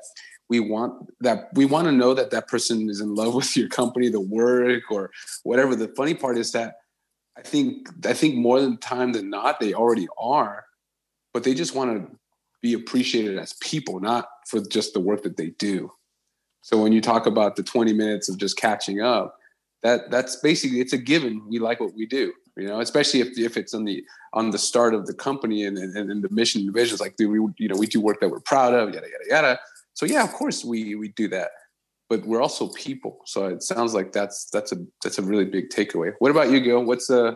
we 0.49 0.59
want 0.59 1.07
that 1.21 1.49
we 1.53 1.65
want 1.65 1.85
to 1.85 1.91
know 1.91 2.15
that 2.15 2.31
that 2.31 2.47
person 2.47 2.89
is 2.89 2.99
in 2.99 3.13
love 3.13 3.35
with 3.39 3.55
your 3.55 3.69
company, 3.69 4.09
the 4.09 4.19
work, 4.19 4.89
or 4.89 5.11
whatever. 5.43 5.75
The 5.75 5.89
funny 5.89 6.15
part 6.15 6.39
is 6.39 6.51
that 6.53 6.77
I 7.37 7.41
think 7.41 7.89
I 8.05 8.13
think 8.13 8.35
more 8.35 8.59
than 8.59 8.77
time 8.77 9.13
than 9.13 9.29
not 9.29 9.59
they 9.59 9.73
already 9.73 10.07
are, 10.17 10.65
but 11.33 11.43
they 11.43 11.53
just 11.53 11.75
want 11.75 12.09
to 12.09 12.17
be 12.63 12.73
appreciated 12.73 13.37
as 13.37 13.53
people, 13.61 13.99
not 13.99 14.29
for 14.47 14.61
just 14.61 14.93
the 14.93 14.99
work 14.99 15.21
that 15.21 15.37
they 15.37 15.49
do. 15.59 15.91
So 16.61 16.81
when 16.81 16.93
you 16.93 17.01
talk 17.01 17.27
about 17.27 17.57
the 17.57 17.61
20 17.61 17.91
minutes 17.93 18.29
of 18.29 18.37
just 18.37 18.57
catching 18.57 19.01
up, 19.01 19.37
that 19.83 20.09
that's 20.09 20.37
basically 20.37 20.79
it's 20.79 20.93
a 20.93 20.97
given. 20.97 21.45
We 21.49 21.59
like 21.59 21.81
what 21.81 21.93
we 21.93 22.05
do, 22.05 22.31
you 22.55 22.67
know, 22.67 22.79
especially 22.79 23.19
if 23.19 23.37
if 23.37 23.57
it's 23.57 23.73
on 23.73 23.83
the 23.83 24.01
on 24.31 24.51
the 24.51 24.57
start 24.57 24.93
of 24.93 25.05
the 25.05 25.13
company 25.13 25.65
and 25.65 25.77
and, 25.77 26.09
and 26.09 26.23
the 26.23 26.29
mission 26.29 26.61
and 26.61 26.73
visions. 26.73 27.01
Like 27.01 27.17
do 27.17 27.29
we 27.29 27.37
you 27.57 27.67
know 27.67 27.75
we 27.75 27.85
do 27.85 27.99
work 27.99 28.21
that 28.21 28.29
we're 28.29 28.39
proud 28.39 28.73
of, 28.73 28.93
yada 28.93 29.07
yada 29.07 29.25
yada. 29.29 29.59
So 29.93 30.05
yeah, 30.05 30.23
of 30.23 30.31
course 30.31 30.63
we 30.63 30.95
we 30.95 31.09
do 31.09 31.27
that, 31.27 31.49
but 32.09 32.25
we're 32.25 32.41
also 32.41 32.69
people. 32.69 33.19
So 33.25 33.47
it 33.47 33.61
sounds 33.61 33.93
like 33.93 34.13
that's 34.13 34.45
that's 34.45 34.71
a 34.71 34.77
that's 35.03 35.17
a 35.17 35.21
really 35.21 35.45
big 35.45 35.69
takeaway. 35.69 36.13
What 36.19 36.31
about 36.31 36.49
you, 36.49 36.61
Gil? 36.61 36.85
What's 36.85 37.09
uh 37.09 37.33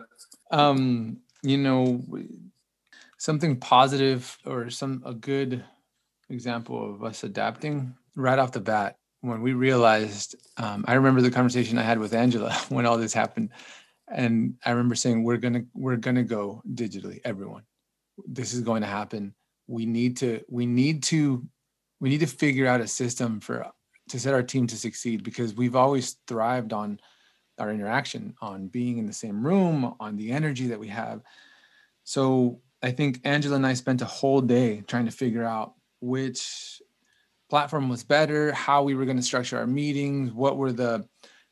um 0.50 1.18
you 1.42 1.58
know 1.58 2.02
something 3.18 3.58
positive 3.58 4.38
or 4.46 4.70
some 4.70 5.02
a 5.04 5.14
good 5.14 5.64
example 6.30 6.94
of 6.94 7.02
us 7.04 7.24
adapting 7.24 7.94
right 8.14 8.38
off 8.38 8.52
the 8.52 8.60
bat 8.60 8.96
when 9.20 9.42
we 9.42 9.52
realized 9.52 10.36
um, 10.56 10.84
i 10.86 10.94
remember 10.94 11.20
the 11.20 11.30
conversation 11.30 11.78
i 11.78 11.82
had 11.82 11.98
with 11.98 12.14
angela 12.14 12.52
when 12.68 12.86
all 12.86 12.96
this 12.96 13.12
happened 13.12 13.50
and 14.10 14.54
i 14.64 14.70
remember 14.70 14.94
saying 14.94 15.22
we're 15.22 15.36
gonna 15.36 15.62
we're 15.74 15.96
gonna 15.96 16.22
go 16.22 16.62
digitally 16.74 17.20
everyone. 17.24 17.62
This 18.26 18.54
is 18.54 18.60
going 18.60 18.82
to 18.82 18.88
happen. 18.88 19.34
We 19.66 19.86
need 19.86 20.16
to 20.18 20.42
we 20.48 20.66
need 20.66 21.02
to 21.04 21.46
we 22.00 22.08
need 22.08 22.20
to 22.20 22.26
figure 22.26 22.66
out 22.66 22.80
a 22.80 22.88
system 22.88 23.40
for 23.40 23.66
to 24.08 24.18
set 24.18 24.34
our 24.34 24.42
team 24.42 24.66
to 24.66 24.76
succeed 24.76 25.22
because 25.22 25.54
we've 25.54 25.76
always 25.76 26.16
thrived 26.26 26.72
on 26.72 26.98
our 27.58 27.70
interaction 27.70 28.34
on 28.40 28.68
being 28.68 28.98
in 28.98 29.06
the 29.06 29.12
same 29.12 29.44
room 29.44 29.94
on 30.00 30.16
the 30.16 30.30
energy 30.30 30.68
that 30.68 30.80
we 30.80 30.88
have. 30.88 31.20
So 32.04 32.60
i 32.82 32.90
think 32.90 33.20
angela 33.24 33.56
and 33.56 33.66
i 33.66 33.74
spent 33.74 34.02
a 34.02 34.06
whole 34.06 34.40
day 34.40 34.82
trying 34.86 35.04
to 35.04 35.10
figure 35.10 35.44
out 35.44 35.74
which 36.00 36.80
platform 37.50 37.88
was 37.88 38.04
better 38.04 38.52
how 38.52 38.82
we 38.82 38.94
were 38.94 39.04
going 39.04 39.16
to 39.16 39.22
structure 39.22 39.58
our 39.58 39.66
meetings 39.66 40.32
what 40.32 40.56
were 40.56 40.72
the 40.72 41.06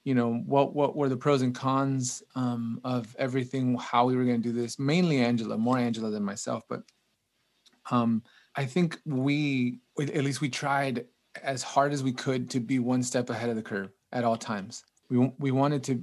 you 0.05 0.15
know 0.15 0.35
what 0.35 0.75
what 0.75 0.95
were 0.95 1.09
the 1.09 1.17
pros 1.17 1.43
and 1.43 1.55
cons 1.55 2.23
um, 2.37 2.81
of 2.85 3.15
everything 3.19 3.77
how 3.77 4.07
we 4.07 4.15
were 4.15 4.25
going 4.25 4.41
to 4.41 4.53
do 4.53 4.55
this. 4.55 4.79
Mainly 4.79 5.19
angela 5.19 5.59
more 5.59 5.79
angela 5.79 6.11
than 6.11 6.23
myself 6.23 6.63
but 6.69 6.83
um, 7.91 8.23
i 8.55 8.65
think 8.65 9.01
we 9.05 9.81
at 9.99 10.23
least 10.23 10.41
we 10.41 10.49
tried 10.49 11.07
as 11.43 11.63
hard 11.63 11.93
as 11.93 12.03
we 12.03 12.13
could 12.13 12.51
to 12.51 12.61
be 12.61 12.79
one 12.79 13.03
step 13.03 13.31
ahead 13.31 13.51
of 13.51 13.57
the 13.57 13.63
curve 13.63 13.91
at 14.13 14.25
all 14.25 14.37
times. 14.37 14.85
We, 15.09 15.33
we 15.39 15.51
wanted 15.51 15.85
to 15.85 16.03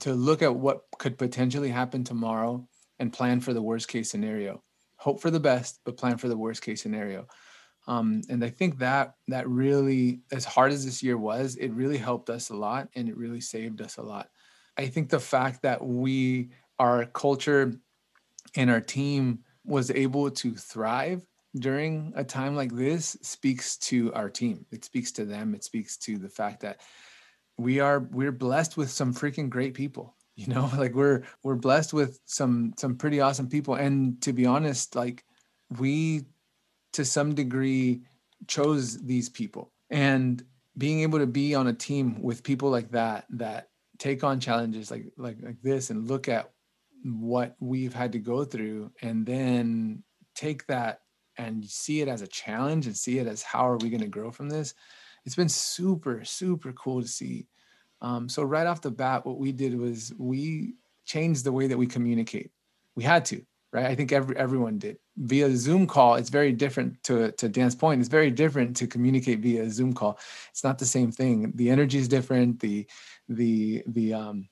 to 0.00 0.14
look 0.14 0.42
at 0.42 0.54
what 0.54 0.82
could 0.98 1.16
potentially 1.16 1.68
happen 1.68 2.02
tomorrow 2.02 2.66
and 3.02 3.12
plan 3.12 3.40
for 3.40 3.52
the 3.52 3.60
worst 3.60 3.88
case 3.88 4.08
scenario. 4.08 4.62
Hope 4.96 5.20
for 5.20 5.30
the 5.30 5.40
best 5.40 5.80
but 5.84 5.96
plan 5.96 6.16
for 6.16 6.28
the 6.28 6.36
worst 6.36 6.62
case 6.62 6.80
scenario. 6.80 7.26
Um, 7.88 8.22
and 8.30 8.44
i 8.44 8.48
think 8.48 8.78
that 8.78 9.16
that 9.26 9.48
really 9.48 10.20
as 10.30 10.44
hard 10.44 10.70
as 10.70 10.84
this 10.84 11.02
year 11.02 11.18
was 11.18 11.56
it 11.56 11.72
really 11.72 11.98
helped 11.98 12.30
us 12.30 12.50
a 12.50 12.54
lot 12.54 12.88
and 12.94 13.08
it 13.08 13.16
really 13.16 13.40
saved 13.40 13.82
us 13.82 13.96
a 13.96 14.02
lot. 14.02 14.30
I 14.78 14.86
think 14.86 15.10
the 15.10 15.18
fact 15.18 15.62
that 15.62 15.84
we 15.84 16.50
our 16.78 17.06
culture 17.06 17.72
and 18.54 18.70
our 18.70 18.80
team 18.80 19.40
was 19.64 19.90
able 19.90 20.30
to 20.30 20.54
thrive 20.54 21.26
during 21.56 22.12
a 22.14 22.22
time 22.22 22.54
like 22.54 22.72
this 22.72 23.16
speaks 23.20 23.76
to 23.78 24.14
our 24.14 24.30
team. 24.30 24.64
It 24.70 24.84
speaks 24.84 25.10
to 25.12 25.24
them. 25.24 25.54
It 25.56 25.64
speaks 25.64 25.96
to 25.98 26.18
the 26.18 26.28
fact 26.28 26.60
that 26.60 26.80
we 27.58 27.80
are 27.80 27.98
we're 27.98 28.38
blessed 28.46 28.76
with 28.76 28.90
some 28.90 29.12
freaking 29.12 29.50
great 29.50 29.74
people 29.74 30.14
you 30.36 30.46
know 30.46 30.70
like 30.76 30.94
we're 30.94 31.22
we're 31.42 31.54
blessed 31.54 31.92
with 31.92 32.20
some 32.26 32.74
some 32.78 32.96
pretty 32.96 33.20
awesome 33.20 33.48
people. 33.48 33.74
And 33.74 34.20
to 34.22 34.32
be 34.32 34.46
honest 34.46 34.94
like 34.96 35.24
we 35.78 36.26
to 36.92 37.04
some 37.04 37.34
degree 37.34 38.02
chose 38.46 39.02
these 39.02 39.28
people. 39.28 39.72
And 39.90 40.42
being 40.76 41.00
able 41.00 41.18
to 41.18 41.26
be 41.26 41.54
on 41.54 41.66
a 41.66 41.72
team 41.72 42.22
with 42.22 42.42
people 42.42 42.70
like 42.70 42.90
that 42.92 43.26
that 43.30 43.68
take 43.98 44.24
on 44.24 44.40
challenges 44.40 44.90
like 44.90 45.04
like 45.16 45.36
like 45.42 45.60
this 45.62 45.90
and 45.90 46.08
look 46.08 46.28
at 46.28 46.50
what 47.04 47.56
we've 47.60 47.94
had 47.94 48.12
to 48.12 48.18
go 48.18 48.44
through 48.44 48.90
and 49.02 49.26
then 49.26 50.02
take 50.34 50.66
that 50.66 51.00
and 51.38 51.64
see 51.64 52.00
it 52.00 52.08
as 52.08 52.22
a 52.22 52.26
challenge 52.26 52.86
and 52.86 52.96
see 52.96 53.18
it 53.18 53.26
as 53.26 53.42
how 53.42 53.66
are 53.68 53.76
we 53.78 53.90
going 53.90 54.00
to 54.00 54.08
grow 54.08 54.30
from 54.30 54.48
this 54.48 54.74
it's 55.24 55.34
been 55.34 55.48
super 55.48 56.24
super 56.24 56.72
cool 56.72 57.02
to 57.02 57.08
see 57.08 57.46
um, 58.02 58.28
so 58.28 58.42
right 58.42 58.66
off 58.66 58.82
the 58.82 58.90
bat 58.90 59.24
what 59.24 59.38
we 59.38 59.52
did 59.52 59.78
was 59.78 60.12
we 60.18 60.74
changed 61.06 61.44
the 61.44 61.52
way 61.52 61.66
that 61.66 61.78
we 61.78 61.86
communicate. 61.86 62.50
We 62.94 63.04
had 63.04 63.24
to 63.26 63.42
right? 63.72 63.86
I 63.86 63.94
think 63.94 64.12
every, 64.12 64.36
everyone 64.36 64.78
did. 64.78 64.98
Via 65.16 65.54
zoom 65.56 65.86
call 65.86 66.16
it's 66.16 66.30
very 66.30 66.52
different 66.52 67.02
to, 67.04 67.32
to 67.32 67.48
dan's 67.48 67.74
point 67.74 68.00
it's 68.00 68.08
very 68.08 68.30
different 68.30 68.76
to 68.76 68.86
communicate 68.86 69.40
via 69.40 69.68
zoom 69.70 69.94
call. 69.94 70.18
It's 70.50 70.64
not 70.64 70.78
the 70.78 70.86
same 70.86 71.10
thing. 71.10 71.52
The 71.54 71.70
energy 71.70 71.98
is 71.98 72.08
different. 72.08 72.60
The 72.60 72.86
the 73.28 73.82
the 73.86 74.14
um 74.14 74.48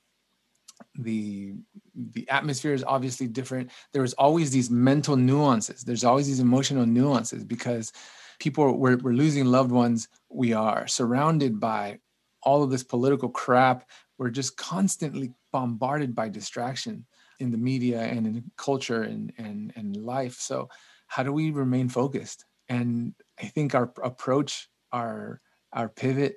the 0.95 1.53
the 1.95 2.29
atmosphere 2.29 2.73
is 2.73 2.83
obviously 2.83 3.27
different. 3.27 3.71
There's 3.93 4.13
always 4.13 4.51
these 4.51 4.69
mental 4.69 5.15
nuances. 5.15 5.83
There's 5.83 6.03
always 6.03 6.27
these 6.27 6.39
emotional 6.39 6.85
nuances 6.85 7.43
because 7.43 7.93
people 8.39 8.77
we're, 8.77 8.97
we're 8.97 9.13
losing 9.13 9.45
loved 9.45 9.71
ones. 9.71 10.09
We 10.29 10.53
are 10.53 10.87
surrounded 10.87 11.59
by 11.59 11.99
all 12.43 12.63
of 12.63 12.71
this 12.71 12.83
political 12.83 13.29
crap 13.29 13.87
we're 14.21 14.29
just 14.29 14.55
constantly 14.55 15.33
bombarded 15.51 16.13
by 16.13 16.29
distraction 16.29 17.05
in 17.39 17.49
the 17.49 17.57
media 17.57 18.01
and 18.01 18.27
in 18.27 18.51
culture 18.55 19.01
and 19.01 19.33
and, 19.39 19.73
and 19.75 19.97
life. 19.97 20.35
So 20.35 20.69
how 21.07 21.23
do 21.23 21.33
we 21.33 21.49
remain 21.49 21.89
focused? 21.89 22.45
And 22.69 23.13
i 23.41 23.45
think 23.45 23.73
our 23.73 23.91
approach 24.03 24.69
our 24.93 25.41
our 25.73 25.89
pivot 25.89 26.35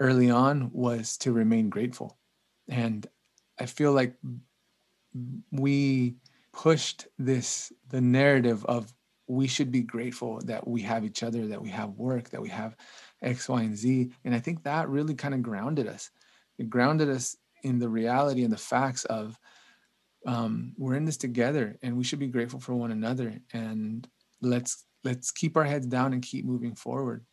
early 0.00 0.30
on 0.30 0.70
was 0.72 1.16
to 1.18 1.32
remain 1.32 1.68
grateful. 1.70 2.18
And 2.68 3.04
I 3.58 3.66
feel 3.66 3.92
like 3.92 4.14
we 5.50 6.14
pushed 6.52 7.08
this 7.18 7.72
the 7.90 8.00
narrative 8.00 8.64
of 8.66 8.94
we 9.26 9.46
should 9.46 9.70
be 9.70 9.82
grateful 9.82 10.40
that 10.44 10.66
we 10.66 10.82
have 10.82 11.04
each 11.04 11.22
other, 11.22 11.48
that 11.48 11.60
we 11.60 11.70
have 11.70 11.90
work, 11.90 12.30
that 12.30 12.40
we 12.40 12.48
have 12.48 12.76
X, 13.22 13.48
Y, 13.48 13.62
and 13.62 13.76
Z. 13.76 14.10
And 14.24 14.34
I 14.34 14.40
think 14.40 14.62
that 14.62 14.88
really 14.88 15.14
kind 15.14 15.34
of 15.34 15.42
grounded 15.42 15.86
us. 15.86 16.10
It 16.58 16.70
grounded 16.70 17.08
us 17.08 17.36
in 17.62 17.78
the 17.78 17.88
reality 17.88 18.44
and 18.44 18.52
the 18.52 18.56
facts 18.56 19.04
of 19.06 19.38
um, 20.26 20.74
we're 20.76 20.96
in 20.96 21.04
this 21.04 21.16
together 21.16 21.76
and 21.82 21.96
we 21.96 22.04
should 22.04 22.18
be 22.18 22.26
grateful 22.26 22.60
for 22.60 22.74
one 22.74 22.90
another 22.90 23.40
and 23.52 24.06
let's 24.42 24.84
let's 25.04 25.30
keep 25.30 25.56
our 25.56 25.64
heads 25.64 25.86
down 25.86 26.12
and 26.12 26.22
keep 26.22 26.44
moving 26.44 26.74
forward 26.74 27.24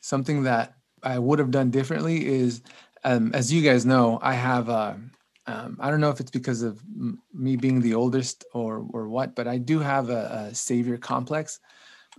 something 0.00 0.44
that 0.44 0.74
i 1.02 1.18
would 1.18 1.38
have 1.38 1.50
done 1.50 1.70
differently 1.70 2.24
is 2.26 2.62
um, 3.04 3.32
as 3.34 3.52
you 3.52 3.60
guys 3.60 3.84
know 3.84 4.20
i 4.22 4.34
have 4.34 4.68
a, 4.68 4.98
um, 5.46 5.76
I 5.80 5.90
don't 5.90 6.00
know 6.00 6.10
if 6.10 6.20
it's 6.20 6.30
because 6.30 6.62
of 6.62 6.80
m- 6.80 7.20
me 7.32 7.56
being 7.56 7.80
the 7.80 7.94
oldest 7.94 8.44
or 8.54 8.86
or 8.92 9.08
what, 9.08 9.34
but 9.34 9.48
I 9.48 9.58
do 9.58 9.80
have 9.80 10.08
a, 10.08 10.48
a, 10.50 10.54
savior 10.54 10.96
complex. 10.96 11.58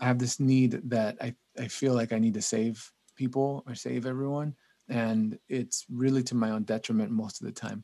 I 0.02 0.06
have 0.06 0.20
this 0.20 0.40
need 0.40 0.82
that 0.90 1.18
I, 1.22 1.34
I 1.60 1.68
feel 1.68 1.94
like 1.94 2.14
I 2.14 2.20
need 2.20 2.34
to 2.36 2.42
save 2.42 2.92
people 3.16 3.64
or 3.68 3.76
save 3.76 4.06
everyone, 4.06 4.56
and 4.90 5.38
it's 5.50 5.86
really 5.90 6.24
to 6.24 6.36
my 6.36 6.52
own 6.52 6.64
detriment 6.64 7.12
most 7.12 7.42
of 7.42 7.48
the 7.48 7.54
time. 7.54 7.84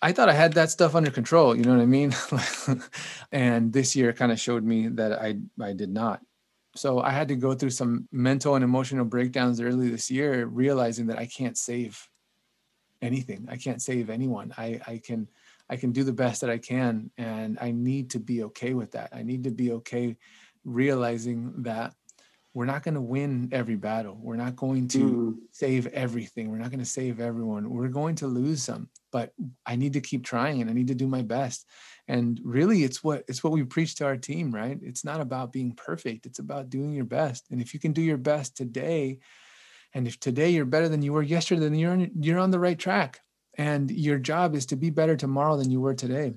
I 0.00 0.12
thought 0.12 0.28
I 0.28 0.32
had 0.32 0.54
that 0.54 0.70
stuff 0.70 0.96
under 0.96 1.12
control, 1.12 1.54
you 1.54 1.62
know 1.62 1.76
what 1.76 1.82
I 1.82 1.86
mean? 1.86 2.12
and 3.32 3.72
this 3.72 3.94
year 3.94 4.12
kind 4.12 4.32
of 4.32 4.40
showed 4.40 4.64
me 4.64 4.88
that 4.88 5.12
I 5.12 5.36
I 5.60 5.72
did 5.72 5.90
not. 5.90 6.20
So 6.74 7.00
I 7.00 7.10
had 7.10 7.28
to 7.28 7.36
go 7.36 7.54
through 7.54 7.70
some 7.70 8.08
mental 8.10 8.54
and 8.54 8.64
emotional 8.64 9.04
breakdowns 9.04 9.60
early 9.60 9.90
this 9.90 10.10
year, 10.10 10.46
realizing 10.46 11.06
that 11.08 11.18
I 11.18 11.26
can't 11.26 11.56
save 11.56 12.08
anything. 13.02 13.46
I 13.50 13.56
can't 13.56 13.82
save 13.82 14.08
anyone. 14.08 14.54
I, 14.56 14.80
I 14.86 14.98
can 15.04 15.28
I 15.68 15.76
can 15.76 15.92
do 15.92 16.04
the 16.04 16.12
best 16.12 16.40
that 16.40 16.50
I 16.50 16.58
can, 16.58 17.10
and 17.16 17.58
I 17.60 17.70
need 17.70 18.10
to 18.10 18.20
be 18.20 18.42
okay 18.44 18.74
with 18.74 18.92
that. 18.92 19.10
I 19.12 19.22
need 19.22 19.44
to 19.44 19.50
be 19.50 19.72
okay 19.72 20.16
realizing 20.64 21.62
that 21.62 21.94
we're 22.54 22.66
not 22.66 22.82
going 22.82 22.94
to 22.94 23.00
win 23.00 23.48
every 23.52 23.76
battle. 23.76 24.18
We're 24.20 24.36
not 24.36 24.56
going 24.56 24.88
to 24.88 24.98
mm. 24.98 25.34
save 25.52 25.86
everything. 25.88 26.50
We're 26.50 26.58
not 26.58 26.70
going 26.70 26.80
to 26.80 26.84
save 26.84 27.18
everyone. 27.18 27.70
We're 27.70 27.88
going 27.88 28.16
to 28.16 28.26
lose 28.26 28.62
some, 28.62 28.90
but 29.10 29.32
I 29.64 29.76
need 29.76 29.94
to 29.94 30.00
keep 30.00 30.24
trying 30.24 30.60
and 30.60 30.68
I 30.68 30.74
need 30.74 30.88
to 30.88 30.94
do 30.94 31.08
my 31.08 31.22
best. 31.22 31.66
And 32.08 32.38
really 32.44 32.84
it's 32.84 33.02
what 33.02 33.24
it's 33.26 33.42
what 33.42 33.52
we 33.52 33.64
preach 33.64 33.94
to 33.96 34.04
our 34.04 34.16
team, 34.16 34.52
right? 34.54 34.78
It's 34.82 35.04
not 35.04 35.20
about 35.20 35.52
being 35.52 35.72
perfect. 35.72 36.26
It's 36.26 36.40
about 36.40 36.68
doing 36.68 36.92
your 36.92 37.06
best. 37.06 37.46
And 37.50 37.60
if 37.60 37.72
you 37.72 37.80
can 37.80 37.92
do 37.92 38.02
your 38.02 38.18
best 38.18 38.56
today, 38.56 39.20
and 39.94 40.06
if 40.06 40.20
today 40.20 40.50
you're 40.50 40.64
better 40.64 40.88
than 40.88 41.02
you 41.02 41.12
were 41.12 41.22
yesterday, 41.22 41.62
then 41.62 41.74
you're 41.74 41.92
on, 41.92 42.10
you're 42.20 42.38
on 42.38 42.50
the 42.50 42.60
right 42.60 42.78
track. 42.78 43.20
And 43.56 43.90
your 43.90 44.18
job 44.18 44.54
is 44.54 44.66
to 44.66 44.76
be 44.76 44.90
better 44.90 45.16
tomorrow 45.16 45.56
than 45.56 45.70
you 45.70 45.80
were 45.80 45.94
today. 45.94 46.34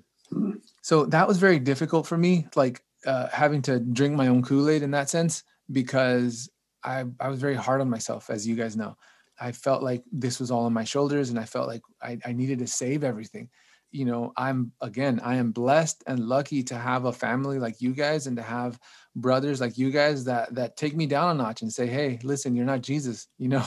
So 0.81 1.05
that 1.07 1.27
was 1.27 1.37
very 1.37 1.59
difficult 1.59 2.07
for 2.07 2.17
me, 2.17 2.47
like 2.55 2.81
uh, 3.05 3.27
having 3.31 3.61
to 3.63 3.79
drink 3.79 4.15
my 4.15 4.27
own 4.27 4.43
Kool 4.43 4.69
Aid 4.69 4.83
in 4.83 4.91
that 4.91 5.09
sense, 5.09 5.43
because 5.71 6.49
I, 6.83 7.05
I 7.19 7.29
was 7.29 7.39
very 7.39 7.55
hard 7.55 7.81
on 7.81 7.89
myself, 7.89 8.29
as 8.29 8.47
you 8.47 8.55
guys 8.55 8.77
know. 8.77 8.95
I 9.39 9.51
felt 9.51 9.83
like 9.83 10.03
this 10.11 10.39
was 10.39 10.51
all 10.51 10.65
on 10.65 10.73
my 10.73 10.83
shoulders, 10.83 11.29
and 11.29 11.39
I 11.39 11.45
felt 11.45 11.67
like 11.67 11.81
I, 12.01 12.17
I 12.25 12.31
needed 12.31 12.59
to 12.59 12.67
save 12.67 13.03
everything. 13.03 13.49
You 13.91 14.03
know 14.03 14.33
i'm 14.35 14.73
again 14.81 15.21
i 15.23 15.35
am 15.35 15.53
blessed 15.53 16.03
and 16.05 16.27
lucky 16.27 16.63
to 16.63 16.75
have 16.75 17.05
a 17.05 17.13
family 17.13 17.59
like 17.59 17.79
you 17.79 17.93
guys 17.93 18.27
and 18.27 18.35
to 18.35 18.43
have 18.43 18.77
brothers 19.15 19.61
like 19.61 19.77
you 19.77 19.89
guys 19.89 20.25
that 20.25 20.53
that 20.55 20.75
take 20.75 20.97
me 20.97 21.05
down 21.05 21.31
a 21.31 21.33
notch 21.33 21.61
and 21.61 21.71
say 21.71 21.87
hey 21.87 22.19
listen 22.21 22.57
you're 22.57 22.65
not 22.65 22.81
jesus 22.81 23.29
you 23.37 23.47
know? 23.47 23.65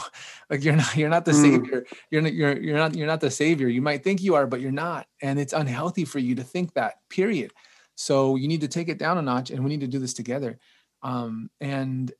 Like 0.49 0.63
you're 0.63 0.75
not 0.75 0.95
you're 0.95 1.09
not 1.09 1.25
the 1.25 1.31
mm. 1.31 1.41
savior. 1.41 1.85
You're 2.11 2.21
not 2.21 2.33
you're 2.33 2.59
you're 2.59 2.77
not 2.77 2.95
you're 2.95 3.07
not 3.07 3.21
the 3.21 3.31
savior. 3.31 3.67
You 3.67 3.81
might 3.81 4.03
think 4.03 4.21
you 4.21 4.35
are 4.35 4.47
but 4.47 4.61
you're 4.61 4.71
not. 4.71 5.07
And 5.21 5.39
it's 5.39 5.53
unhealthy 5.53 6.05
for 6.05 6.19
you 6.19 6.35
to 6.35 6.43
think 6.43 6.73
that 6.73 6.95
period. 7.09 7.51
So 7.95 8.35
you 8.35 8.47
need 8.47 8.61
to 8.61 8.67
take 8.67 8.87
it 8.87 8.97
down 8.97 9.17
a 9.17 9.21
notch 9.21 9.51
and 9.51 9.63
we 9.63 9.69
need 9.69 9.81
to 9.81 9.87
do 9.87 9.99
this 9.99 10.13
together 10.13 10.59
um 11.03 11.49
and 11.61 12.11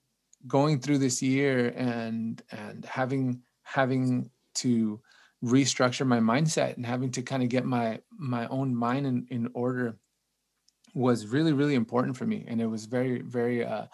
going 0.47 0.79
through 0.79 0.97
this 0.97 1.21
year 1.21 1.73
and 1.75 2.41
and 2.51 2.85
having 2.85 3.41
having 3.63 4.29
to 4.55 4.99
restructure 5.43 6.05
my 6.05 6.19
mindset 6.19 6.75
and 6.75 6.85
having 6.85 7.11
to 7.11 7.21
kind 7.21 7.43
of 7.43 7.49
get 7.49 7.65
my 7.65 7.99
my 8.17 8.47
own 8.47 8.75
mind 8.75 9.05
in, 9.05 9.25
in 9.29 9.49
order 9.53 9.97
was 10.93 11.27
really 11.27 11.53
really 11.53 11.75
important 11.75 12.17
for 12.17 12.25
me. 12.25 12.45
And 12.47 12.61
it 12.61 12.67
was 12.67 12.85
very 12.85 13.21
very 13.21 13.65
uh 13.65 13.85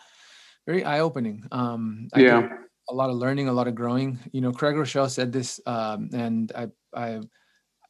very 0.65 0.84
eye-opening. 0.84 1.45
Um 1.52 2.08
I 2.13 2.19
yeah. 2.21 2.48
a 2.89 2.93
lot 2.93 3.10
of 3.10 3.17
learning 3.17 3.48
a 3.48 3.54
lot 3.54 3.67
of 3.67 3.76
growing. 3.76 4.19
You 4.32 4.41
know 4.41 4.52
craig 4.52 4.76
groeschel 4.76 5.10
said 5.10 5.32
this 5.32 5.60
um 5.65 6.10
and 6.13 6.52
i 6.56 6.67
i 6.95 7.21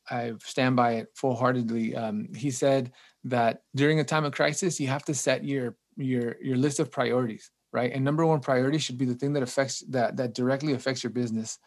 i 0.09 0.33
stand 0.43 0.75
by 0.75 0.93
it 0.93 1.07
full-heartedly 1.15 1.95
um 1.95 2.27
he 2.35 2.51
said 2.51 2.91
that 3.23 3.61
during 3.75 3.99
a 3.99 4.03
time 4.03 4.25
of 4.25 4.33
crisis 4.33 4.79
you 4.79 4.87
have 4.87 5.03
to 5.05 5.13
set 5.13 5.43
your 5.43 5.75
your 5.97 6.35
your 6.41 6.57
list 6.57 6.79
of 6.79 6.91
priorities 6.91 7.51
right? 7.75 7.91
And 7.91 8.05
number 8.05 8.25
one 8.25 8.39
priority 8.39 8.77
should 8.77 8.97
be 8.97 9.05
the 9.05 9.15
thing 9.15 9.33
that 9.33 9.43
affects 9.43 9.81
that 9.89 10.15
that 10.17 10.33
directly 10.33 10.73
affects 10.73 11.03
your 11.03 11.11
business 11.11 11.59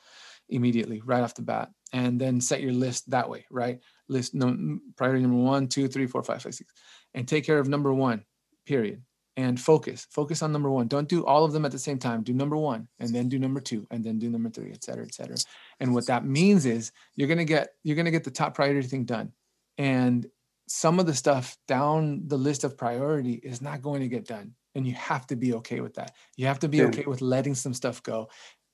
immediately 0.49 1.03
right 1.05 1.23
off 1.23 1.35
the 1.35 1.43
bat 1.43 1.69
and 1.93 2.19
then 2.19 2.41
set 2.41 2.63
your 2.63 2.73
list 2.73 3.11
that 3.11 3.29
way 3.29 3.45
right? 3.51 3.81
List 4.09 4.35
no, 4.35 4.79
priority 4.97 5.23
number 5.23 5.37
one 5.37 5.69
two 5.69 5.87
three 5.87 6.07
four 6.07 6.23
five 6.23 6.43
five 6.43 6.55
six 6.55 6.73
and 7.15 7.29
take 7.29 7.45
care 7.45 7.59
of 7.59 7.69
number 7.69 7.93
one 7.93 8.25
period 8.67 9.03
and 9.37 9.61
focus. 9.61 10.07
Focus 10.11 10.43
on 10.43 10.51
number 10.51 10.71
one. 10.71 10.89
Don't 10.89 11.09
do 11.09 11.25
all 11.27 11.45
of 11.45 11.53
them 11.53 11.65
at 11.65 11.71
the 11.71 11.79
same 11.79 11.99
time. 11.99 12.23
Do 12.23 12.33
number 12.33 12.57
one 12.57 12.89
and 12.99 13.15
then 13.15 13.29
do 13.29 13.39
number 13.39 13.61
two 13.61 13.87
and 13.91 14.03
then 14.03 14.19
do 14.19 14.31
number 14.31 14.49
three 14.49 14.73
et 14.73 14.83
cetera 14.83 15.05
et 15.05 15.15
cetera. 15.15 15.37
And 15.79 15.95
what 15.95 16.07
that 16.07 16.25
means 16.25 16.65
is 16.65 16.91
you're 17.17 17.29
to 17.29 17.45
get 17.45 17.69
you're 17.85 18.03
to 18.03 18.11
get 18.11 18.25
the 18.25 18.31
top 18.31 18.55
priority 18.55 18.89
thing 18.89 19.05
done 19.05 19.33
and 19.77 20.27
some 20.69 21.01
of 21.01 21.07
the 21.07 21.15
stuff 21.15 21.57
down 21.67 22.23
the 22.27 22.37
list 22.37 22.65
of 22.65 22.77
priority 22.77 23.35
is 23.35 23.61
not 23.63 23.83
going 23.83 24.01
to 24.01 24.09
get 24.09 24.27
done 24.27 24.53
and 24.75 24.87
you 24.87 24.95
have 24.95 25.27
to 25.27 25.35
be 25.35 25.55
okay 25.55 25.81
with 25.81 25.95
that 25.95 26.15
you 26.37 26.47
have 26.47 26.59
to 26.59 26.69
be 26.69 26.83
okay 26.83 27.05
with 27.07 27.21
letting 27.21 27.55
some 27.55 27.75
stuff 27.75 28.03
go 28.03 28.29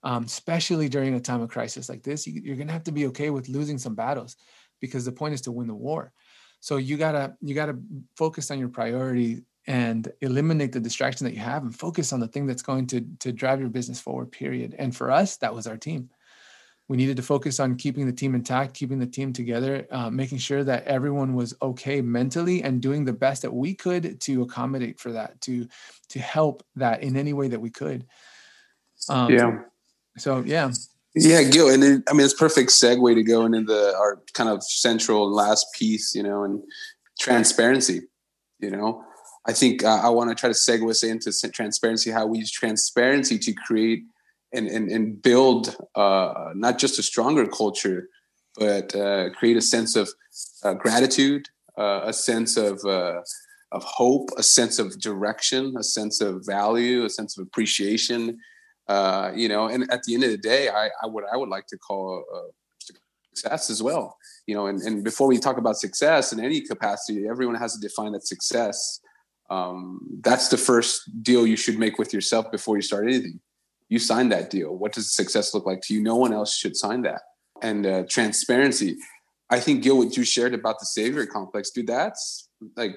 um, 0.04 0.24
especially 0.24 0.88
during 0.88 1.14
a 1.14 1.20
time 1.20 1.40
of 1.40 1.48
crisis 1.48 1.88
like 1.88 2.02
this. 2.02 2.26
You, 2.26 2.40
you're 2.44 2.57
going 2.57 2.68
to 2.68 2.72
have 2.72 2.85
to 2.85 2.92
be 2.92 3.07
okay 3.07 3.30
with 3.30 3.48
losing 3.48 3.78
some 3.78 3.94
battles 3.94 4.37
because 4.80 5.04
the 5.04 5.12
point 5.12 5.35
is 5.35 5.40
to 5.42 5.52
win 5.52 5.66
the 5.66 5.74
war. 5.74 6.12
So 6.61 6.76
you 6.76 6.96
gotta 6.96 7.37
you 7.42 7.54
gotta 7.54 7.76
focus 8.16 8.50
on 8.50 8.59
your 8.59 8.70
priority 8.70 9.42
and 9.66 10.11
eliminate 10.22 10.72
the 10.72 10.80
distraction 10.80 11.26
that 11.26 11.35
you 11.35 11.40
have 11.40 11.62
and 11.62 11.78
focus 11.78 12.11
on 12.12 12.20
the 12.20 12.28
thing 12.28 12.46
that's 12.46 12.62
going 12.62 12.87
to 12.87 13.02
to 13.20 13.33
drive 13.33 13.61
your 13.61 13.68
business 13.68 14.00
forward. 14.00 14.33
Period. 14.33 14.74
And 14.78 14.96
for 14.96 15.11
us, 15.11 15.37
that 15.38 15.54
was 15.54 15.66
our 15.66 15.76
team. 15.76 16.09
We 16.88 16.99
needed 16.99 17.16
to 17.16 17.23
focus 17.23 17.61
on 17.61 17.77
keeping 17.77 18.07
the 18.07 18.12
team 18.12 18.35
intact, 18.35 18.75
keeping 18.75 18.99
the 18.99 19.07
team 19.07 19.33
together, 19.33 19.87
uh, 19.90 20.11
making 20.11 20.38
sure 20.38 20.62
that 20.64 20.85
everyone 20.85 21.35
was 21.35 21.55
okay 21.62 22.03
mentally, 22.03 22.62
and 22.62 22.83
doing 22.83 23.05
the 23.05 23.12
best 23.12 23.42
that 23.42 23.55
we 23.55 23.75
could 23.75 24.20
to 24.23 24.42
accommodate 24.42 25.01
for 25.01 25.12
that, 25.12 25.40
to 25.42 25.66
to 26.11 26.18
help 26.18 26.62
that 26.77 27.03
in 27.03 27.16
any 27.16 27.33
way 27.33 27.49
that 27.49 27.61
we 27.61 27.70
could. 27.70 28.05
Um, 29.09 29.33
yeah. 29.33 29.59
So 30.18 30.40
yeah. 30.40 30.70
Yeah, 31.16 31.44
Gil, 31.44 31.70
and 31.70 31.85
it, 31.85 32.03
I 32.09 32.12
mean 32.12 32.25
it's 32.25 32.35
perfect 32.35 32.70
segue 32.70 33.14
to 33.14 33.23
go 33.23 33.47
into 33.47 33.62
the 33.62 33.94
our 33.97 34.20
kind 34.35 34.51
of 34.51 34.62
central 34.64 35.33
last 35.33 35.66
piece, 35.73 36.14
you 36.14 36.23
know, 36.23 36.44
and 36.44 36.61
transparency. 37.18 38.03
You 38.59 38.70
know, 38.70 39.05
I 39.47 39.53
think 39.53 39.85
uh, 39.85 40.01
I 40.03 40.09
want 40.09 40.31
to 40.31 40.35
try 40.35 40.49
to 40.49 40.55
segue 40.55 40.90
us 40.90 41.03
into 41.03 41.33
transparency, 41.51 42.11
how 42.11 42.27
we 42.27 42.38
use 42.38 42.51
transparency 42.51 43.38
to 43.38 43.53
create 43.53 44.03
and 44.55 44.69
and, 44.69 44.90
and 44.90 45.23
build 45.23 45.77
uh, 45.95 46.51
not 46.55 46.79
just 46.79 46.99
a 46.99 47.03
stronger 47.03 47.47
culture, 47.47 48.09
but 48.57 48.95
uh, 48.95 49.31
create 49.31 49.57
a 49.57 49.62
sense 49.62 49.97
of 49.97 50.09
uh, 50.62 50.75
gratitude, 50.75 51.49
uh, 51.79 52.03
a 52.05 52.12
sense 52.12 52.57
of 52.57 52.85
uh, 52.85 53.21
of 53.73 53.83
hope, 53.85 54.31
a 54.38 54.43
sense 54.43 54.79
of 54.79 55.01
direction, 55.01 55.75
a 55.79 55.83
sense 55.83 56.21
of 56.21 56.45
value, 56.47 57.05
a 57.05 57.11
sense 57.11 57.37
of 57.37 57.47
appreciation 57.47 58.38
uh, 58.87 59.33
you 59.35 59.49
know, 59.49 59.67
and 59.67 59.90
at 59.90 60.03
the 60.03 60.12
end 60.12 60.25
of 60.25 60.31
the 60.31 60.37
day, 60.37 60.69
I, 60.69 60.90
I 61.03 61.07
would 61.07 61.25
I 61.33 61.38
would 61.38 61.49
like 61.49 61.67
to 61.69 61.79
call 61.79 62.23
success 63.35 63.71
as 63.71 63.83
well. 63.83 64.17
You 64.47 64.55
know, 64.55 64.67
and, 64.67 64.81
and 64.83 65.03
before 65.03 65.27
we 65.27 65.38
talk 65.38 65.57
about 65.57 65.77
success 65.77 66.33
in 66.33 66.40
any 66.40 66.61
capacity, 66.61 67.27
everyone 67.29 67.57
has 67.57 67.75
to 67.75 67.81
define 67.81 68.12
that 68.12 68.27
success. 68.27 69.01
Um, 69.51 70.01
that's 70.21 70.49
the 70.49 70.57
first 70.57 71.23
deal 71.23 71.47
you 71.47 71.57
should 71.57 71.79
make 71.79 71.99
with 71.99 72.12
yourself 72.12 72.51
before 72.51 72.77
you 72.77 72.83
start 72.83 73.05
anything. 73.05 73.40
You 73.94 74.00
sign 74.00 74.28
that 74.30 74.50
deal. 74.50 74.74
What 74.76 74.90
does 74.90 75.14
success 75.14 75.54
look 75.54 75.66
like 75.66 75.80
to 75.83 75.94
you? 75.94 76.02
No 76.02 76.16
one 76.16 76.33
else 76.33 76.52
should 76.52 76.76
sign 76.76 77.02
that. 77.02 77.22
And 77.62 77.87
uh, 77.87 78.02
transparency. 78.11 78.96
I 79.50 79.61
think 79.61 79.85
Gil, 79.85 79.98
what 79.98 80.16
you 80.16 80.24
shared 80.24 80.52
about 80.52 80.80
the 80.80 80.87
savior 80.87 81.24
complex, 81.26 81.70
dude, 81.70 81.87
that's 81.87 82.48
like 82.76 82.96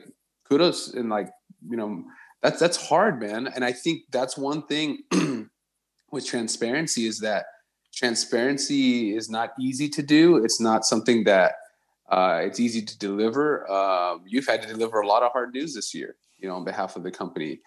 kudos 0.49 0.95
and 0.95 1.07
like 1.07 1.29
you 1.69 1.77
know 1.77 2.03
that's 2.41 2.59
that's 2.59 2.77
hard, 2.89 3.21
man. 3.21 3.45
And 3.45 3.63
I 3.63 3.73
think 3.73 4.05
that's 4.11 4.39
one 4.39 4.63
thing 4.63 5.03
with 6.11 6.25
transparency 6.25 7.05
is 7.05 7.19
that 7.19 7.45
transparency 7.93 9.15
is 9.15 9.29
not 9.29 9.51
easy 9.59 9.89
to 9.89 10.01
do. 10.01 10.43
It's 10.43 10.59
not 10.59 10.83
something 10.83 11.25
that 11.25 11.57
uh, 12.09 12.41
it's 12.41 12.59
easy 12.59 12.81
to 12.81 12.97
deliver. 12.97 13.69
Um, 13.71 14.23
you've 14.25 14.47
had 14.47 14.63
to 14.63 14.67
deliver 14.67 15.01
a 15.01 15.07
lot 15.07 15.21
of 15.21 15.31
hard 15.31 15.53
news 15.53 15.75
this 15.75 15.93
year, 15.93 16.15
you 16.39 16.47
know, 16.47 16.55
on 16.55 16.65
behalf 16.65 16.95
of 16.95 17.03
the 17.03 17.11
company. 17.11 17.59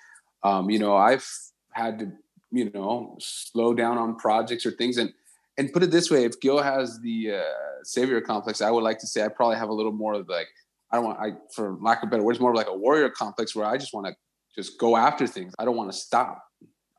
Um, 0.42 0.68
you 0.68 0.80
know, 0.80 0.96
I've 0.96 1.28
had 1.72 2.00
to, 2.00 2.12
you 2.50 2.70
know, 2.70 3.16
slow 3.20 3.74
down 3.74 3.98
on 3.98 4.16
projects 4.16 4.66
or 4.66 4.70
things. 4.72 4.96
And 4.96 5.12
and 5.58 5.72
put 5.72 5.82
it 5.82 5.90
this 5.90 6.10
way, 6.10 6.24
if 6.24 6.40
Gil 6.40 6.62
has 6.62 7.00
the 7.00 7.32
uh, 7.32 7.42
savior 7.82 8.20
complex, 8.20 8.62
I 8.62 8.70
would 8.70 8.84
like 8.84 8.98
to 9.00 9.06
say 9.06 9.24
I 9.24 9.28
probably 9.28 9.56
have 9.56 9.68
a 9.68 9.74
little 9.74 9.92
more 9.92 10.14
of 10.14 10.28
like 10.28 10.48
I 10.90 10.96
don't 10.96 11.04
want 11.04 11.20
I 11.20 11.32
for 11.54 11.76
lack 11.80 12.02
of 12.02 12.10
better 12.10 12.22
words, 12.22 12.40
more 12.40 12.54
like 12.54 12.68
a 12.68 12.76
warrior 12.76 13.10
complex 13.10 13.54
where 13.54 13.66
I 13.66 13.76
just 13.76 13.92
want 13.92 14.06
to 14.06 14.14
just 14.54 14.78
go 14.78 14.96
after 14.96 15.26
things. 15.26 15.54
I 15.58 15.64
don't 15.64 15.76
want 15.76 15.92
to 15.92 15.96
stop. 15.96 16.42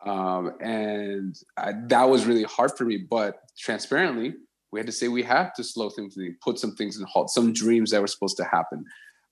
Um, 0.05 0.53
and 0.61 1.35
I, 1.57 1.73
that 1.87 2.09
was 2.09 2.25
really 2.25 2.43
hard 2.43 2.77
for 2.77 2.85
me. 2.85 2.97
But 2.97 3.39
transparently, 3.57 4.33
we 4.71 4.79
had 4.79 4.87
to 4.87 4.91
say 4.91 5.07
we 5.07 5.23
have 5.23 5.53
to 5.55 5.63
slow 5.63 5.89
things, 5.89 6.17
put 6.41 6.59
some 6.59 6.75
things 6.75 6.97
in 6.97 7.05
halt, 7.05 7.29
some 7.29 7.53
dreams 7.53 7.91
that 7.91 8.01
were 8.01 8.07
supposed 8.07 8.37
to 8.37 8.45
happen. 8.45 8.85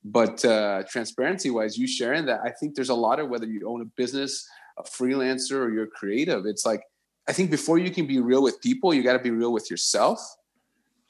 But 0.04 0.44
uh, 0.46 0.84
transparency 0.90 1.50
wise, 1.50 1.78
you 1.78 1.88
sharing 1.88 2.26
that, 2.26 2.42
I 2.44 2.52
think 2.52 2.76
there's 2.76 2.90
a 2.90 2.96
lot 2.96 3.20
of 3.20 3.30
whether 3.30 3.46
you 3.46 3.68
own 3.68 3.82
a 3.82 3.86
business, 3.86 4.48
a 4.80 4.84
freelancer, 4.84 5.58
or 5.58 5.72
you're 5.72 5.88
creative. 5.88 6.46
It's 6.46 6.66
like 6.66 6.84
I 7.28 7.34
think 7.34 7.52
before 7.52 7.78
you 7.78 7.92
can 7.92 8.08
be 8.08 8.20
real 8.20 8.42
with 8.42 8.60
people, 8.60 8.94
you 8.94 9.04
got 9.04 9.14
to 9.14 9.20
be 9.20 9.30
real 9.30 9.54
with 9.54 9.70
yourself. 9.70 10.20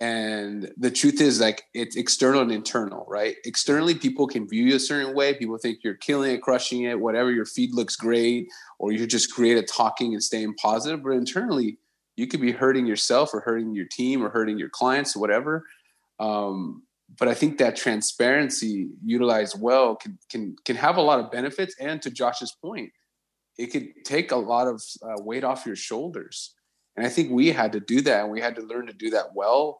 And 0.01 0.71
the 0.77 0.91
truth 0.91 1.19
is, 1.19 1.41
like, 1.41 1.63
it's 1.73 1.95
external 1.97 2.41
and 2.41 2.51
internal, 2.51 3.05
right? 3.07 3.35
Externally, 3.45 3.95
people 3.95 4.27
can 4.27 4.47
view 4.47 4.65
you 4.65 4.75
a 4.75 4.79
certain 4.79 5.13
way. 5.13 5.33
People 5.33 5.57
think 5.57 5.79
you're 5.83 5.95
killing 5.95 6.31
it, 6.31 6.41
crushing 6.41 6.83
it, 6.83 6.99
whatever. 6.99 7.31
Your 7.31 7.45
feed 7.45 7.73
looks 7.73 7.95
great, 7.95 8.47
or 8.79 8.91
you're 8.91 9.07
just 9.07 9.37
at 9.39 9.67
talking 9.67 10.13
and 10.13 10.23
staying 10.23 10.55
positive. 10.55 11.03
But 11.03 11.11
internally, 11.11 11.77
you 12.15 12.27
could 12.27 12.41
be 12.41 12.51
hurting 12.51 12.85
yourself 12.85 13.33
or 13.33 13.41
hurting 13.41 13.73
your 13.73 13.85
team 13.85 14.21
or 14.21 14.29
hurting 14.29 14.57
your 14.57 14.69
clients 14.69 15.15
or 15.15 15.19
whatever. 15.19 15.65
Um, 16.19 16.83
but 17.17 17.27
I 17.27 17.33
think 17.33 17.57
that 17.57 17.75
transparency 17.75 18.89
utilized 19.03 19.59
well 19.59 19.95
can 19.95 20.17
can 20.29 20.55
can 20.63 20.75
have 20.75 20.97
a 20.97 21.01
lot 21.01 21.19
of 21.19 21.31
benefits. 21.31 21.75
And 21.79 22.01
to 22.01 22.11
Josh's 22.11 22.55
point, 22.61 22.91
it 23.59 23.67
could 23.73 24.05
take 24.05 24.31
a 24.31 24.37
lot 24.37 24.67
of 24.67 24.81
uh, 25.03 25.21
weight 25.21 25.43
off 25.43 25.65
your 25.65 25.75
shoulders. 25.75 26.55
And 26.95 27.05
I 27.05 27.09
think 27.09 27.29
we 27.29 27.51
had 27.51 27.73
to 27.73 27.81
do 27.81 28.01
that, 28.01 28.23
and 28.23 28.31
we 28.31 28.39
had 28.39 28.55
to 28.55 28.61
learn 28.61 28.87
to 28.87 28.93
do 28.93 29.09
that 29.11 29.35
well, 29.35 29.77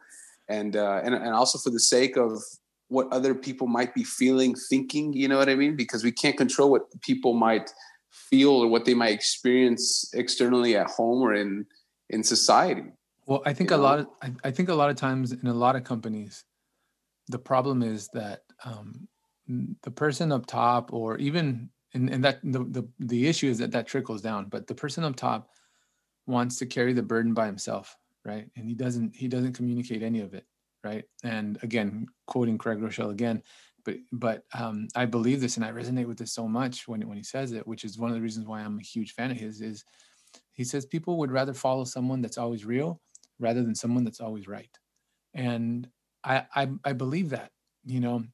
and 0.47 0.75
uh, 0.75 1.01
and 1.03 1.15
and 1.15 1.33
also 1.33 1.57
for 1.57 1.69
the 1.69 1.79
sake 1.79 2.17
of 2.17 2.41
what 2.89 3.07
other 3.11 3.33
people 3.33 3.67
might 3.67 3.93
be 3.93 4.03
feeling, 4.03 4.55
thinking. 4.55 5.13
You 5.13 5.27
know 5.27 5.37
what 5.37 5.49
I 5.49 5.55
mean? 5.55 5.75
Because 5.75 6.03
we 6.03 6.11
can't 6.11 6.37
control 6.37 6.69
what 6.71 7.01
people 7.01 7.33
might 7.33 7.71
feel 8.09 8.51
or 8.51 8.67
what 8.67 8.85
they 8.85 8.93
might 8.93 9.13
experience 9.13 10.11
externally 10.13 10.75
at 10.75 10.87
home 10.87 11.21
or 11.21 11.33
in 11.33 11.65
in 12.09 12.23
society. 12.23 12.83
Well, 13.25 13.41
I 13.45 13.53
think 13.53 13.71
a 13.71 13.77
know? 13.77 13.83
lot 13.83 13.99
of 13.99 14.07
I, 14.21 14.33
I, 14.43 14.51
think 14.51 14.69
a 14.69 14.75
lot 14.75 14.89
of 14.89 14.97
times 14.97 15.31
in 15.31 15.47
a 15.47 15.53
lot 15.53 15.75
of 15.75 15.83
companies, 15.83 16.43
the 17.27 17.39
problem 17.39 17.81
is 17.81 18.09
that 18.13 18.43
um, 18.63 19.07
the 19.83 19.91
person 19.91 20.31
up 20.31 20.45
top 20.45 20.93
or 20.93 21.17
even 21.17 21.69
and, 21.93 22.09
and 22.09 22.23
that 22.23 22.39
the, 22.43 22.59
the 22.65 22.87
the 22.99 23.27
issue 23.27 23.49
is 23.49 23.57
that 23.57 23.71
that 23.71 23.87
trickles 23.87 24.21
down 24.21 24.45
but 24.45 24.67
the 24.67 24.75
person 24.75 25.03
up 25.03 25.15
top 25.15 25.49
wants 26.27 26.57
to 26.57 26.65
carry 26.65 26.93
the 26.93 27.03
burden 27.03 27.33
by 27.33 27.45
himself 27.45 27.95
right? 28.25 28.49
And 28.57 28.67
he 28.67 28.75
doesn't 28.75 29.15
he 29.15 29.27
doesn't 29.27 29.53
communicate 29.53 30.03
any 30.03 30.21
of 30.21 30.33
it 30.33 30.45
right? 30.83 31.05
And 31.23 31.57
again 31.63 32.07
quoting 32.27 32.57
Craig 32.57 32.79
Groeschel 32.79 33.11
again 33.11 33.41
but 33.85 33.95
but 34.11 34.43
um, 34.53 34.89
i 34.93 35.05
believe 35.05 35.39
this 35.39 35.55
and 35.55 35.65
i 35.65 35.71
resonate 35.71 36.05
with 36.05 36.17
this 36.17 36.33
so 36.33 36.49
much 36.49 36.85
when, 36.85 37.07
when 37.07 37.15
he 37.15 37.23
says 37.23 37.53
it 37.53 37.65
which 37.65 37.85
is 37.85 37.97
one 37.97 38.09
of 38.09 38.15
the 38.15 38.21
reasons 38.21 38.45
why 38.45 38.59
i'm 38.59 38.77
a 38.77 38.83
huge 38.83 39.13
fan 39.13 39.31
of 39.31 39.37
his 39.37 39.61
is 39.61 39.85
he 40.59 40.65
says 40.65 40.85
people 40.85 41.17
would 41.17 41.31
rather 41.31 41.53
follow 41.53 41.85
someone 41.85 42.21
that's 42.21 42.37
always 42.37 42.65
real 42.65 42.99
rather 43.39 43.63
than 43.63 43.73
someone 43.73 44.03
that's 44.03 44.19
always 44.19 44.45
right. 44.45 44.77
And 45.33 45.87
I, 46.23 46.45
I, 46.53 46.67
I 46.83 46.91
believe 46.91 47.29
that, 47.29 47.51
you 47.85 48.01
know, 48.01 48.25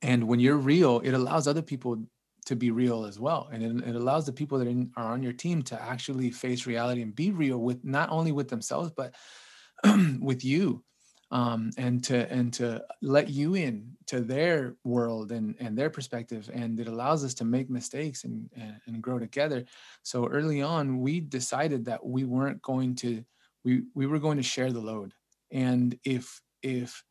and 0.00 0.26
when 0.26 0.40
you're 0.40 0.56
real, 0.56 1.00
it 1.00 1.12
allows 1.12 1.46
other 1.46 1.60
people 1.60 2.02
to 2.46 2.56
be 2.56 2.70
real 2.70 3.04
as 3.04 3.18
well, 3.18 3.48
and 3.52 3.62
it, 3.62 3.88
it 3.88 3.96
allows 3.96 4.26
the 4.26 4.32
people 4.32 4.58
that 4.58 4.90
are, 4.96 5.12
on 5.12 5.22
your 5.22 5.32
team 5.32 5.62
to 5.62 5.80
actually 5.80 6.30
face 6.30 6.66
reality 6.66 7.02
and 7.02 7.14
be 7.14 7.30
real 7.30 7.58
with 7.58 7.84
not 7.84 8.10
only 8.10 8.32
with 8.32 8.48
themselves 8.48 8.90
but 8.96 9.14
with 10.20 10.44
you, 10.44 10.82
um, 11.30 11.70
and 11.76 12.04
to 12.04 12.30
and 12.32 12.52
to 12.54 12.84
let 13.02 13.28
you 13.28 13.54
in 13.54 13.96
to 14.06 14.20
their 14.20 14.76
world 14.84 15.32
and 15.32 15.56
and 15.58 15.76
their 15.76 15.90
perspective, 15.90 16.48
and 16.52 16.78
it 16.78 16.86
allows 16.86 17.24
us 17.24 17.34
to 17.34 17.44
make 17.44 17.68
mistakes 17.68 18.24
and 18.24 18.48
and, 18.56 18.76
and 18.86 19.02
grow 19.02 19.18
together. 19.18 19.64
So 20.02 20.28
early 20.28 20.62
on, 20.62 21.00
we 21.00 21.20
decided 21.20 21.86
that 21.86 22.04
we 22.06 22.24
weren't 22.24 22.62
going 22.62 22.94
to 22.96 23.24
we 23.64 23.82
we 23.94 24.06
were 24.06 24.20
going 24.20 24.36
to 24.36 24.42
share 24.42 24.72
the 24.72 24.80
load, 24.80 25.12
and 25.50 25.98
if 26.04 26.40
if 26.62 27.02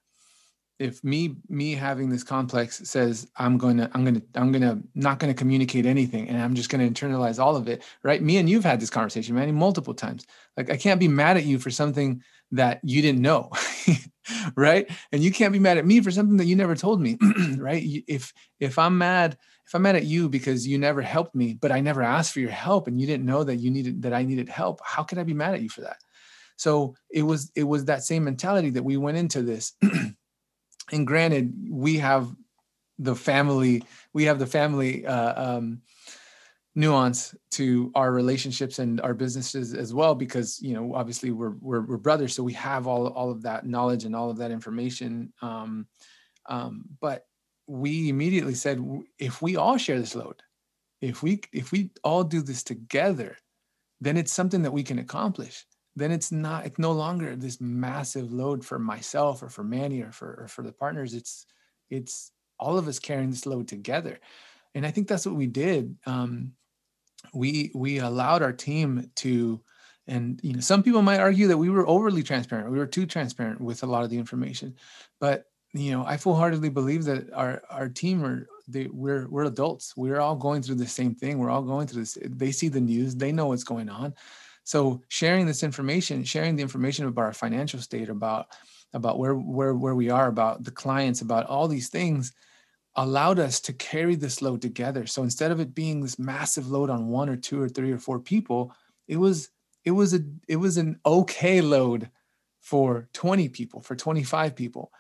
if 0.84 1.04
me 1.04 1.36
me 1.48 1.74
having 1.74 2.10
this 2.10 2.24
complex 2.24 2.82
says 2.84 3.28
i'm 3.38 3.58
going 3.58 3.78
to 3.78 3.90
i'm 3.94 4.04
going 4.04 4.16
to 4.16 4.24
i'm 4.36 4.52
going 4.52 4.62
to 4.62 4.78
not 4.96 5.18
going 5.18 5.34
to 5.34 5.38
communicate 5.38 5.86
anything 5.86 6.28
and 6.28 6.42
i'm 6.42 6.54
just 6.54 6.70
going 6.70 6.94
to 6.94 7.06
internalize 7.06 7.40
all 7.40 7.56
of 7.56 7.68
it 7.68 7.84
right? 8.04 8.22
Me 8.22 8.38
and 8.38 8.50
you've 8.50 8.66
had 8.66 8.80
this 8.80 8.90
conversation 8.90 9.36
manny 9.36 9.52
multiple 9.52 9.94
times. 9.94 10.26
Like 10.58 10.70
i 10.70 10.78
can't 10.78 11.00
be 11.00 11.08
mad 11.08 11.38
at 11.38 11.46
you 11.46 11.58
for 11.58 11.72
something 11.72 12.22
that 12.52 12.82
you 12.84 13.02
didn't 13.02 13.22
know 13.22 13.50
right? 14.56 14.90
And 15.12 15.24
you 15.24 15.32
can't 15.32 15.54
be 15.54 15.60
mad 15.60 15.78
at 15.78 15.86
me 15.86 16.02
for 16.02 16.12
something 16.12 16.38
that 16.38 16.46
you 16.46 16.56
never 16.56 16.76
told 16.76 17.02
me 17.02 17.18
right? 17.58 17.84
If 18.08 18.34
if 18.60 18.78
i'm 18.78 18.98
mad 18.98 19.38
if 19.66 19.74
i'm 19.74 19.82
mad 19.82 19.96
at 19.96 20.06
you 20.06 20.28
because 20.28 20.68
you 20.68 20.78
never 20.78 21.02
helped 21.02 21.34
me 21.34 21.54
but 21.54 21.72
i 21.72 21.80
never 21.80 22.02
asked 22.02 22.34
for 22.34 22.42
your 22.42 22.52
help 22.52 22.88
and 22.88 23.00
you 23.00 23.08
didn't 23.08 23.26
know 23.26 23.44
that 23.44 23.56
you 23.56 23.72
needed 23.72 24.02
that 24.02 24.14
i 24.14 24.24
needed 24.24 24.50
help 24.50 24.82
how 24.84 25.04
could 25.04 25.18
i 25.18 25.24
be 25.24 25.34
mad 25.34 25.54
at 25.54 25.62
you 25.62 25.70
for 25.70 25.82
that? 25.82 25.98
So 26.56 26.96
it 27.10 27.24
was 27.24 27.52
it 27.56 27.64
was 27.64 27.86
that 27.86 28.04
same 28.04 28.26
mentality 28.26 28.70
that 28.72 28.84
we 28.84 28.98
went 28.98 29.18
into 29.18 29.42
this. 29.42 29.74
and 30.92 31.08
granted, 31.08 31.54
we 31.70 31.98
have 31.98 32.34
the 33.00 33.16
family 33.16 33.84
we 34.14 34.26
have 34.26 34.40
the 34.40 34.46
family 34.46 35.06
uh, 35.06 35.56
um, 35.56 35.82
nuance 36.76 37.36
to 37.52 37.92
our 37.96 38.12
relationships 38.12 38.80
and 38.80 39.02
our 39.02 39.14
businesses 39.14 39.74
as 39.74 39.94
well 39.94 40.16
because 40.16 40.62
you 40.62 40.74
know 40.74 40.94
obviously 40.94 41.32
we're 41.32 41.56
we're, 41.60 41.82
we're 41.82 41.98
brothers 41.98 42.36
so 42.36 42.44
we 42.44 42.54
have 42.54 42.88
all 42.88 43.08
all 43.08 43.32
of 43.32 43.42
that 43.44 43.66
knowledge 43.66 44.06
and 44.06 44.16
all 44.16 44.30
of 44.30 44.38
that 44.38 44.52
information. 44.52 45.34
Um, 45.42 45.88
um, 46.48 46.84
but 47.00 47.26
we 47.68 48.10
immediately 48.10 48.54
said 48.54 48.84
if 49.18 49.42
we 49.42 49.56
all 49.56 49.78
share 49.78 50.00
this 50.00 50.16
load 50.16 50.42
if 51.02 51.24
we 51.24 51.42
if 51.54 51.72
we 51.72 51.90
all 52.04 52.24
do 52.24 52.42
this 52.42 52.64
together 52.64 53.38
then 54.02 54.18
it's 54.18 54.34
something 54.34 54.64
that 54.64 54.74
we 54.74 54.84
can 54.84 55.00
accomplish 55.00 55.66
then 55.96 56.12
it's 56.12 56.32
not 56.32 56.66
it's 56.66 56.80
no 56.80 56.92
longer 56.92 57.36
this 57.36 57.62
massive 57.62 58.32
load 58.32 58.66
for 58.66 58.80
myself 58.80 59.44
or 59.44 59.50
for 59.50 59.64
Manny 59.64 60.02
or 60.02 60.12
for 60.12 60.42
or 60.42 60.48
for 60.48 60.64
the 60.64 60.72
partners. 60.72 61.14
It's 61.14 61.46
it's 61.90 62.32
all 62.60 62.78
of 62.78 62.88
us 62.88 63.00
carrying 63.00 63.30
this 63.30 63.46
load 63.46 63.68
together, 63.68 64.20
and 64.74 64.86
I 64.86 64.92
think 64.92 65.08
that's 65.08 65.26
what 65.26 65.36
we 65.36 65.48
did. 65.48 65.96
Um, 66.06 66.54
we 67.34 67.72
we 67.76 68.00
allowed 68.00 68.42
our 68.42 68.54
team 68.54 69.12
to, 69.18 69.62
and 70.08 70.40
you 70.44 70.54
know, 70.54 70.62
some 70.62 70.82
people 70.84 71.02
might 71.02 71.20
argue 71.20 71.48
that 71.48 71.58
we 71.58 71.70
were 71.70 71.88
overly 71.88 72.24
transparent. 72.24 72.72
We 72.72 72.80
were 72.80 72.88
too 72.88 73.06
transparent 73.06 73.62
with 73.62 73.84
a 73.84 73.88
lot 73.88 74.04
of 74.04 74.10
the 74.10 74.18
information, 74.18 74.76
but 75.20 75.46
you 75.74 75.92
know, 75.92 76.06
I 76.06 76.18
full 76.18 76.36
heartedly 76.36 76.70
believe 76.70 77.04
that 77.06 77.32
our 77.34 77.62
our 77.70 77.90
team 77.90 78.24
are 78.26 78.48
they 78.68 78.88
we're 78.88 79.28
we're 79.28 79.46
adults. 79.46 79.94
We're 79.96 80.20
all 80.20 80.36
going 80.36 80.64
through 80.64 80.76
the 80.76 80.88
same 80.88 81.14
thing. 81.14 81.38
We're 81.38 81.52
all 81.52 81.62
going 81.62 81.86
through 81.86 82.02
this. 82.02 82.18
They 82.24 82.52
see 82.52 82.70
the 82.70 82.82
news. 82.82 83.16
They 83.16 83.32
know 83.32 83.48
what's 83.48 83.64
going 83.64 83.90
on 83.90 84.16
so 84.64 85.02
sharing 85.08 85.46
this 85.46 85.64
information, 85.64 86.24
sharing 86.24 86.56
the 86.56 86.62
information 86.62 87.06
about 87.06 87.24
our 87.24 87.34
financial 87.34 87.80
state, 87.80 88.10
about 88.10 88.48
about 88.94 89.20
where 89.20 89.36
where 89.36 89.74
where 89.74 89.96
we 89.96 90.10
are, 90.10 90.28
about 90.28 90.64
the 90.64 90.72
clients, 90.72 91.22
about 91.22 91.46
all 91.48 91.68
these 91.68 91.90
things, 91.90 92.34
allowed 92.96 93.40
us 93.40 93.60
to 93.62 93.74
carry 93.74 94.16
this 94.16 94.42
load 94.42 94.62
together. 94.62 95.06
So 95.06 95.24
instead 95.24 95.52
of 95.52 95.60
it 95.60 95.76
being 95.76 96.02
this 96.02 96.20
massive 96.20 96.70
load 96.70 96.90
on 96.90 97.08
one 97.08 97.30
or 97.30 97.36
two 97.36 97.62
or 97.62 97.70
three 97.70 97.92
or 97.92 97.98
four 97.98 98.20
people, 98.20 98.74
it 99.08 99.18
was 99.18 99.50
it 99.84 99.92
was 99.92 100.14
a 100.14 100.20
it 100.48 100.58
was 100.58 100.78
an 100.78 101.00
okay 101.06 101.62
load 101.62 102.10
for 102.62 103.10
20 103.14 103.50
people, 103.50 103.82
for 103.82 103.96
25 103.96 104.56
people. 104.56 104.92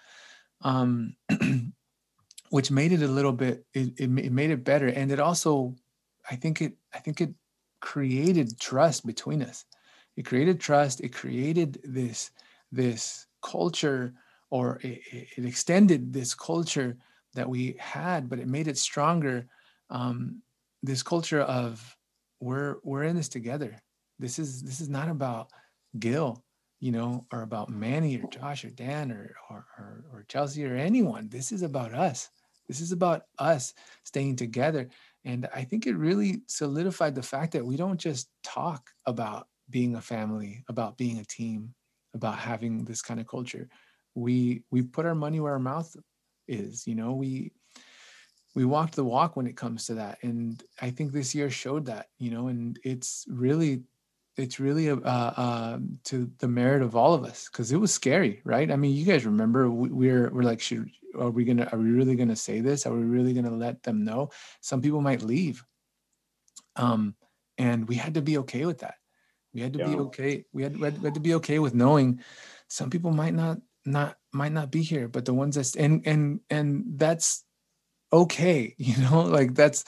Um, 0.61 1.15
which 2.53 2.69
made 2.69 2.91
it 2.91 3.01
a 3.01 3.07
little 3.07 3.33
bit 3.33 3.65
it, 3.73 3.99
it, 3.99 4.03
it 4.03 4.31
made 4.31 4.51
it 4.51 4.63
better 4.63 4.87
and 4.87 5.11
it 5.11 5.19
also 5.19 5.75
i 6.29 6.35
think 6.35 6.61
it 6.61 6.73
i 6.93 6.99
think 6.99 7.19
it 7.19 7.33
created 7.83 8.57
trust 8.57 9.05
between 9.05 9.43
us. 9.43 9.65
It 10.15 10.25
created 10.25 10.59
trust. 10.59 11.01
It 11.01 11.09
created 11.09 11.81
this 11.83 12.31
this 12.71 13.27
culture, 13.41 14.13
or 14.49 14.79
it, 14.81 15.01
it 15.37 15.45
extended 15.45 16.13
this 16.13 16.33
culture 16.33 16.95
that 17.33 17.49
we 17.49 17.75
had, 17.77 18.29
but 18.29 18.39
it 18.39 18.47
made 18.47 18.69
it 18.69 18.77
stronger. 18.77 19.47
Um, 19.89 20.41
this 20.81 21.03
culture 21.03 21.41
of 21.41 21.97
we're 22.39 22.77
we're 22.83 23.03
in 23.03 23.17
this 23.17 23.27
together. 23.27 23.75
This 24.17 24.39
is 24.39 24.63
this 24.63 24.79
is 24.79 24.87
not 24.87 25.09
about 25.09 25.51
Gil, 25.99 26.41
you 26.79 26.93
know, 26.93 27.25
or 27.33 27.41
about 27.41 27.69
Manny 27.69 28.17
or 28.17 28.29
Josh 28.29 28.63
or 28.63 28.69
Dan 28.69 29.11
or 29.11 29.35
or, 29.49 29.65
or, 29.77 30.05
or 30.13 30.25
Chelsea 30.29 30.65
or 30.65 30.75
anyone. 30.75 31.27
This 31.27 31.51
is 31.51 31.63
about 31.63 31.93
us. 31.93 32.29
This 32.69 32.79
is 32.79 32.93
about 32.93 33.23
us 33.39 33.73
staying 34.05 34.37
together. 34.37 34.89
And 35.25 35.47
I 35.53 35.63
think 35.63 35.87
it 35.87 35.95
really 35.95 36.41
solidified 36.47 37.15
the 37.15 37.23
fact 37.23 37.53
that 37.53 37.65
we 37.65 37.77
don't 37.77 37.99
just 37.99 38.29
talk 38.43 38.89
about 39.05 39.47
being 39.69 39.95
a 39.95 40.01
family, 40.01 40.63
about 40.67 40.97
being 40.97 41.19
a 41.19 41.25
team, 41.25 41.73
about 42.13 42.37
having 42.37 42.83
this 42.83 43.01
kind 43.01 43.19
of 43.19 43.27
culture. 43.27 43.69
We 44.15 44.63
we 44.69 44.81
put 44.81 45.05
our 45.05 45.15
money 45.15 45.39
where 45.39 45.53
our 45.53 45.59
mouth 45.59 45.95
is. 46.47 46.85
You 46.85 46.95
know, 46.95 47.13
we 47.13 47.51
we 48.55 48.65
walked 48.65 48.95
the 48.95 49.03
walk 49.03 49.35
when 49.35 49.47
it 49.47 49.57
comes 49.57 49.87
to 49.87 49.95
that, 49.95 50.19
and 50.23 50.61
I 50.81 50.91
think 50.91 51.11
this 51.11 51.33
year 51.33 51.49
showed 51.49 51.85
that. 51.85 52.07
You 52.19 52.31
know, 52.31 52.47
and 52.47 52.77
it's 52.83 53.25
really 53.27 53.83
it's 54.37 54.59
really 54.59 54.89
uh, 54.89 54.95
uh, 54.97 55.79
to 56.05 56.29
the 56.39 56.47
merit 56.47 56.81
of 56.81 56.95
all 56.95 57.13
of 57.13 57.23
us 57.23 57.47
because 57.51 57.71
it 57.71 57.77
was 57.77 57.93
scary, 57.93 58.41
right? 58.43 58.71
I 58.71 58.75
mean, 58.75 58.95
you 58.95 59.05
guys 59.05 59.25
remember 59.25 59.69
we, 59.69 59.89
we're 59.89 60.29
we're 60.31 60.43
like, 60.43 60.59
should 60.59 60.89
are 61.19 61.29
we 61.29 61.43
gonna 61.43 61.67
are 61.71 61.79
we 61.79 61.91
really 61.91 62.15
gonna 62.15 62.35
say 62.35 62.61
this 62.61 62.85
are 62.85 62.93
we 62.93 63.03
really 63.03 63.33
gonna 63.33 63.55
let 63.55 63.81
them 63.83 64.03
know 64.03 64.29
some 64.61 64.81
people 64.81 65.01
might 65.01 65.21
leave 65.21 65.63
um, 66.75 67.15
and 67.57 67.87
we 67.87 67.95
had 67.95 68.15
to 68.15 68.21
be 68.21 68.37
okay 68.39 68.65
with 68.65 68.79
that. 68.79 68.95
We 69.53 69.61
had 69.61 69.73
to 69.73 69.79
be 69.85 69.95
okay. 69.95 70.45
We 70.51 70.63
had, 70.63 70.77
we 70.77 70.85
had 70.85 70.97
we 70.99 71.05
had 71.05 71.13
to 71.13 71.19
be 71.19 71.35
okay 71.35 71.59
with 71.59 71.75
knowing 71.75 72.21
some 72.67 72.89
people 72.89 73.11
might 73.11 73.33
not 73.33 73.59
not 73.85 74.17
might 74.31 74.51
not 74.51 74.71
be 74.71 74.81
here, 74.81 75.07
but 75.07 75.25
the 75.25 75.33
ones 75.33 75.55
that's 75.55 75.75
and 75.75 76.01
and 76.07 76.39
and 76.49 76.85
that's 76.97 77.43
okay. 78.11 78.75
You 78.79 78.97
know, 79.03 79.21
like 79.21 79.53
that's 79.53 79.85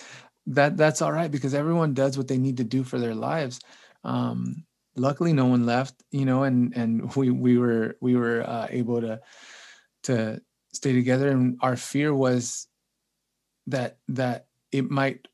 that 0.47 0.78
that's 0.78 1.01
all 1.01 1.11
right 1.11 1.32
because 1.32 1.55
everyone 1.55 1.95
does 1.95 2.17
what 2.17 2.28
they 2.28 2.38
need 2.38 2.57
to 2.57 2.63
do 2.63 2.84
for 2.84 2.99
their 2.99 3.15
lives. 3.15 3.59
Um, 4.03 4.65
luckily, 4.95 5.34
no 5.34 5.47
one 5.47 5.65
left. 5.65 5.95
You 6.11 6.26
know, 6.26 6.43
and 6.43 6.76
and 6.78 7.15
we 7.15 7.32
we 7.32 7.57
were 7.57 7.97
we 8.01 8.15
were 8.15 8.47
uh, 8.47 8.67
able 8.69 9.01
to 9.01 9.19
to 10.03 10.39
stay 10.76 10.93
together. 10.93 11.30
And 11.30 11.57
our 11.61 11.76
fear 11.76 12.13
was 12.13 12.67
that 13.67 13.97
that 14.09 14.47
it 14.71 14.89
might 14.89 15.28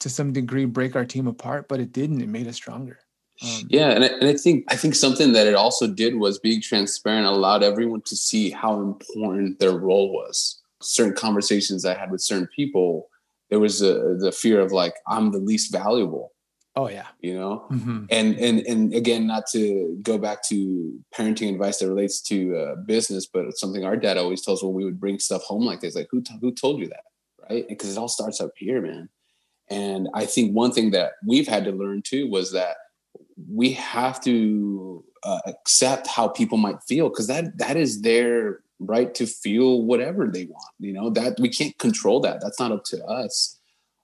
to 0.00 0.10
some 0.10 0.32
degree 0.32 0.64
break 0.64 0.96
our 0.96 1.04
team 1.04 1.26
apart, 1.28 1.68
but 1.68 1.80
it 1.80 1.92
didn't. 1.92 2.20
It 2.20 2.28
made 2.28 2.48
us 2.48 2.56
stronger. 2.56 2.98
Um, 3.42 3.66
Yeah, 3.68 3.90
and 3.90 4.04
I, 4.04 4.08
and 4.08 4.28
I 4.28 4.34
think 4.34 4.64
I 4.68 4.76
think 4.76 4.94
something 4.94 5.32
that 5.32 5.46
it 5.46 5.54
also 5.54 5.86
did 5.86 6.16
was 6.16 6.38
being 6.38 6.60
transparent 6.60 7.26
allowed 7.26 7.62
everyone 7.62 8.02
to 8.02 8.16
see 8.16 8.50
how 8.50 8.80
important 8.80 9.58
their 9.58 9.78
role 9.78 10.12
was. 10.12 10.60
Certain 10.80 11.14
conversations 11.14 11.84
I 11.84 11.94
had 11.94 12.10
with 12.10 12.20
certain 12.20 12.48
people, 12.54 13.08
there 13.50 13.60
was 13.60 13.82
a, 13.82 14.16
the 14.18 14.32
fear 14.32 14.60
of 14.60 14.72
like 14.72 14.94
I'm 15.06 15.30
the 15.30 15.38
least 15.38 15.72
valuable, 15.72 16.32
Oh 16.74 16.88
yeah. 16.88 17.08
you 17.20 17.34
know. 17.34 17.66
Mhm. 17.70 18.06
And 18.10 18.34
and 18.38 18.60
and 18.60 18.94
again, 18.94 19.26
not 19.26 19.46
to 19.52 19.98
go 20.02 20.16
back 20.18 20.42
to 20.48 20.98
parenting 21.14 21.52
advice 21.52 21.78
that 21.78 21.88
relates 21.88 22.20
to 22.22 22.56
uh, 22.56 22.74
business, 22.86 23.26
but 23.26 23.44
it's 23.44 23.60
something 23.60 23.84
our 23.84 23.96
dad 23.96 24.16
always 24.16 24.42
tells 24.42 24.62
when 24.62 24.72
we 24.72 24.84
would 24.84 24.98
bring 25.00 25.18
stuff 25.18 25.42
home 25.42 25.64
like 25.66 25.80
this, 25.80 25.94
like 25.94 26.08
who 26.10 26.22
t- 26.22 26.38
who 26.40 26.50
told 26.52 26.80
you 26.80 26.88
that, 26.88 27.04
right? 27.50 27.66
Because 27.68 27.92
it 27.94 27.98
all 27.98 28.08
starts 28.08 28.40
up 28.40 28.52
here, 28.56 28.80
man. 28.80 29.10
And 29.68 30.08
I 30.14 30.24
think 30.26 30.54
one 30.54 30.72
thing 30.72 30.90
that 30.92 31.12
we've 31.26 31.46
had 31.48 31.64
to 31.64 31.72
learn 31.72 32.02
too 32.02 32.28
was 32.30 32.52
that 32.52 32.76
we 33.50 33.72
have 33.72 34.20
to 34.24 35.04
uh, 35.24 35.40
accept 35.46 36.06
how 36.06 36.28
people 36.28 36.56
might 36.58 36.82
feel 36.88 37.10
because 37.10 37.26
that 37.26 37.58
that 37.58 37.76
is 37.76 38.00
their 38.00 38.60
right 38.78 39.14
to 39.14 39.26
feel 39.26 39.82
whatever 39.82 40.26
they 40.26 40.46
want. 40.46 40.72
You 40.78 40.94
know 40.94 41.10
that 41.10 41.38
we 41.38 41.50
can't 41.50 41.76
control 41.78 42.20
that. 42.20 42.40
That's 42.40 42.58
not 42.58 42.72
up 42.72 42.84
to 42.86 43.04
us. 43.04 43.58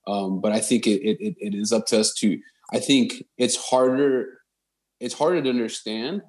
Um, 0.06 0.40
but 0.40 0.52
I 0.52 0.60
think 0.60 0.86
it, 0.86 1.00
it 1.02 1.34
it 1.38 1.54
is 1.54 1.72
up 1.72 1.86
to 1.86 2.00
us 2.00 2.12
to. 2.16 2.38
I 2.72 2.78
think 2.78 3.24
it's 3.36 3.56
harder. 3.56 4.40
It's 5.00 5.14
harder 5.14 5.42
to 5.42 5.50
understand, 5.50 6.22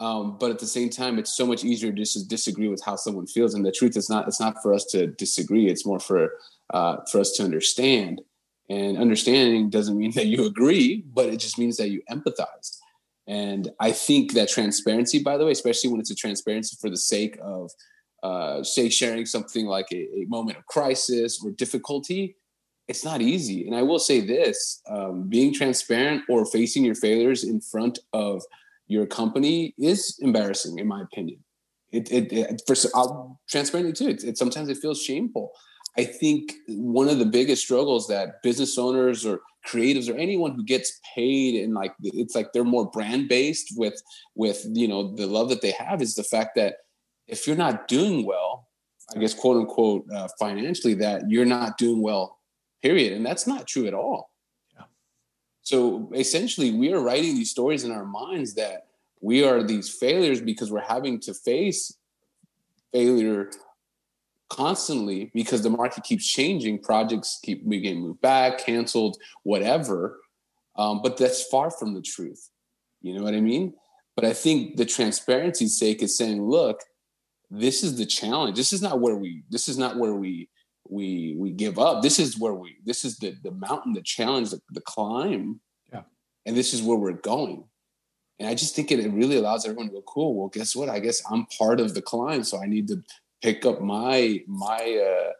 um, 0.00 0.36
but 0.38 0.50
at 0.50 0.58
the 0.58 0.66
same 0.66 0.90
time, 0.90 1.18
it's 1.18 1.36
so 1.36 1.46
much 1.46 1.62
easier 1.62 1.92
just 1.92 2.14
to 2.14 2.26
disagree 2.26 2.68
with 2.68 2.82
how 2.84 2.96
someone 2.96 3.26
feels. 3.26 3.54
And 3.54 3.64
the 3.64 3.70
truth 3.70 3.96
is 3.96 4.08
not. 4.08 4.26
It's 4.26 4.40
not 4.40 4.56
for 4.62 4.72
us 4.72 4.84
to 4.86 5.06
disagree. 5.06 5.68
It's 5.68 5.86
more 5.86 6.00
for 6.00 6.30
uh, 6.72 6.96
for 7.10 7.20
us 7.20 7.32
to 7.32 7.44
understand. 7.44 8.22
And 8.68 8.96
understanding 8.98 9.68
doesn't 9.68 9.98
mean 9.98 10.12
that 10.14 10.26
you 10.26 10.46
agree, 10.46 11.04
but 11.12 11.26
it 11.26 11.38
just 11.38 11.58
means 11.58 11.76
that 11.76 11.90
you 11.90 12.02
empathize. 12.10 12.78
And 13.26 13.70
I 13.78 13.92
think 13.92 14.32
that 14.32 14.48
transparency, 14.48 15.22
by 15.22 15.36
the 15.36 15.44
way, 15.44 15.52
especially 15.52 15.90
when 15.90 16.00
it's 16.00 16.10
a 16.10 16.16
transparency 16.16 16.76
for 16.80 16.90
the 16.90 16.96
sake 16.96 17.38
of, 17.40 17.70
uh, 18.22 18.64
say, 18.64 18.88
sharing 18.88 19.26
something 19.26 19.66
like 19.66 19.86
a, 19.92 19.96
a 19.96 20.24
moment 20.26 20.58
of 20.58 20.66
crisis 20.66 21.40
or 21.44 21.50
difficulty, 21.52 22.36
it's 22.90 23.04
not 23.04 23.22
easy. 23.22 23.68
And 23.68 23.76
I 23.76 23.82
will 23.82 24.00
say 24.00 24.20
this 24.20 24.82
um, 24.90 25.28
being 25.28 25.54
transparent 25.54 26.24
or 26.28 26.44
facing 26.44 26.84
your 26.84 26.96
failures 26.96 27.44
in 27.44 27.60
front 27.60 28.00
of 28.12 28.42
your 28.88 29.06
company 29.06 29.74
is 29.78 30.18
embarrassing, 30.20 30.80
in 30.80 30.88
my 30.88 31.00
opinion. 31.00 31.38
It, 31.92 32.10
it, 32.10 32.32
it 32.32 32.62
for 32.66 32.74
I'll 32.96 33.40
transparently 33.48 33.92
too. 33.92 34.08
It, 34.08 34.24
it 34.24 34.38
sometimes 34.38 34.68
it 34.68 34.78
feels 34.78 35.00
shameful. 35.00 35.52
I 35.96 36.04
think 36.04 36.52
one 36.66 37.08
of 37.08 37.20
the 37.20 37.26
biggest 37.26 37.62
struggles 37.62 38.08
that 38.08 38.42
business 38.42 38.76
owners 38.76 39.24
or 39.24 39.40
creatives 39.68 40.12
or 40.12 40.16
anyone 40.16 40.52
who 40.52 40.64
gets 40.64 40.98
paid 41.14 41.62
and 41.62 41.74
like 41.74 41.92
it's 42.02 42.34
like 42.34 42.52
they're 42.52 42.64
more 42.64 42.90
brand 42.90 43.28
based 43.28 43.74
with 43.76 44.02
with 44.34 44.64
you 44.72 44.88
know 44.88 45.14
the 45.14 45.26
love 45.26 45.48
that 45.50 45.62
they 45.62 45.72
have 45.72 46.00
is 46.02 46.14
the 46.14 46.24
fact 46.24 46.56
that 46.56 46.76
if 47.28 47.46
you're 47.46 47.56
not 47.56 47.86
doing 47.86 48.26
well, 48.26 48.68
I 49.14 49.20
guess 49.20 49.34
quote 49.34 49.58
unquote 49.58 50.04
uh, 50.12 50.28
financially, 50.40 50.94
that 50.94 51.22
you're 51.28 51.44
not 51.44 51.78
doing 51.78 52.02
well. 52.02 52.39
Period, 52.82 53.12
and 53.12 53.24
that's 53.24 53.46
not 53.46 53.66
true 53.66 53.86
at 53.86 53.94
all. 53.94 54.30
Yeah. 54.74 54.84
So 55.62 56.10
essentially, 56.14 56.72
we 56.72 56.92
are 56.92 57.00
writing 57.00 57.34
these 57.34 57.50
stories 57.50 57.84
in 57.84 57.92
our 57.92 58.04
minds 58.04 58.54
that 58.54 58.86
we 59.20 59.44
are 59.44 59.62
these 59.62 59.90
failures 59.90 60.40
because 60.40 60.72
we're 60.72 60.80
having 60.80 61.20
to 61.20 61.34
face 61.34 61.96
failure 62.92 63.50
constantly 64.48 65.30
because 65.32 65.62
the 65.62 65.70
market 65.70 66.02
keeps 66.02 66.26
changing 66.26 66.82
projects 66.82 67.38
keep 67.44 67.64
we 67.64 67.80
getting 67.80 68.00
moved 68.00 68.20
back 68.20 68.58
canceled 68.58 69.16
whatever. 69.44 70.18
Um, 70.76 71.02
but 71.02 71.16
that's 71.16 71.44
far 71.44 71.70
from 71.70 71.94
the 71.94 72.02
truth. 72.02 72.50
You 73.00 73.14
know 73.14 73.22
what 73.22 73.34
i 73.34 73.40
mean? 73.40 73.74
But 74.16 74.24
i 74.24 74.32
think 74.32 74.76
the 74.76 74.84
transparency's 74.84 75.78
sake 75.78 76.02
is 76.02 76.16
saying 76.16 76.42
look 76.42 76.82
this 77.50 77.82
is 77.82 77.98
the 77.98 78.06
challenge. 78.06 78.56
This 78.56 78.72
is 78.72 78.80
not 78.80 79.00
where 79.00 79.16
we 79.16 79.42
this 79.50 79.68
is 79.68 79.76
not 79.76 79.96
where 79.96 80.14
we 80.14 80.48
we 80.90 81.36
we 81.38 81.50
give 81.50 81.78
up. 81.78 82.02
This 82.02 82.18
is 82.18 82.38
where 82.38 82.54
we 82.54 82.76
this 82.84 83.04
is 83.04 83.18
the 83.18 83.34
the 83.42 83.52
mountain 83.52 83.92
the 83.92 84.02
challenge 84.02 84.50
the, 84.50 84.60
the 84.70 84.80
climb. 84.80 85.60
Yeah. 85.92 86.02
and 86.46 86.56
this 86.56 86.74
is 86.74 86.82
where 86.82 86.98
we're 86.98 87.12
going. 87.12 87.64
And 88.38 88.48
i 88.48 88.54
just 88.54 88.74
think 88.74 88.90
it, 88.90 89.00
it 89.00 89.12
really 89.12 89.36
allows 89.36 89.64
everyone 89.66 89.88
to 89.88 89.92
go 89.92 90.02
cool 90.02 90.34
well 90.34 90.48
guess 90.48 90.74
what? 90.74 90.88
I 90.88 90.98
guess 90.98 91.22
i'm 91.30 91.46
part 91.58 91.78
of 91.78 91.94
the 91.94 92.02
climb 92.02 92.42
so 92.42 92.58
i 92.58 92.66
need 92.66 92.88
to 92.88 93.02
pick 93.42 93.66
up 93.66 93.80
my 93.80 94.40
my 94.46 94.82
uh 95.10 95.32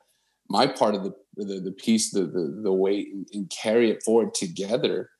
my 0.48 0.66
part 0.66 0.94
of 0.94 1.04
the 1.04 1.14
the, 1.36 1.60
the 1.60 1.72
piece 1.72 2.10
the, 2.10 2.26
the 2.26 2.60
the 2.62 2.72
weight 2.72 3.08
and, 3.12 3.26
and 3.32 3.50
carry 3.50 3.90
it 3.90 4.02
forward 4.02 4.34
together. 4.34 5.10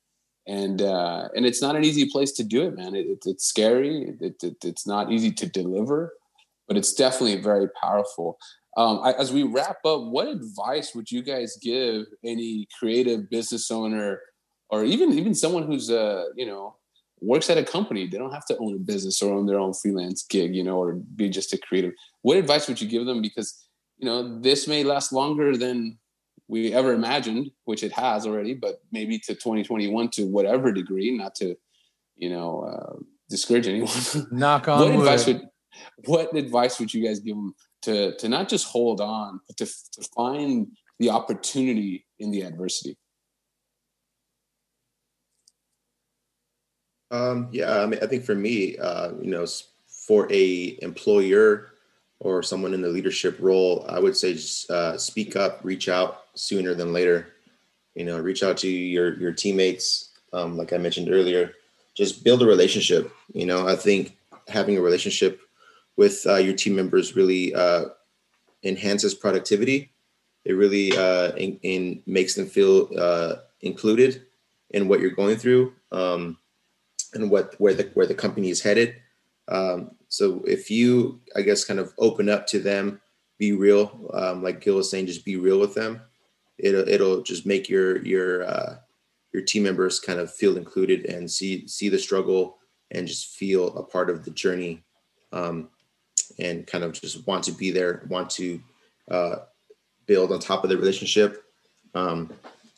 And 0.47 0.81
uh 0.81 1.29
and 1.35 1.45
it's 1.45 1.61
not 1.61 1.75
an 1.75 1.83
easy 1.83 2.07
place 2.09 2.31
to 2.33 2.43
do 2.43 2.67
it 2.67 2.77
man. 2.77 2.95
It, 2.95 3.07
it, 3.07 3.19
it's 3.25 3.45
scary. 3.45 4.15
It, 4.19 4.43
it, 4.43 4.57
it's 4.63 4.87
not 4.87 5.11
easy 5.11 5.31
to 5.31 5.47
deliver 5.47 6.13
but 6.67 6.77
it's 6.77 6.93
definitely 6.93 7.35
very 7.41 7.67
powerful 7.81 8.37
um, 8.77 9.01
I, 9.03 9.13
as 9.13 9.33
we 9.33 9.43
wrap 9.43 9.85
up 9.85 10.03
what 10.03 10.27
advice 10.27 10.95
would 10.95 11.11
you 11.11 11.21
guys 11.21 11.57
give 11.61 12.05
any 12.23 12.67
creative 12.77 13.29
business 13.29 13.69
owner 13.69 14.21
or 14.69 14.83
even 14.85 15.11
even 15.13 15.35
someone 15.35 15.63
who's 15.63 15.89
uh 15.89 16.25
you 16.35 16.45
know 16.45 16.75
works 17.19 17.49
at 17.49 17.57
a 17.57 17.63
company? 17.63 18.07
They 18.07 18.17
don't 18.17 18.33
have 18.33 18.45
to 18.45 18.57
own 18.57 18.75
a 18.75 18.79
business 18.79 19.21
or 19.21 19.33
own 19.33 19.45
their 19.45 19.59
own 19.59 19.73
freelance 19.73 20.23
gig 20.23 20.55
you 20.55 20.63
know 20.63 20.77
or 20.77 20.93
be 20.93 21.29
just 21.29 21.53
a 21.53 21.57
creative. 21.57 21.93
What 22.21 22.37
advice 22.37 22.67
would 22.67 22.81
you 22.81 22.87
give 22.87 23.05
them? 23.05 23.21
Because 23.21 23.67
you 23.97 24.05
know 24.05 24.39
this 24.39 24.67
may 24.67 24.83
last 24.83 25.11
longer 25.11 25.57
than 25.57 25.97
we 26.47 26.73
ever 26.73 26.93
imagined 26.93 27.49
which 27.63 27.81
it 27.81 27.93
has 27.93 28.27
already 28.27 28.53
but 28.53 28.81
maybe 28.91 29.17
to 29.17 29.33
2021 29.33 30.09
to 30.09 30.25
whatever 30.25 30.73
degree 30.73 31.15
not 31.15 31.33
to 31.33 31.55
you 32.17 32.29
know 32.29 32.61
uh, 32.61 32.99
discourage 33.29 33.67
anyone. 33.67 33.89
Knock 34.31 34.67
on 34.67 34.79
what 34.79 34.87
wood. 34.89 34.99
advice 34.99 35.27
would 35.27 35.41
what 36.05 36.35
advice 36.35 36.79
would 36.79 36.93
you 36.93 37.05
guys 37.05 37.19
give 37.19 37.35
them 37.35 37.53
to 37.81 38.15
to 38.17 38.29
not 38.29 38.49
just 38.49 38.67
hold 38.67 39.01
on 39.01 39.39
but 39.47 39.57
to, 39.57 39.65
to 39.65 40.07
find 40.15 40.67
the 40.99 41.09
opportunity 41.09 42.05
in 42.19 42.31
the 42.31 42.41
adversity 42.41 42.97
Um, 47.11 47.49
yeah, 47.51 47.81
I 47.81 47.85
mean, 47.85 47.99
I 48.01 48.07
think 48.07 48.23
for 48.23 48.35
me, 48.35 48.77
uh, 48.77 49.11
you 49.21 49.29
know, 49.29 49.45
for 50.07 50.31
a 50.31 50.77
employer 50.81 51.73
or 52.19 52.41
someone 52.41 52.73
in 52.73 52.81
the 52.81 52.87
leadership 52.87 53.37
role, 53.39 53.85
I 53.89 53.99
would 53.99 54.15
say 54.15 54.33
just 54.33 54.71
uh, 54.71 54.97
speak 54.97 55.35
up, 55.35 55.59
reach 55.63 55.89
out 55.89 56.23
sooner 56.35 56.73
than 56.73 56.93
later. 56.93 57.27
You 57.95 58.05
know, 58.05 58.17
reach 58.19 58.43
out 58.43 58.57
to 58.57 58.69
your 58.69 59.19
your 59.19 59.33
teammates. 59.33 60.11
Um, 60.31 60.55
like 60.55 60.71
I 60.71 60.77
mentioned 60.77 61.09
earlier, 61.11 61.51
just 61.93 62.23
build 62.23 62.41
a 62.41 62.45
relationship. 62.45 63.11
You 63.33 63.45
know, 63.45 63.67
I 63.67 63.75
think 63.75 64.17
having 64.47 64.77
a 64.77 64.81
relationship 64.81 65.41
with 65.97 66.25
uh, 66.25 66.35
your 66.35 66.55
team 66.55 66.75
members 66.75 67.15
really 67.15 67.53
uh, 67.53 67.85
enhances 68.63 69.13
productivity. 69.13 69.91
It 70.45 70.53
really 70.53 70.95
uh, 70.97 71.33
in, 71.35 71.59
in 71.61 72.03
makes 72.05 72.35
them 72.35 72.47
feel 72.47 72.89
uh, 72.97 73.35
included 73.61 74.23
in 74.71 74.87
what 74.87 74.99
you're 74.99 75.11
going 75.11 75.37
through. 75.37 75.73
Um, 75.91 76.37
and 77.13 77.29
what 77.29 77.55
where 77.59 77.73
the 77.73 77.89
where 77.93 78.05
the 78.05 78.13
company 78.13 78.49
is 78.49 78.61
headed. 78.61 78.95
Um, 79.47 79.91
so 80.07 80.43
if 80.45 80.69
you, 80.71 81.19
I 81.35 81.41
guess, 81.41 81.63
kind 81.65 81.79
of 81.79 81.93
open 81.97 82.29
up 82.29 82.47
to 82.47 82.59
them, 82.59 83.01
be 83.37 83.51
real, 83.51 84.09
um, 84.13 84.43
like 84.43 84.61
Gil 84.61 84.75
was 84.75 84.89
saying, 84.89 85.07
just 85.07 85.25
be 85.25 85.35
real 85.35 85.59
with 85.59 85.73
them. 85.73 86.01
It'll 86.57 86.87
it'll 86.87 87.21
just 87.21 87.45
make 87.45 87.69
your 87.69 88.03
your 88.05 88.43
uh, 88.43 88.75
your 89.33 89.43
team 89.43 89.63
members 89.63 89.99
kind 89.99 90.19
of 90.19 90.33
feel 90.33 90.57
included 90.57 91.05
and 91.05 91.29
see 91.29 91.67
see 91.67 91.89
the 91.89 91.99
struggle 91.99 92.57
and 92.91 93.07
just 93.07 93.35
feel 93.35 93.75
a 93.77 93.83
part 93.83 94.09
of 94.09 94.25
the 94.25 94.31
journey, 94.31 94.83
um, 95.31 95.69
and 96.39 96.67
kind 96.67 96.83
of 96.83 96.93
just 96.93 97.25
want 97.27 97.43
to 97.45 97.51
be 97.51 97.71
there, 97.71 98.03
want 98.09 98.29
to 98.31 98.61
uh, 99.09 99.35
build 100.05 100.31
on 100.31 100.39
top 100.39 100.63
of 100.63 100.69
the 100.69 100.77
relationship. 100.77 101.43
Um, 101.93 102.31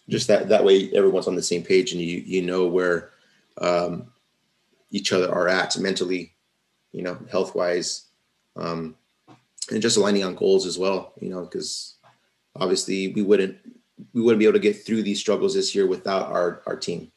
just 0.10 0.28
that 0.28 0.50
that 0.50 0.64
way, 0.64 0.92
everyone's 0.94 1.28
on 1.28 1.36
the 1.36 1.44
same 1.44 1.64
page, 1.64 1.94
and 1.94 2.02
you 2.02 2.18
you 2.26 2.42
know 2.42 2.68
where 2.68 3.12
um, 3.58 4.12
each 4.92 5.12
other 5.12 5.32
are 5.32 5.48
at 5.48 5.78
mentally, 5.78 6.34
you 6.92 7.02
know, 7.02 7.18
health 7.32 7.56
wise, 7.56 8.06
um, 8.56 8.96
and 9.72 9.82
just 9.82 9.98
aligning 9.98 10.24
on 10.24 10.36
goals 10.36 10.66
as 10.66 10.78
well, 10.78 11.14
you 11.20 11.30
know, 11.30 11.42
because 11.42 11.96
obviously 12.56 13.10
we 13.10 13.22
wouldn't 13.22 13.58
we 14.14 14.22
wouldn't 14.22 14.40
be 14.40 14.46
able 14.46 14.54
to 14.54 14.60
get 14.60 14.86
through 14.86 15.04
these 15.04 15.20
struggles 15.20 15.54
this 15.54 15.74
year 15.74 15.88
without 15.88 16.30
our 16.32 16.62
our 16.68 16.76
team. 16.76 17.12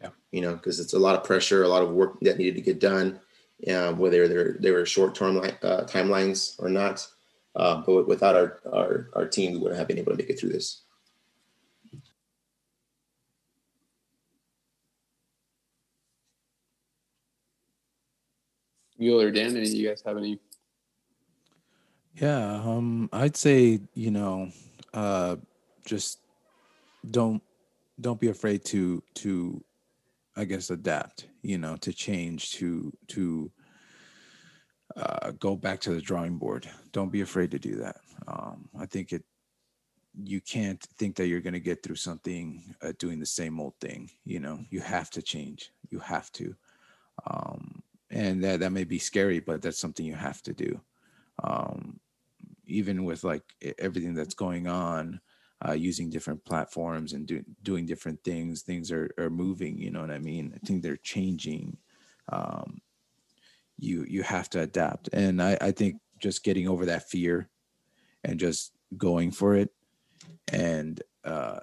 Yeah. 0.00 0.10
You 0.32 0.40
know, 0.40 0.54
because 0.54 0.80
it's 0.80 0.94
a 0.94 0.98
lot 0.98 1.16
of 1.16 1.24
pressure, 1.24 1.62
a 1.62 1.68
lot 1.68 1.82
of 1.82 1.90
work 1.90 2.18
that 2.20 2.38
needed 2.38 2.56
to 2.56 2.62
get 2.62 2.80
done, 2.80 3.20
um, 3.68 3.98
whether 3.98 4.28
they're 4.28 4.56
they 4.60 4.70
were 4.70 4.86
short 4.86 5.14
term 5.14 5.38
uh, 5.38 5.84
timelines 5.84 6.54
or 6.58 6.68
not. 6.68 7.06
Uh, 7.56 7.82
but 7.84 8.06
without 8.06 8.36
our, 8.36 8.60
our 8.72 9.10
our 9.14 9.26
team, 9.26 9.52
we 9.52 9.58
wouldn't 9.58 9.78
have 9.78 9.88
been 9.88 9.98
able 9.98 10.12
to 10.12 10.18
make 10.18 10.30
it 10.30 10.38
through 10.38 10.50
this. 10.50 10.82
Gil 19.00 19.20
or 19.20 19.30
Dan, 19.30 19.56
any 19.56 19.62
of 19.62 19.72
you 19.72 19.88
guys 19.88 20.02
have 20.04 20.18
any? 20.18 20.38
Yeah, 22.16 22.60
um, 22.62 23.08
I'd 23.12 23.36
say 23.36 23.80
you 23.94 24.10
know, 24.10 24.50
uh, 24.92 25.36
just 25.86 26.18
don't 27.10 27.42
don't 28.00 28.20
be 28.20 28.28
afraid 28.28 28.64
to 28.66 29.02
to, 29.14 29.64
I 30.36 30.44
guess, 30.44 30.70
adapt. 30.70 31.28
You 31.42 31.58
know, 31.58 31.76
to 31.76 31.92
change, 31.92 32.52
to 32.52 32.92
to 33.08 33.50
uh, 34.96 35.32
go 35.32 35.56
back 35.56 35.80
to 35.80 35.94
the 35.94 36.00
drawing 36.00 36.38
board. 36.38 36.68
Don't 36.92 37.12
be 37.12 37.20
afraid 37.20 37.50
to 37.52 37.58
do 37.58 37.76
that. 37.76 37.96
Um, 38.26 38.68
I 38.78 38.86
think 38.86 39.12
it. 39.12 39.24
You 40.20 40.40
can't 40.40 40.82
think 40.98 41.14
that 41.16 41.28
you're 41.28 41.40
going 41.40 41.54
to 41.54 41.60
get 41.60 41.84
through 41.84 41.94
something 41.94 42.74
uh, 42.82 42.92
doing 42.98 43.20
the 43.20 43.26
same 43.26 43.60
old 43.60 43.74
thing. 43.80 44.10
You 44.24 44.40
know, 44.40 44.58
you 44.68 44.80
have 44.80 45.08
to 45.10 45.22
change. 45.22 45.70
You 45.88 46.00
have 46.00 46.32
to. 46.32 46.56
Um, 47.26 47.82
and 48.10 48.42
that 48.42 48.60
that 48.60 48.72
may 48.72 48.84
be 48.84 48.98
scary, 48.98 49.38
but 49.38 49.62
that's 49.62 49.78
something 49.78 50.04
you 50.04 50.14
have 50.14 50.42
to 50.42 50.52
do. 50.52 50.80
Um, 51.42 52.00
even 52.66 53.04
with 53.04 53.24
like 53.24 53.42
everything 53.78 54.14
that's 54.14 54.34
going 54.34 54.66
on, 54.66 55.20
uh, 55.66 55.72
using 55.72 56.10
different 56.10 56.44
platforms 56.44 57.12
and 57.12 57.26
do, 57.26 57.44
doing 57.62 57.86
different 57.86 58.22
things, 58.24 58.62
things 58.62 58.90
are 58.90 59.10
are 59.18 59.30
moving. 59.30 59.78
You 59.78 59.90
know 59.90 60.00
what 60.00 60.10
I 60.10 60.18
mean? 60.18 60.52
I 60.54 60.66
think 60.66 60.82
they're 60.82 60.96
changing. 60.96 61.76
Um, 62.30 62.80
you 63.78 64.04
you 64.08 64.22
have 64.22 64.50
to 64.50 64.60
adapt, 64.60 65.08
and 65.12 65.42
I, 65.42 65.56
I 65.60 65.70
think 65.70 65.96
just 66.18 66.44
getting 66.44 66.68
over 66.68 66.86
that 66.86 67.08
fear 67.08 67.48
and 68.24 68.38
just 68.38 68.72
going 68.96 69.30
for 69.30 69.56
it 69.56 69.70
and 70.52 71.00
uh, 71.24 71.60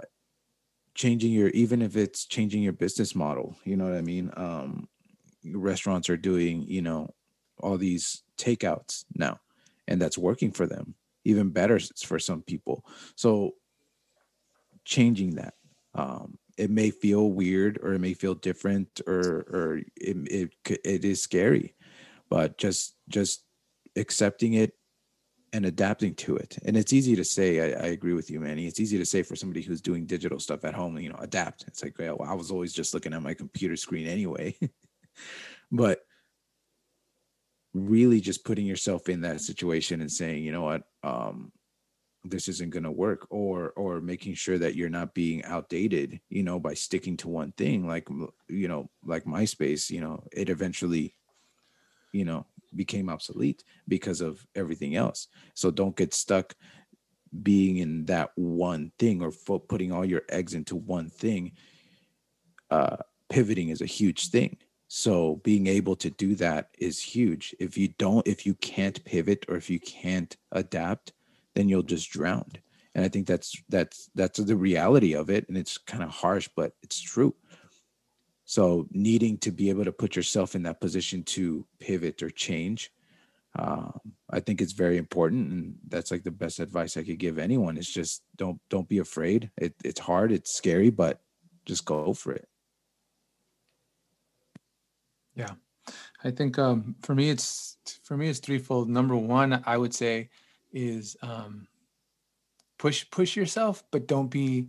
changing 0.96 1.32
your 1.32 1.50
even 1.50 1.82
if 1.82 1.96
it's 1.96 2.26
changing 2.26 2.64
your 2.64 2.74
business 2.74 3.14
model 3.14 3.56
you 3.66 3.78
know 3.78 3.84
what 3.84 3.94
i 3.94 4.02
mean 4.02 4.32
um, 4.36 4.88
restaurants 5.56 6.10
are 6.10 6.18
doing, 6.18 6.64
you 6.68 6.82
know, 6.82 7.14
all 7.60 7.78
these 7.78 8.24
takeouts 8.38 9.06
now, 9.16 9.40
and 9.88 10.02
that's 10.02 10.18
working 10.18 10.52
for 10.52 10.68
them. 10.68 10.96
Even 11.26 11.50
better 11.50 11.80
for 12.06 12.20
some 12.20 12.42
people. 12.42 12.86
So 13.16 13.56
changing 14.88 15.36
that. 15.36 15.54
Um, 15.94 16.38
it 16.58 16.72
may 16.72 16.90
feel 16.90 17.30
weird 17.32 17.80
or 17.84 17.94
it 17.94 18.00
may 18.00 18.14
feel 18.14 18.34
different 18.34 19.02
or 19.06 19.46
or 19.52 19.82
it, 19.96 20.52
it 20.66 20.80
it 20.84 21.06
is 21.06 21.22
scary 21.22 21.76
but 22.30 22.58
just 22.58 22.96
just 23.10 23.44
accepting 23.96 24.54
it 24.54 24.74
and 25.54 25.66
adapting 25.66 26.14
to 26.14 26.36
it. 26.36 26.58
And 26.66 26.76
it's 26.76 26.92
easy 26.94 27.16
to 27.16 27.24
say 27.24 27.62
I, 27.62 27.86
I, 27.86 27.88
agree 27.88 28.14
with 28.14 28.30
you 28.30 28.40
manny. 28.40 28.68
It's 28.68 28.82
easy 28.82 28.98
to 28.98 29.06
say 29.06 29.24
for 29.24 29.36
somebody 29.36 29.62
who's 29.62 29.82
doing 29.82 30.06
digital 30.06 30.40
stuff 30.40 30.66
at 30.66 30.74
home 30.74 30.98
you 31.00 31.10
know 31.10 31.20
adapt. 31.20 31.64
It's 31.68 31.84
like 31.84 31.98
well, 31.98 32.22
i 32.24 32.34
was 32.34 32.52
always 32.52 32.74
just 32.74 32.94
looking 32.94 33.14
at 33.14 33.22
my 33.22 33.34
computer 33.34 33.76
screen 33.76 34.08
anyway. 34.08 34.58
But 35.70 36.00
really 37.74 38.22
just 38.22 38.46
putting 38.46 38.66
yourself 38.66 39.10
in 39.10 39.22
that 39.22 39.42
situation 39.42 40.00
and 40.00 40.12
saying 40.12 40.44
you 40.44 40.52
know 40.52 40.62
what? 40.62 40.84
Um 41.04 41.52
this 42.30 42.48
isn't 42.48 42.70
going 42.72 42.84
to 42.84 42.92
work 42.92 43.28
or 43.30 43.72
or 43.72 44.02
making 44.02 44.34
sure 44.34 44.58
that 44.58 44.76
you're 44.76 44.90
not 44.90 45.14
being 45.14 45.44
outdated 45.46 46.20
you 46.30 46.44
know 46.44 46.60
by 46.60 46.74
sticking 46.74 47.18
to 47.18 47.28
one 47.28 47.52
thing 47.54 47.88
like 47.88 48.08
you 48.48 48.68
know 48.68 48.90
like 49.06 49.26
myspace 49.26 49.90
you 49.90 50.02
know 50.02 50.24
it 50.32 50.50
eventually 50.50 51.14
you 52.12 52.26
know 52.26 52.46
became 52.76 53.10
obsolete 53.10 53.64
because 53.88 54.22
of 54.22 54.46
everything 54.56 54.96
else 54.96 55.28
so 55.54 55.72
don't 55.72 55.96
get 55.96 56.14
stuck 56.14 56.56
being 57.44 57.78
in 57.78 58.06
that 58.06 58.32
one 58.36 58.92
thing 59.00 59.22
or 59.22 59.32
putting 59.60 59.92
all 59.92 60.06
your 60.06 60.24
eggs 60.30 60.54
into 60.54 60.76
one 60.76 61.10
thing 61.10 61.52
uh 62.72 62.98
pivoting 63.30 63.70
is 63.70 63.82
a 63.82 63.86
huge 63.86 64.30
thing 64.30 64.58
so 64.88 65.42
being 65.44 65.68
able 65.68 65.96
to 65.98 66.10
do 66.10 66.36
that 66.36 66.70
is 66.80 67.02
huge. 67.02 67.54
If 67.60 67.78
you 67.78 67.90
don't, 67.98 68.26
if 68.28 68.46
you 68.46 68.56
can't 68.56 69.04
pivot 69.04 69.46
or 69.50 69.58
if 69.58 69.70
you 69.70 69.80
can't 69.80 70.36
adapt, 70.52 71.12
then 71.58 71.68
you'll 71.68 71.82
just 71.82 72.12
drown. 72.12 72.46
And 72.94 73.04
I 73.04 73.10
think 73.10 73.26
that's 73.26 73.60
that's 73.68 74.10
that's 74.14 74.40
the 74.40 74.56
reality 74.56 75.16
of 75.16 75.32
it. 75.32 75.48
And 75.50 75.58
it's 75.58 75.78
kind 75.80 76.04
of 76.04 76.10
harsh, 76.10 76.48
but 76.56 76.74
it's 76.84 77.02
true. 77.02 77.34
So 78.46 78.88
needing 78.92 79.40
to 79.40 79.52
be 79.52 79.70
able 79.70 79.84
to 79.86 79.92
put 79.92 80.16
yourself 80.16 80.56
in 80.56 80.64
that 80.64 80.80
position 80.80 81.24
to 81.24 81.66
pivot 81.80 82.22
or 82.22 82.30
change, 82.30 82.92
um, 83.58 84.00
I 84.30 84.40
think 84.40 84.62
it's 84.62 84.74
very 84.74 84.98
important. 84.98 85.52
And 85.52 85.76
that's 85.88 86.12
like 86.12 86.24
the 86.24 86.32
best 86.32 86.60
advice 86.60 86.96
I 86.96 87.04
could 87.04 87.18
give 87.18 87.40
anyone 87.40 87.76
is 87.78 87.90
just 87.90 88.22
don't 88.36 88.62
don't 88.70 88.88
be 88.88 89.00
afraid. 89.00 89.50
It, 89.58 89.74
it's 89.84 90.00
hard, 90.00 90.32
it's 90.32 90.54
scary, 90.54 90.92
but 90.92 91.20
just 91.66 91.86
go 91.86 92.14
for 92.14 92.34
it. 92.34 92.48
Yeah, 95.34 95.54
I 96.24 96.30
think 96.30 96.60
um, 96.60 96.96
for 97.02 97.16
me 97.16 97.32
it's 97.32 97.78
for 98.04 98.16
me 98.16 98.30
it's 98.30 98.40
threefold. 98.40 98.90
Number 98.90 99.16
one, 99.16 99.64
I 99.66 99.76
would 99.76 99.94
say, 99.94 100.30
is 100.72 101.18
um, 101.22 101.68
push 102.78 103.10
push 103.10 103.36
yourself, 103.36 103.84
but 103.92 104.08
don't 104.08 104.30
be 104.30 104.68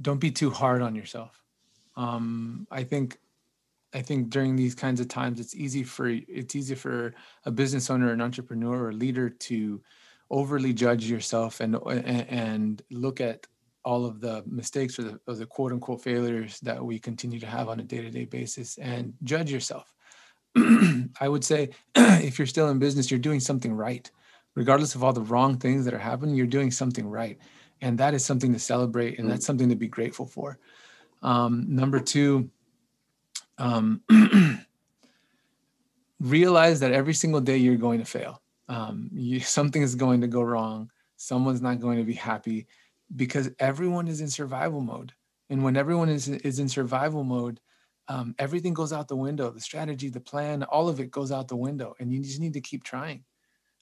don't 0.00 0.20
be 0.20 0.30
too 0.30 0.50
hard 0.50 0.82
on 0.82 0.94
yourself. 0.94 1.42
Um, 1.96 2.66
I 2.70 2.84
think 2.84 3.18
I 3.94 4.02
think 4.02 4.30
during 4.30 4.56
these 4.56 4.74
kinds 4.74 5.00
of 5.00 5.08
times, 5.08 5.40
it's 5.40 5.54
easy 5.54 5.82
for 5.82 6.08
it's 6.08 6.54
easy 6.54 6.74
for 6.74 7.14
a 7.44 7.50
business 7.50 7.90
owner, 7.90 8.12
an 8.12 8.20
entrepreneur, 8.20 8.76
or 8.84 8.90
a 8.90 8.94
leader 8.94 9.30
to 9.30 9.80
overly 10.30 10.72
judge 10.72 11.08
yourself 11.08 11.60
and 11.60 11.76
and 11.86 12.82
look 12.90 13.20
at 13.20 13.46
all 13.84 14.04
of 14.04 14.20
the 14.20 14.42
mistakes 14.46 14.98
or 14.98 15.04
the, 15.04 15.20
or 15.28 15.34
the 15.34 15.46
quote 15.46 15.72
unquote 15.72 16.02
failures 16.02 16.58
that 16.60 16.84
we 16.84 16.98
continue 16.98 17.38
to 17.38 17.46
have 17.46 17.68
on 17.68 17.78
a 17.78 17.84
day-to-day 17.84 18.24
basis 18.24 18.76
and 18.78 19.14
judge 19.22 19.52
yourself 19.52 19.94
i 21.20 21.28
would 21.28 21.44
say 21.44 21.70
if 21.94 22.36
you're 22.36 22.46
still 22.46 22.68
in 22.68 22.80
business 22.80 23.10
you're 23.10 23.20
doing 23.20 23.38
something 23.38 23.72
right 23.72 24.10
regardless 24.56 24.96
of 24.96 25.04
all 25.04 25.12
the 25.12 25.20
wrong 25.22 25.56
things 25.56 25.84
that 25.84 25.94
are 25.94 25.98
happening 25.98 26.34
you're 26.34 26.46
doing 26.46 26.70
something 26.70 27.08
right 27.08 27.38
and 27.82 27.96
that 27.98 28.14
is 28.14 28.24
something 28.24 28.52
to 28.52 28.58
celebrate 28.58 29.18
and 29.18 29.30
that's 29.30 29.46
something 29.46 29.68
to 29.68 29.76
be 29.76 29.86
grateful 29.86 30.26
for 30.26 30.58
um, 31.22 31.64
number 31.68 32.00
two 32.00 32.50
um, 33.58 34.02
realize 36.20 36.80
that 36.80 36.92
every 36.92 37.14
single 37.14 37.40
day 37.40 37.56
you're 37.56 37.76
going 37.76 38.00
to 38.00 38.04
fail 38.04 38.42
um, 38.68 39.08
you, 39.12 39.38
something 39.58 39.82
is 39.82 39.94
going 39.94 40.20
to 40.20 40.26
go 40.26 40.42
wrong 40.42 40.90
someone's 41.16 41.62
not 41.62 41.80
going 41.80 41.98
to 41.98 42.04
be 42.04 42.14
happy 42.14 42.66
because 43.14 43.50
everyone 43.58 44.08
is 44.08 44.20
in 44.20 44.28
survival 44.28 44.80
mode. 44.80 45.12
And 45.48 45.62
when 45.62 45.76
everyone 45.76 46.08
is, 46.08 46.28
is 46.28 46.58
in 46.58 46.68
survival 46.68 47.22
mode, 47.22 47.60
um, 48.08 48.34
everything 48.38 48.74
goes 48.74 48.92
out 48.92 49.08
the 49.08 49.16
window 49.16 49.50
the 49.50 49.60
strategy, 49.60 50.08
the 50.08 50.20
plan, 50.20 50.62
all 50.64 50.88
of 50.88 51.00
it 51.00 51.10
goes 51.10 51.32
out 51.32 51.48
the 51.48 51.56
window. 51.56 51.94
And 51.98 52.12
you 52.12 52.22
just 52.22 52.40
need 52.40 52.52
to 52.54 52.60
keep 52.60 52.84
trying. 52.84 53.24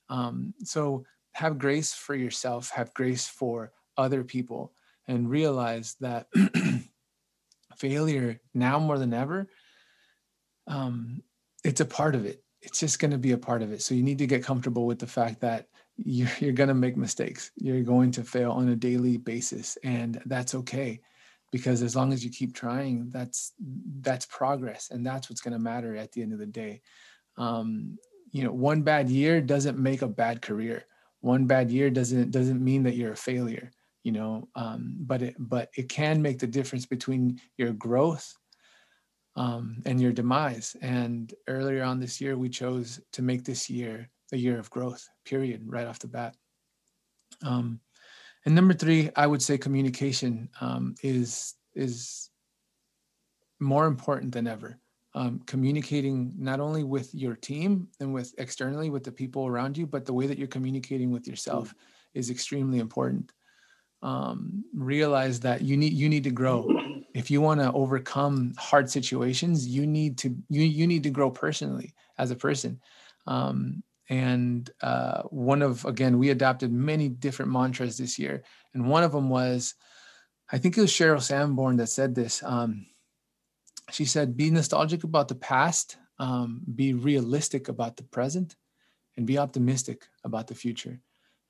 Um, 0.09 0.55
so 0.63 1.05
have 1.33 1.59
grace 1.59 1.93
for 1.93 2.15
yourself, 2.15 2.71
have 2.71 2.95
grace 2.95 3.27
for 3.27 3.73
other 3.97 4.25
people, 4.25 4.73
and 5.07 5.29
realize 5.29 5.97
that 6.01 6.29
failure 7.77 8.41
now 8.55 8.79
more 8.79 8.99
than 8.99 9.13
ever, 9.13 9.49
um, 10.67 11.23
it's 11.65 11.81
a 11.81 11.87
part 11.87 12.15
of 12.15 12.25
it. 12.25 12.43
It's 12.63 12.81
just 12.81 12.99
going 12.99 13.11
to 13.11 13.19
be 13.19 13.33
a 13.33 13.39
part 13.39 13.63
of 13.63 13.73
it. 13.73 13.83
So 13.83 13.95
you 13.95 14.03
need 14.03 14.19
to 14.19 14.27
get 14.27 14.45
comfortable 14.45 14.87
with 14.87 14.99
the 14.99 15.07
fact 15.07 15.41
that 15.41 15.69
you're, 15.97 16.31
you're 16.41 16.53
going 16.53 16.69
to 16.69 16.75
make 16.75 16.97
mistakes. 16.97 17.51
You're 17.57 17.83
going 17.83 18.11
to 18.13 18.25
fail 18.25 18.53
on 18.53 18.69
a 18.69 18.77
daily 18.77 19.17
basis, 19.17 19.77
and 19.85 20.21
that's 20.27 20.55
okay 20.55 21.01
because 21.53 21.83
as 21.83 21.95
long 21.95 22.13
as 22.13 22.25
you 22.25 22.31
keep 22.31 22.53
trying, 22.53 23.11
that's 23.11 23.53
that's 24.01 24.27
progress, 24.27 24.91
and 24.91 25.07
that's 25.07 25.31
what's 25.31 25.41
going 25.41 25.53
to 25.53 25.59
matter 25.61 25.97
at 25.97 26.11
the 26.11 26.23
end 26.23 26.33
of 26.33 26.39
the 26.39 26.47
day. 26.47 26.81
Um, 27.37 27.97
you 28.35 28.43
know, 28.43 28.53
one 28.53 28.83
bad 28.83 29.09
year 29.09 29.41
doesn't 29.41 29.79
make 29.79 30.03
a 30.03 30.09
bad 30.09 30.43
career. 30.43 30.85
One 31.21 31.47
bad 31.47 31.71
year 31.71 31.89
doesn't 31.89 32.33
doesn't 32.33 32.63
mean 32.63 32.83
that 32.83 32.97
you're 32.97 33.13
a 33.13 33.17
failure. 33.17 33.71
You 34.03 34.11
know, 34.11 34.49
um, 34.57 34.97
but 34.99 35.23
it 35.23 35.37
but 35.39 35.71
it 35.77 35.89
can 35.89 36.21
make 36.21 36.41
the 36.41 36.49
difference 36.49 36.85
between 36.85 37.41
your 37.57 37.73
growth 37.73 38.35
um, 39.37 39.81
and 39.87 40.01
your 40.01 40.13
demise. 40.13 40.77
And 40.83 41.33
earlier 41.47 41.85
on 41.85 42.01
this 42.01 42.21
year, 42.21 42.37
we 42.37 42.49
chose 42.49 43.01
to 43.13 43.23
make 43.23 43.45
this 43.45 43.71
year 43.71 44.11
a 44.33 44.37
year 44.37 44.59
of 44.59 44.69
growth, 44.69 45.09
period, 45.25 45.63
right 45.67 45.87
off 45.87 46.01
the 46.01 46.09
bat. 46.09 46.35
Um, 47.45 47.79
and 48.45 48.55
number 48.55 48.75
three, 48.75 49.11
I 49.15 49.29
would 49.29 49.43
say 49.43 49.59
communication 49.59 50.51
um, 50.61 50.97
is 51.05 51.55
is 51.75 52.31
more 53.61 53.87
important 53.87 54.33
than 54.33 54.49
ever. 54.49 54.81
Um, 55.17 55.41
communicating 55.47 56.35
not 56.37 56.59
only 56.59 56.83
with 56.83 57.15
your 57.15 57.37
team 57.37 57.87
and 58.01 58.13
with 58.13 58.35
externally 58.39 58.91
with 58.91 59.05
the 59.05 59.13
people 59.13 59.47
around 59.47 59.79
you, 59.79 59.87
but 59.87 60.05
the 60.05 60.13
way 60.13 60.27
that 60.27 60.39
you're 60.39 60.49
communicating 60.49 61.13
with 61.13 61.29
yourself 61.29 61.69
mm. 61.69 61.75
is 62.15 62.31
extremely 62.31 62.81
important. 62.81 63.33
um, 64.05 64.63
realize 64.75 65.41
that 65.41 65.63
you 65.63 65.77
need 65.77 65.95
you 65.95 66.09
need 66.09 66.25
to 66.25 66.31
grow 66.31 66.69
if 67.15 67.31
you 67.31 67.41
want 67.41 67.61
to 67.61 67.73
overcome 67.73 68.53
hard 68.59 68.89
situations 68.89 69.67
you 69.67 69.87
need 69.87 70.19
to 70.19 70.37
you 70.51 70.63
you 70.63 70.87
need 70.87 71.03
to 71.03 71.11
grow 71.11 71.31
personally 71.31 71.95
as 72.19 72.31
a 72.31 72.37
person 72.37 72.79
um, 73.27 73.83
and 74.11 74.71
uh, 74.83 75.23
one 75.23 75.63
of 75.63 75.85
again 75.87 76.19
we 76.19 76.31
adopted 76.31 76.71
many 76.71 77.09
different 77.09 77.51
mantras 77.51 77.97
this 77.97 78.19
year 78.19 78.45
and 78.75 78.87
one 78.87 79.03
of 79.03 79.13
them 79.13 79.31
was 79.31 79.75
i 80.53 80.59
think 80.59 80.77
it 80.77 80.83
was 80.83 80.93
Cheryl 80.93 81.17
sandborn 81.17 81.79
that 81.79 81.89
said 81.89 82.15
this 82.15 82.43
um, 82.43 82.87
she 83.95 84.05
said 84.05 84.37
be 84.37 84.51
nostalgic 84.51 85.05
about 85.05 85.29
the 85.29 85.35
past 85.35 85.97
um, 86.19 86.63
be 86.75 86.95
realistic 86.95 87.69
about 87.69 87.97
the 87.97 88.03
present 88.05 88.57
and 89.17 89.27
be 89.27 89.39
optimistic 89.39 90.07
about 90.25 90.47
the 90.47 90.55
future. 90.55 91.01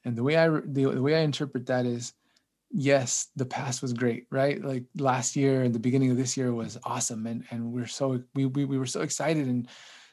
And 0.04 0.16
the 0.16 0.22
way 0.22 0.36
i 0.36 0.48
the, 0.48 0.84
the 0.92 1.02
way 1.02 1.16
i 1.16 1.20
interpret 1.20 1.66
that 1.66 1.86
is 1.86 2.12
yes 2.70 3.28
the 3.36 3.46
past 3.46 3.80
was 3.80 3.92
great 3.92 4.26
right? 4.30 4.62
Like 4.62 4.84
last 4.98 5.36
year 5.36 5.62
and 5.62 5.74
the 5.74 5.78
beginning 5.86 6.10
of 6.10 6.16
this 6.16 6.36
year 6.36 6.52
was 6.52 6.78
awesome 6.84 7.26
and 7.26 7.44
and 7.50 7.72
we're 7.72 7.86
so 7.86 8.22
we 8.34 8.46
we, 8.46 8.64
we 8.64 8.78
were 8.78 8.86
so 8.86 9.00
excited 9.00 9.46
and 9.46 9.68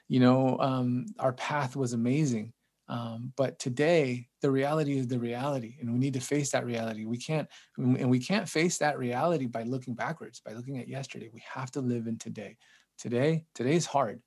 you 0.08 0.20
know 0.20 0.58
um, 0.60 1.08
our 1.20 1.34
path 1.34 1.76
was 1.76 1.94
amazing 1.94 2.54
um, 2.92 3.32
but 3.38 3.58
today 3.58 4.28
the 4.42 4.52
reality 4.52 4.98
is 4.98 5.08
the 5.08 5.18
reality 5.18 5.78
and 5.80 5.94
we 5.94 5.98
need 5.98 6.14
to 6.14 6.20
face 6.20 6.52
that 6.52 6.66
reality. 6.66 7.06
We 7.06 7.18
can't 7.18 7.48
and 7.78 8.10
we 8.10 8.20
can't 8.20 8.50
face 8.50 8.78
that 8.80 9.00
reality 9.00 9.46
by 9.46 9.64
looking 9.64 9.96
backwards 9.96 10.42
by 10.42 10.52
looking 10.52 10.78
at 10.78 10.90
yesterday. 10.90 11.30
We 11.34 11.42
have 11.54 11.72
to 11.72 11.80
live 11.80 12.08
in 12.08 12.18
today. 12.18 12.58
Today 13.00 13.46
today 13.56 13.76
is 13.76 13.86
hard 13.86 14.22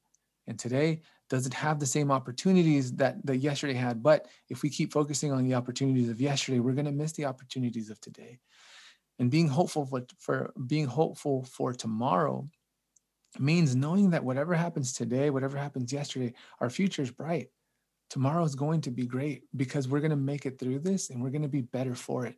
and 0.47 0.59
today 0.59 1.03
doesn't 1.29 1.53
have 1.53 1.79
the 1.79 1.85
same 1.85 2.11
opportunities 2.11 2.93
that 2.95 3.25
that 3.27 3.37
yesterday 3.37 3.75
had. 3.75 4.03
But 4.03 4.29
if 4.49 4.63
we 4.63 4.71
keep 4.71 4.95
focusing 4.95 5.31
on 5.31 5.45
the 5.45 5.55
opportunities 5.55 6.09
of 6.09 6.19
yesterday 6.19 6.59
we're 6.59 6.73
going 6.73 6.87
to 6.87 6.93
miss 6.93 7.13
the 7.13 7.27
opportunities 7.27 7.91
of 7.91 8.01
today. 8.01 8.39
And 9.19 9.31
being 9.31 9.47
hopeful 9.47 9.85
for, 9.85 10.07
for 10.19 10.55
being 10.67 10.87
hopeful 10.87 11.45
for 11.45 11.75
tomorrow 11.75 12.49
means 13.39 13.77
knowing 13.77 14.11
that 14.11 14.25
whatever 14.25 14.55
happens 14.55 14.95
today 14.95 15.29
whatever 15.29 15.59
happens 15.59 15.93
yesterday 15.93 16.33
our 16.61 16.71
future 16.71 17.03
is 17.03 17.11
bright 17.11 17.49
tomorrow 18.15 18.45
is 18.45 18.55
going 18.55 18.81
to 18.81 18.93
be 18.93 19.07
great 19.07 19.43
because 19.57 19.89
we're 19.89 19.99
going 19.99 20.09
to 20.09 20.17
make 20.17 20.47
it 20.47 20.57
through 20.57 20.79
this 20.79 21.11
and 21.11 21.21
we're 21.21 21.31
going 21.31 21.43
to 21.43 21.49
be 21.49 21.63
better 21.63 21.97
for 21.97 22.27
it. 22.27 22.37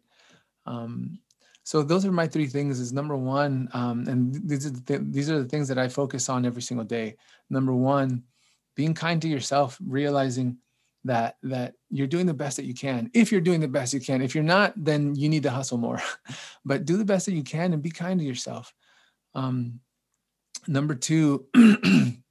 Um, 0.64 1.18
so 1.64 1.82
those 1.82 2.06
are 2.06 2.12
my 2.12 2.26
three 2.26 2.46
things 2.46 2.80
is 2.80 2.94
number 2.94 3.14
one 3.14 3.68
um, 3.74 4.06
and 4.08 4.48
these 4.48 4.64
are, 4.64 4.70
the 4.70 4.80
th- 4.80 5.10
these 5.10 5.28
are 5.28 5.42
the 5.42 5.48
things 5.48 5.68
that 5.68 5.76
i 5.76 5.86
focus 5.86 6.30
on 6.30 6.46
every 6.46 6.62
single 6.62 6.86
day. 6.86 7.16
Number 7.50 7.74
one 7.74 8.22
being 8.74 8.94
kind 8.94 9.20
to 9.20 9.28
yourself 9.28 9.76
realizing 9.86 10.56
that 11.04 11.36
that 11.42 11.74
you're 11.90 12.06
doing 12.06 12.24
the 12.24 12.32
best 12.32 12.56
that 12.56 12.64
you 12.64 12.72
can. 12.72 13.10
If 13.12 13.30
you're 13.30 13.42
doing 13.42 13.60
the 13.60 13.68
best 13.68 13.92
you 13.92 14.00
can. 14.00 14.22
If 14.22 14.34
you're 14.34 14.44
not 14.44 14.72
then 14.82 15.14
you 15.14 15.28
need 15.28 15.42
to 15.42 15.50
hustle 15.50 15.76
more. 15.76 16.00
But 16.64 16.86
do 16.86 16.96
the 16.96 17.04
best 17.04 17.26
that 17.26 17.34
you 17.34 17.44
can 17.44 17.74
and 17.74 17.82
be 17.82 17.90
kind 17.90 18.18
to 18.18 18.24
yourself. 18.24 18.72
Um, 19.34 19.80
number 20.66 20.94
two 20.94 21.48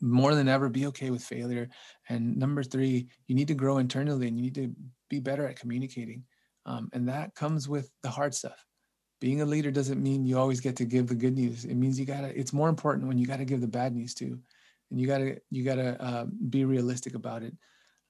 more 0.00 0.34
than 0.34 0.48
ever 0.48 0.68
be 0.68 0.86
okay 0.86 1.10
with 1.10 1.22
failure. 1.22 1.68
And 2.08 2.36
number 2.36 2.62
three 2.62 3.08
you 3.26 3.34
need 3.34 3.48
to 3.48 3.54
grow 3.54 3.78
internally 3.78 4.28
and 4.28 4.36
you 4.36 4.42
need 4.42 4.54
to 4.56 4.74
be 5.08 5.20
better 5.20 5.46
at 5.46 5.58
communicating. 5.58 6.24
Um, 6.66 6.88
and 6.92 7.08
that 7.08 7.34
comes 7.34 7.68
with 7.68 7.90
the 8.02 8.10
hard 8.10 8.34
stuff. 8.34 8.64
Being 9.20 9.40
a 9.40 9.46
leader 9.46 9.70
doesn't 9.70 10.02
mean 10.02 10.24
you 10.24 10.38
always 10.38 10.60
get 10.60 10.76
to 10.76 10.84
give 10.84 11.06
the 11.06 11.14
good 11.14 11.34
news. 11.34 11.64
It 11.64 11.74
means 11.74 11.98
you 11.98 12.06
gotta 12.06 12.38
it's 12.38 12.52
more 12.52 12.68
important 12.68 13.08
when 13.08 13.18
you 13.18 13.26
gotta 13.26 13.44
give 13.44 13.60
the 13.60 13.68
bad 13.68 13.94
news 13.94 14.14
too 14.14 14.38
and 14.90 15.00
you 15.00 15.06
gotta 15.06 15.38
you 15.50 15.64
gotta 15.64 16.00
uh, 16.02 16.26
be 16.50 16.64
realistic 16.64 17.14
about 17.14 17.42
it. 17.42 17.54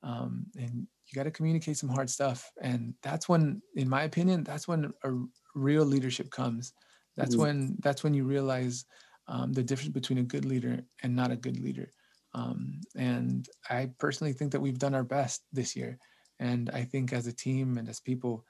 Um, 0.03 0.47
and 0.57 0.87
you 1.07 1.15
gotta 1.15 1.31
communicate 1.31 1.77
some 1.77 1.89
hard 1.89 2.11
stuff. 2.11 2.51
And 2.61 2.95
that's 3.03 3.29
when 3.29 3.63
in 3.77 3.89
my 3.89 4.03
opinion 4.03 4.45
that's 4.45 4.67
when 4.67 4.93
a 5.05 5.11
real 5.55 5.85
leadership 5.85 6.31
comes. 6.31 6.73
That's 7.17 7.35
mm-hmm. 7.35 7.43
when 7.43 7.77
that's 7.81 8.03
when 8.03 8.15
you 8.15 8.25
realize 8.25 8.85
um, 9.29 9.53
the 9.53 9.63
difference 9.63 9.93
between 9.93 10.19
a 10.19 10.23
good 10.23 10.45
leader 10.45 10.81
and 11.03 11.15
not 11.15 11.31
a 11.31 11.37
good 11.37 11.61
leader 11.61 11.91
um, 12.35 12.81
and 12.97 13.49
i 13.71 13.89
personally 13.99 14.33
think 14.33 14.53
that 14.53 14.61
we've 14.61 14.79
done 14.79 14.95
our 14.95 15.05
best 15.05 15.43
this 15.53 15.75
year 15.77 15.99
and 16.41 16.71
i 16.71 16.83
think 16.83 17.13
as 17.13 17.27
a 17.27 17.33
team 17.33 17.79
and 17.79 17.89
as 17.89 18.01
people 18.01 18.45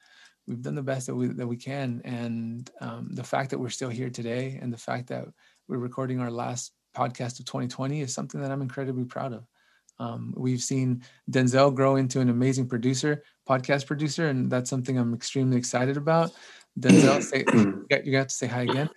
we've 0.46 0.62
done 0.62 0.74
the 0.74 0.82
best 0.82 1.06
that 1.06 1.14
we 1.14 1.28
that 1.28 1.46
we 1.46 1.56
can 1.56 2.00
and 2.04 2.70
um, 2.80 3.08
the 3.12 3.24
fact 3.24 3.50
that 3.50 3.58
we're 3.58 3.68
still 3.68 3.88
here 3.88 4.10
today 4.10 4.58
and 4.60 4.72
the 4.72 4.78
fact 4.78 5.08
that 5.08 5.26
we're 5.68 5.78
recording 5.78 6.20
our 6.20 6.30
last 6.30 6.72
podcast 6.94 7.38
of 7.40 7.46
2020 7.46 8.00
is 8.00 8.14
something 8.14 8.40
that 8.40 8.50
I'm 8.50 8.62
incredibly 8.62 9.04
proud 9.04 9.32
of. 9.32 9.46
Um, 9.98 10.34
we've 10.36 10.60
seen 10.60 11.02
Denzel 11.30 11.74
grow 11.74 11.96
into 11.96 12.20
an 12.20 12.28
amazing 12.28 12.68
producer, 12.68 13.22
podcast 13.48 13.86
producer, 13.86 14.28
and 14.28 14.50
that's 14.50 14.70
something 14.70 14.98
I'm 14.98 15.14
extremely 15.14 15.56
excited 15.56 15.96
about. 15.96 16.32
Denzel, 16.78 17.22
say, 17.22 17.44
you 18.04 18.12
got 18.12 18.28
to 18.28 18.34
say 18.34 18.46
hi 18.46 18.62
again. 18.62 18.88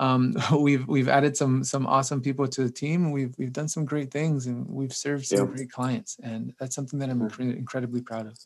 Um, 0.00 0.34
we've 0.58 0.88
we've 0.88 1.08
added 1.08 1.36
some 1.36 1.62
some 1.62 1.86
awesome 1.86 2.20
people 2.20 2.48
to 2.48 2.64
the 2.64 2.72
team. 2.72 3.12
We've 3.12 3.34
we've 3.38 3.52
done 3.52 3.68
some 3.68 3.84
great 3.84 4.10
things, 4.10 4.46
and 4.46 4.66
we've 4.66 4.92
served 4.92 5.26
some 5.26 5.50
yeah. 5.50 5.54
great 5.54 5.70
clients, 5.70 6.16
and 6.22 6.52
that's 6.58 6.74
something 6.74 6.98
that 6.98 7.10
I'm 7.10 7.22
incredibly 7.38 8.00
proud 8.00 8.26
of. 8.26 8.38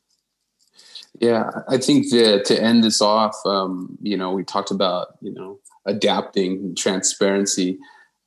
Yeah, 1.20 1.50
I 1.68 1.78
think 1.78 2.10
to, 2.10 2.42
to 2.42 2.60
end 2.60 2.82
this 2.82 3.00
off, 3.00 3.36
um, 3.46 3.96
you 4.02 4.16
know, 4.16 4.32
we 4.32 4.42
talked 4.42 4.72
about 4.72 5.16
you 5.22 5.32
know 5.32 5.60
adapting, 5.86 6.74
transparency. 6.74 7.78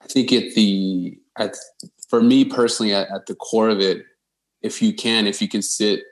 I 0.01 0.07
think 0.07 0.31
at 0.31 0.55
the 0.55 1.19
at 1.37 1.55
for 2.09 2.21
me 2.21 2.45
personally 2.45 2.93
at, 2.93 3.11
at 3.11 3.25
the 3.25 3.35
core 3.35 3.69
of 3.69 3.81
it, 3.81 4.05
if 4.61 4.81
you 4.81 4.93
can, 4.93 5.27
if 5.27 5.41
you 5.41 5.49
can 5.49 5.61
sit 5.61 6.03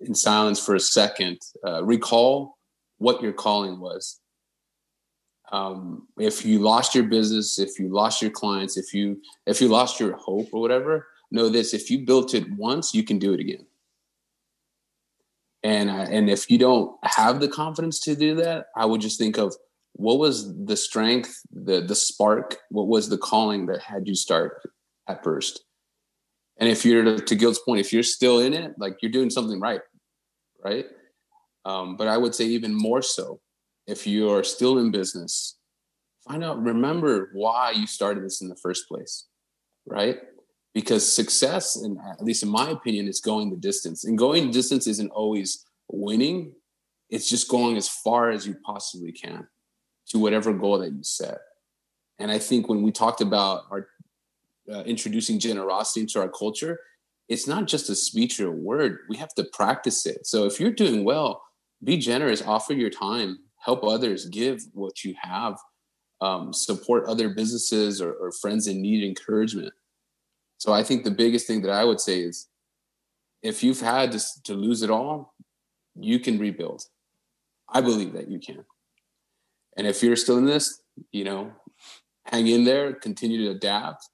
in 0.00 0.14
silence 0.14 0.64
for 0.64 0.74
a 0.74 0.80
second, 0.80 1.38
uh, 1.66 1.82
recall 1.82 2.58
what 2.98 3.22
your 3.22 3.32
calling 3.32 3.80
was. 3.80 4.20
Um, 5.52 6.08
if 6.18 6.46
you 6.46 6.58
lost 6.58 6.94
your 6.94 7.04
business, 7.04 7.58
if 7.58 7.78
you 7.78 7.88
lost 7.90 8.22
your 8.22 8.30
clients, 8.30 8.78
if 8.78 8.94
you 8.94 9.20
if 9.46 9.60
you 9.60 9.68
lost 9.68 10.00
your 10.00 10.16
hope 10.16 10.48
or 10.52 10.60
whatever, 10.60 11.06
know 11.30 11.50
this: 11.50 11.74
if 11.74 11.90
you 11.90 12.06
built 12.06 12.34
it 12.34 12.50
once, 12.52 12.94
you 12.94 13.04
can 13.04 13.18
do 13.18 13.34
it 13.34 13.40
again. 13.40 13.66
And 15.62 15.90
uh, 15.90 16.06
and 16.10 16.30
if 16.30 16.50
you 16.50 16.58
don't 16.58 16.96
have 17.04 17.40
the 17.40 17.48
confidence 17.48 18.00
to 18.00 18.16
do 18.16 18.34
that, 18.36 18.66
I 18.74 18.86
would 18.86 19.02
just 19.02 19.18
think 19.18 19.36
of 19.36 19.54
what 19.92 20.18
was 20.18 20.56
the 20.64 20.76
strength, 20.76 21.40
the 21.52 21.82
the 21.82 21.94
spark? 21.94 22.56
What 22.70 22.88
was 22.88 23.10
the 23.10 23.18
calling 23.18 23.66
that 23.66 23.82
had 23.82 24.08
you 24.08 24.14
start 24.14 24.62
at 25.06 25.22
first? 25.22 25.64
And 26.56 26.68
if 26.68 26.84
you're 26.84 27.04
to, 27.04 27.18
to 27.18 27.34
Gil's 27.34 27.58
point, 27.58 27.80
if 27.80 27.92
you're 27.92 28.02
still 28.02 28.40
in 28.40 28.54
it, 28.54 28.74
like 28.78 28.96
you're 29.02 29.12
doing 29.12 29.30
something 29.30 29.60
right, 29.60 29.80
right? 30.64 30.86
Um, 31.64 31.96
but 31.96 32.08
I 32.08 32.16
would 32.16 32.34
say 32.34 32.44
even 32.46 32.74
more 32.74 33.02
so, 33.02 33.40
if 33.86 34.06
you 34.06 34.30
are 34.30 34.44
still 34.44 34.78
in 34.78 34.90
business, 34.90 35.58
find 36.26 36.44
out, 36.44 36.62
remember 36.62 37.30
why 37.32 37.72
you 37.72 37.86
started 37.86 38.24
this 38.24 38.40
in 38.40 38.48
the 38.48 38.56
first 38.56 38.88
place, 38.88 39.26
right? 39.86 40.18
Because 40.74 41.10
success, 41.10 41.76
and 41.76 41.98
at 42.10 42.24
least 42.24 42.42
in 42.42 42.48
my 42.48 42.70
opinion, 42.70 43.08
is 43.08 43.20
going 43.20 43.50
the 43.50 43.56
distance. 43.56 44.04
And 44.04 44.16
going 44.16 44.46
the 44.46 44.52
distance 44.52 44.86
isn't 44.86 45.10
always 45.10 45.64
winning; 45.88 46.52
it's 47.10 47.28
just 47.28 47.48
going 47.48 47.76
as 47.76 47.88
far 47.88 48.30
as 48.30 48.46
you 48.46 48.56
possibly 48.64 49.12
can 49.12 49.46
to 50.08 50.18
whatever 50.18 50.52
goal 50.52 50.78
that 50.78 50.92
you 50.92 51.02
set. 51.02 51.38
And 52.18 52.30
I 52.30 52.38
think 52.38 52.68
when 52.68 52.82
we 52.82 52.92
talked 52.92 53.20
about 53.20 53.64
our 53.70 53.88
uh, 54.72 54.82
introducing 54.84 55.38
generosity 55.38 56.02
into 56.02 56.20
our 56.20 56.28
culture, 56.28 56.80
it's 57.28 57.46
not 57.46 57.66
just 57.66 57.90
a 57.90 57.94
speech 57.94 58.40
or 58.40 58.48
a 58.48 58.52
word. 58.52 59.00
We 59.08 59.16
have 59.16 59.34
to 59.34 59.44
practice 59.52 60.06
it. 60.06 60.26
So 60.26 60.44
if 60.44 60.60
you're 60.60 60.70
doing 60.70 61.04
well, 61.04 61.42
be 61.82 61.96
generous, 61.96 62.42
offer 62.42 62.72
your 62.72 62.90
time, 62.90 63.38
help 63.64 63.84
others, 63.84 64.26
give 64.26 64.62
what 64.72 65.04
you 65.04 65.14
have, 65.20 65.56
um, 66.20 66.52
support 66.52 67.06
other 67.06 67.28
businesses 67.28 68.00
or, 68.00 68.12
or 68.12 68.32
friends 68.32 68.66
in 68.66 68.82
need, 68.82 69.04
encouragement. 69.04 69.72
So 70.58 70.72
I 70.72 70.82
think 70.82 71.04
the 71.04 71.10
biggest 71.10 71.46
thing 71.46 71.62
that 71.62 71.72
I 71.72 71.84
would 71.84 72.00
say 72.00 72.20
is 72.20 72.48
if 73.42 73.62
you've 73.64 73.80
had 73.80 74.12
to, 74.12 74.20
to 74.44 74.54
lose 74.54 74.82
it 74.82 74.90
all, 74.90 75.34
you 75.94 76.18
can 76.20 76.38
rebuild. 76.38 76.84
I 77.68 77.80
believe 77.80 78.12
that 78.12 78.28
you 78.28 78.38
can. 78.38 78.64
And 79.76 79.86
if 79.86 80.02
you're 80.02 80.16
still 80.16 80.38
in 80.38 80.44
this, 80.44 80.82
you 81.10 81.24
know, 81.24 81.52
hang 82.26 82.46
in 82.46 82.64
there, 82.64 82.92
continue 82.92 83.44
to 83.46 83.50
adapt, 83.50 84.08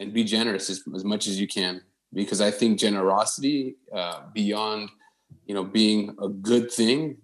and 0.00 0.12
be 0.12 0.24
generous 0.24 0.68
as, 0.68 0.82
as 0.94 1.04
much 1.04 1.26
as 1.26 1.40
you 1.40 1.46
can. 1.46 1.82
Because 2.12 2.40
I 2.40 2.50
think 2.50 2.78
generosity, 2.78 3.76
uh, 3.94 4.22
beyond, 4.34 4.90
you 5.46 5.54
know, 5.54 5.64
being 5.64 6.14
a 6.20 6.28
good 6.28 6.70
thing, 6.70 7.16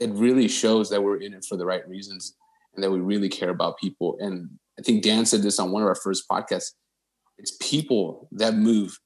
it 0.00 0.10
really 0.10 0.48
shows 0.48 0.90
that 0.90 1.02
we're 1.02 1.18
in 1.18 1.34
it 1.34 1.44
for 1.44 1.56
the 1.56 1.66
right 1.66 1.86
reasons 1.88 2.34
and 2.74 2.82
that 2.82 2.90
we 2.90 3.00
really 3.00 3.28
care 3.28 3.50
about 3.50 3.78
people. 3.78 4.16
And 4.18 4.48
I 4.78 4.82
think 4.82 5.02
Dan 5.02 5.26
said 5.26 5.42
this 5.42 5.58
on 5.58 5.70
one 5.70 5.82
of 5.82 5.88
our 5.88 5.94
first 5.94 6.28
podcasts. 6.28 6.72
It's 7.38 7.56
people 7.60 8.28
that 8.32 8.54
move 8.54 8.98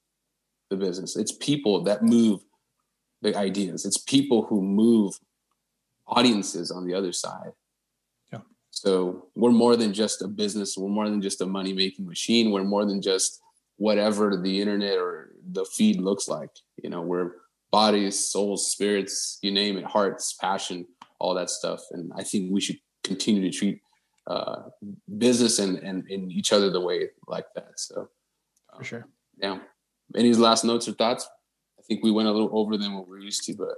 the 0.71 0.77
business. 0.77 1.17
It's 1.17 1.33
people 1.33 1.83
that 1.85 2.03
move 2.03 2.41
the 3.23 3.37
ideas. 3.37 3.85
It's 3.85 3.99
people 3.99 4.43
who 4.43 4.63
move 4.63 5.19
audiences 6.07 6.71
on 6.71 6.87
the 6.87 6.95
other 6.95 7.13
side. 7.13 7.53
Yeah. 8.33 8.41
So 8.71 9.29
we're 9.35 9.51
more 9.51 9.77
than 9.77 9.93
just 9.93 10.23
a 10.23 10.29
business. 10.29 10.77
We're 10.77 10.89
more 10.89 11.09
than 11.09 11.23
just 11.23 11.41
a 11.41 11.47
money 11.47 11.73
making 11.73 12.07
machine. 12.07 12.51
We're 12.51 12.65
more 12.65 12.85
than 12.85 13.03
just 13.03 13.41
whatever 13.77 14.37
the 14.37 14.61
internet 14.61 14.99
or 14.99 15.31
the 15.51 15.65
feed 15.65 16.01
looks 16.01 16.29
like. 16.29 16.51
You 16.83 16.91
know, 16.91 17.03
we're 17.03 17.33
bodies, 17.75 18.25
souls, 18.25 18.71
spirits, 18.71 19.41
you 19.43 19.51
name 19.51 19.77
it, 19.77 19.85
hearts, 19.85 20.33
passion, 20.35 20.87
all 21.19 21.35
that 21.35 21.51
stuff. 21.51 21.81
And 21.91 22.13
I 22.15 22.23
think 22.23 22.53
we 22.53 22.61
should 22.61 22.79
continue 23.03 23.43
to 23.43 23.51
treat 23.51 23.81
uh, 24.29 24.63
business 25.19 25.59
and, 25.59 25.79
and, 25.79 26.05
and 26.09 26.31
each 26.31 26.53
other 26.53 26.71
the 26.71 26.81
way 26.81 27.09
like 27.27 27.47
that. 27.57 27.73
So 27.81 28.11
for 28.77 28.85
sure. 28.85 29.09
Yeah. 29.39 29.59
Any 30.15 30.33
last 30.35 30.65
notes 30.65 30.87
or 30.87 30.93
thoughts? 30.93 31.29
I 31.77 31.83
think 31.83 32.05
we 32.05 32.13
went 32.13 32.29
a 32.29 32.31
little 32.31 32.57
over 32.57 32.77
than 32.77 32.95
what 32.95 33.09
we're 33.09 33.19
used 33.19 33.43
to, 33.47 33.57
but 33.57 33.75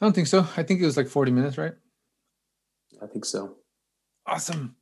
I 0.00 0.04
don't 0.04 0.14
think 0.14 0.28
so. 0.28 0.46
I 0.56 0.62
think 0.62 0.80
it 0.80 0.86
was 0.86 0.96
like 0.96 1.08
40 1.08 1.32
minutes, 1.32 1.58
right? 1.58 1.74
I 3.02 3.06
think 3.06 3.24
so. 3.24 3.56
Awesome. 4.26 4.76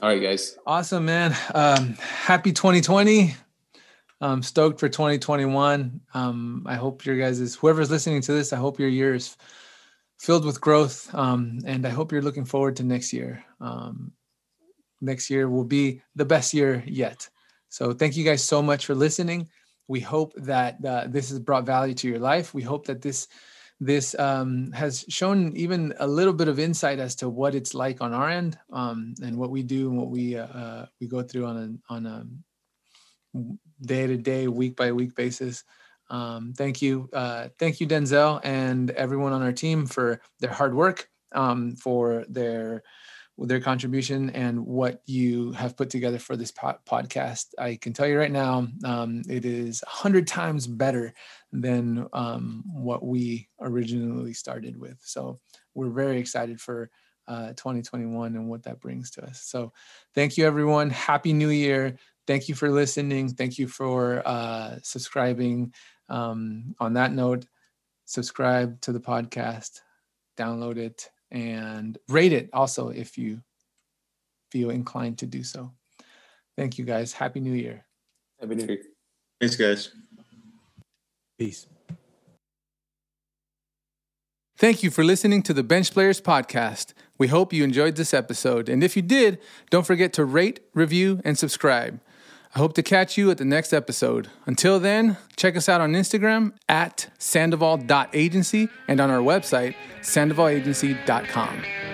All 0.00 0.08
right, 0.08 0.22
guys. 0.22 0.56
Awesome, 0.64 1.04
man. 1.04 1.36
Um, 1.52 1.94
happy 1.94 2.52
2020. 2.52 3.34
I'm 4.20 4.42
stoked 4.42 4.78
for 4.78 4.88
2021. 4.88 6.00
Um, 6.12 6.64
I 6.66 6.74
hope 6.74 7.06
your 7.06 7.16
guys 7.16 7.40
is 7.40 7.54
whoever's 7.54 7.90
listening 7.90 8.20
to 8.22 8.32
this. 8.32 8.52
I 8.52 8.56
hope 8.56 8.78
your 8.78 8.88
year 8.88 9.14
is 9.14 9.36
filled 10.18 10.44
with 10.44 10.60
growth, 10.60 11.12
um, 11.14 11.60
and 11.64 11.86
I 11.86 11.90
hope 11.90 12.12
you're 12.12 12.20
looking 12.20 12.44
forward 12.44 12.76
to 12.76 12.82
next 12.82 13.12
year. 13.12 13.42
Um, 13.60 14.12
next 15.00 15.30
year 15.30 15.48
will 15.48 15.64
be 15.64 16.02
the 16.14 16.26
best 16.26 16.52
year 16.52 16.84
yet. 16.86 17.28
So 17.70 17.92
thank 17.94 18.16
you 18.16 18.24
guys 18.24 18.44
so 18.44 18.62
much 18.62 18.84
for 18.84 18.94
listening. 18.94 19.48
We 19.88 20.00
hope 20.00 20.34
that 20.36 20.84
uh, 20.84 21.06
this 21.08 21.30
has 21.30 21.38
brought 21.38 21.64
value 21.64 21.94
to 21.94 22.08
your 22.08 22.18
life. 22.18 22.52
We 22.52 22.62
hope 22.62 22.86
that 22.86 23.00
this 23.00 23.28
this 23.82 24.14
um, 24.18 24.70
has 24.72 25.06
shown 25.08 25.56
even 25.56 25.94
a 25.98 26.06
little 26.06 26.34
bit 26.34 26.48
of 26.48 26.58
insight 26.58 26.98
as 26.98 27.14
to 27.16 27.30
what 27.30 27.54
it's 27.54 27.72
like 27.72 28.02
on 28.02 28.12
our 28.12 28.28
end 28.28 28.58
um, 28.70 29.14
and 29.22 29.38
what 29.38 29.50
we 29.50 29.62
do 29.62 29.88
and 29.88 29.96
what 29.96 30.10
we 30.10 30.36
uh, 30.36 30.46
uh 30.46 30.86
we 31.00 31.08
go 31.08 31.22
through 31.22 31.46
on 31.46 31.56
a 31.56 31.94
on 31.94 32.04
a 32.04 32.26
day 33.82 34.06
to 34.06 34.16
day, 34.16 34.48
week 34.48 34.76
by 34.76 34.92
week 34.92 35.14
basis. 35.14 35.64
Um, 36.08 36.52
thank 36.56 36.82
you, 36.82 37.08
uh, 37.12 37.48
thank 37.58 37.80
you, 37.80 37.86
Denzel, 37.86 38.40
and 38.42 38.90
everyone 38.90 39.32
on 39.32 39.42
our 39.42 39.52
team 39.52 39.86
for 39.86 40.20
their 40.40 40.50
hard 40.50 40.74
work, 40.74 41.08
um, 41.32 41.76
for 41.76 42.24
their 42.28 42.82
their 43.38 43.60
contribution 43.60 44.30
and 44.30 44.66
what 44.66 45.00
you 45.06 45.52
have 45.52 45.76
put 45.76 45.88
together 45.88 46.18
for 46.18 46.36
this 46.36 46.52
podcast. 46.52 47.46
I 47.58 47.76
can 47.76 47.92
tell 47.92 48.06
you 48.06 48.18
right 48.18 48.30
now, 48.30 48.68
um, 48.84 49.22
it 49.28 49.44
is 49.44 49.82
a 49.82 49.88
hundred 49.88 50.26
times 50.26 50.66
better 50.66 51.14
than 51.52 52.06
um, 52.12 52.62
what 52.66 53.02
we 53.02 53.48
originally 53.60 54.34
started 54.34 54.78
with. 54.78 54.98
So 55.02 55.38
we're 55.74 55.88
very 55.88 56.18
excited 56.18 56.60
for 56.60 56.90
uh, 57.28 57.48
2021 57.50 58.34
and 58.34 58.48
what 58.48 58.64
that 58.64 58.80
brings 58.80 59.10
to 59.12 59.24
us. 59.24 59.42
So 59.42 59.72
thank 60.14 60.36
you, 60.36 60.46
everyone. 60.46 60.90
Happy 60.90 61.32
New 61.32 61.50
Year. 61.50 61.96
Thank 62.30 62.48
you 62.48 62.54
for 62.54 62.70
listening. 62.70 63.30
Thank 63.30 63.58
you 63.58 63.66
for 63.66 64.22
uh, 64.24 64.76
subscribing. 64.84 65.74
Um, 66.08 66.76
on 66.78 66.92
that 66.92 67.12
note, 67.12 67.44
subscribe 68.04 68.80
to 68.82 68.92
the 68.92 69.00
podcast, 69.00 69.80
download 70.38 70.76
it, 70.76 71.10
and 71.32 71.98
rate 72.08 72.32
it 72.32 72.48
also 72.52 72.90
if 72.90 73.18
you 73.18 73.42
feel 74.52 74.70
inclined 74.70 75.18
to 75.18 75.26
do 75.26 75.42
so. 75.42 75.72
Thank 76.56 76.78
you 76.78 76.84
guys. 76.84 77.12
Happy 77.12 77.40
New 77.40 77.52
Year. 77.52 77.84
Happy 78.38 78.54
New 78.54 78.64
Year. 78.64 78.82
Thanks, 79.40 79.56
guys. 79.56 79.90
Peace. 81.36 81.66
Thank 84.56 84.84
you 84.84 84.92
for 84.92 85.02
listening 85.02 85.42
to 85.42 85.52
the 85.52 85.64
Bench 85.64 85.92
Players 85.92 86.20
Podcast. 86.20 86.92
We 87.18 87.26
hope 87.26 87.52
you 87.52 87.64
enjoyed 87.64 87.96
this 87.96 88.14
episode. 88.14 88.68
And 88.68 88.84
if 88.84 88.94
you 88.94 89.02
did, 89.02 89.40
don't 89.68 89.84
forget 89.84 90.12
to 90.12 90.24
rate, 90.24 90.60
review, 90.74 91.20
and 91.24 91.36
subscribe. 91.36 91.98
I 92.54 92.58
hope 92.58 92.74
to 92.74 92.82
catch 92.82 93.16
you 93.16 93.30
at 93.30 93.38
the 93.38 93.44
next 93.44 93.72
episode. 93.72 94.28
Until 94.44 94.80
then, 94.80 95.16
check 95.36 95.56
us 95.56 95.68
out 95.68 95.80
on 95.80 95.92
Instagram 95.92 96.52
at 96.68 97.08
sandoval.agency 97.18 98.68
and 98.88 99.00
on 99.00 99.08
our 99.08 99.20
website, 99.20 99.76
sandovalagency.com. 100.00 101.89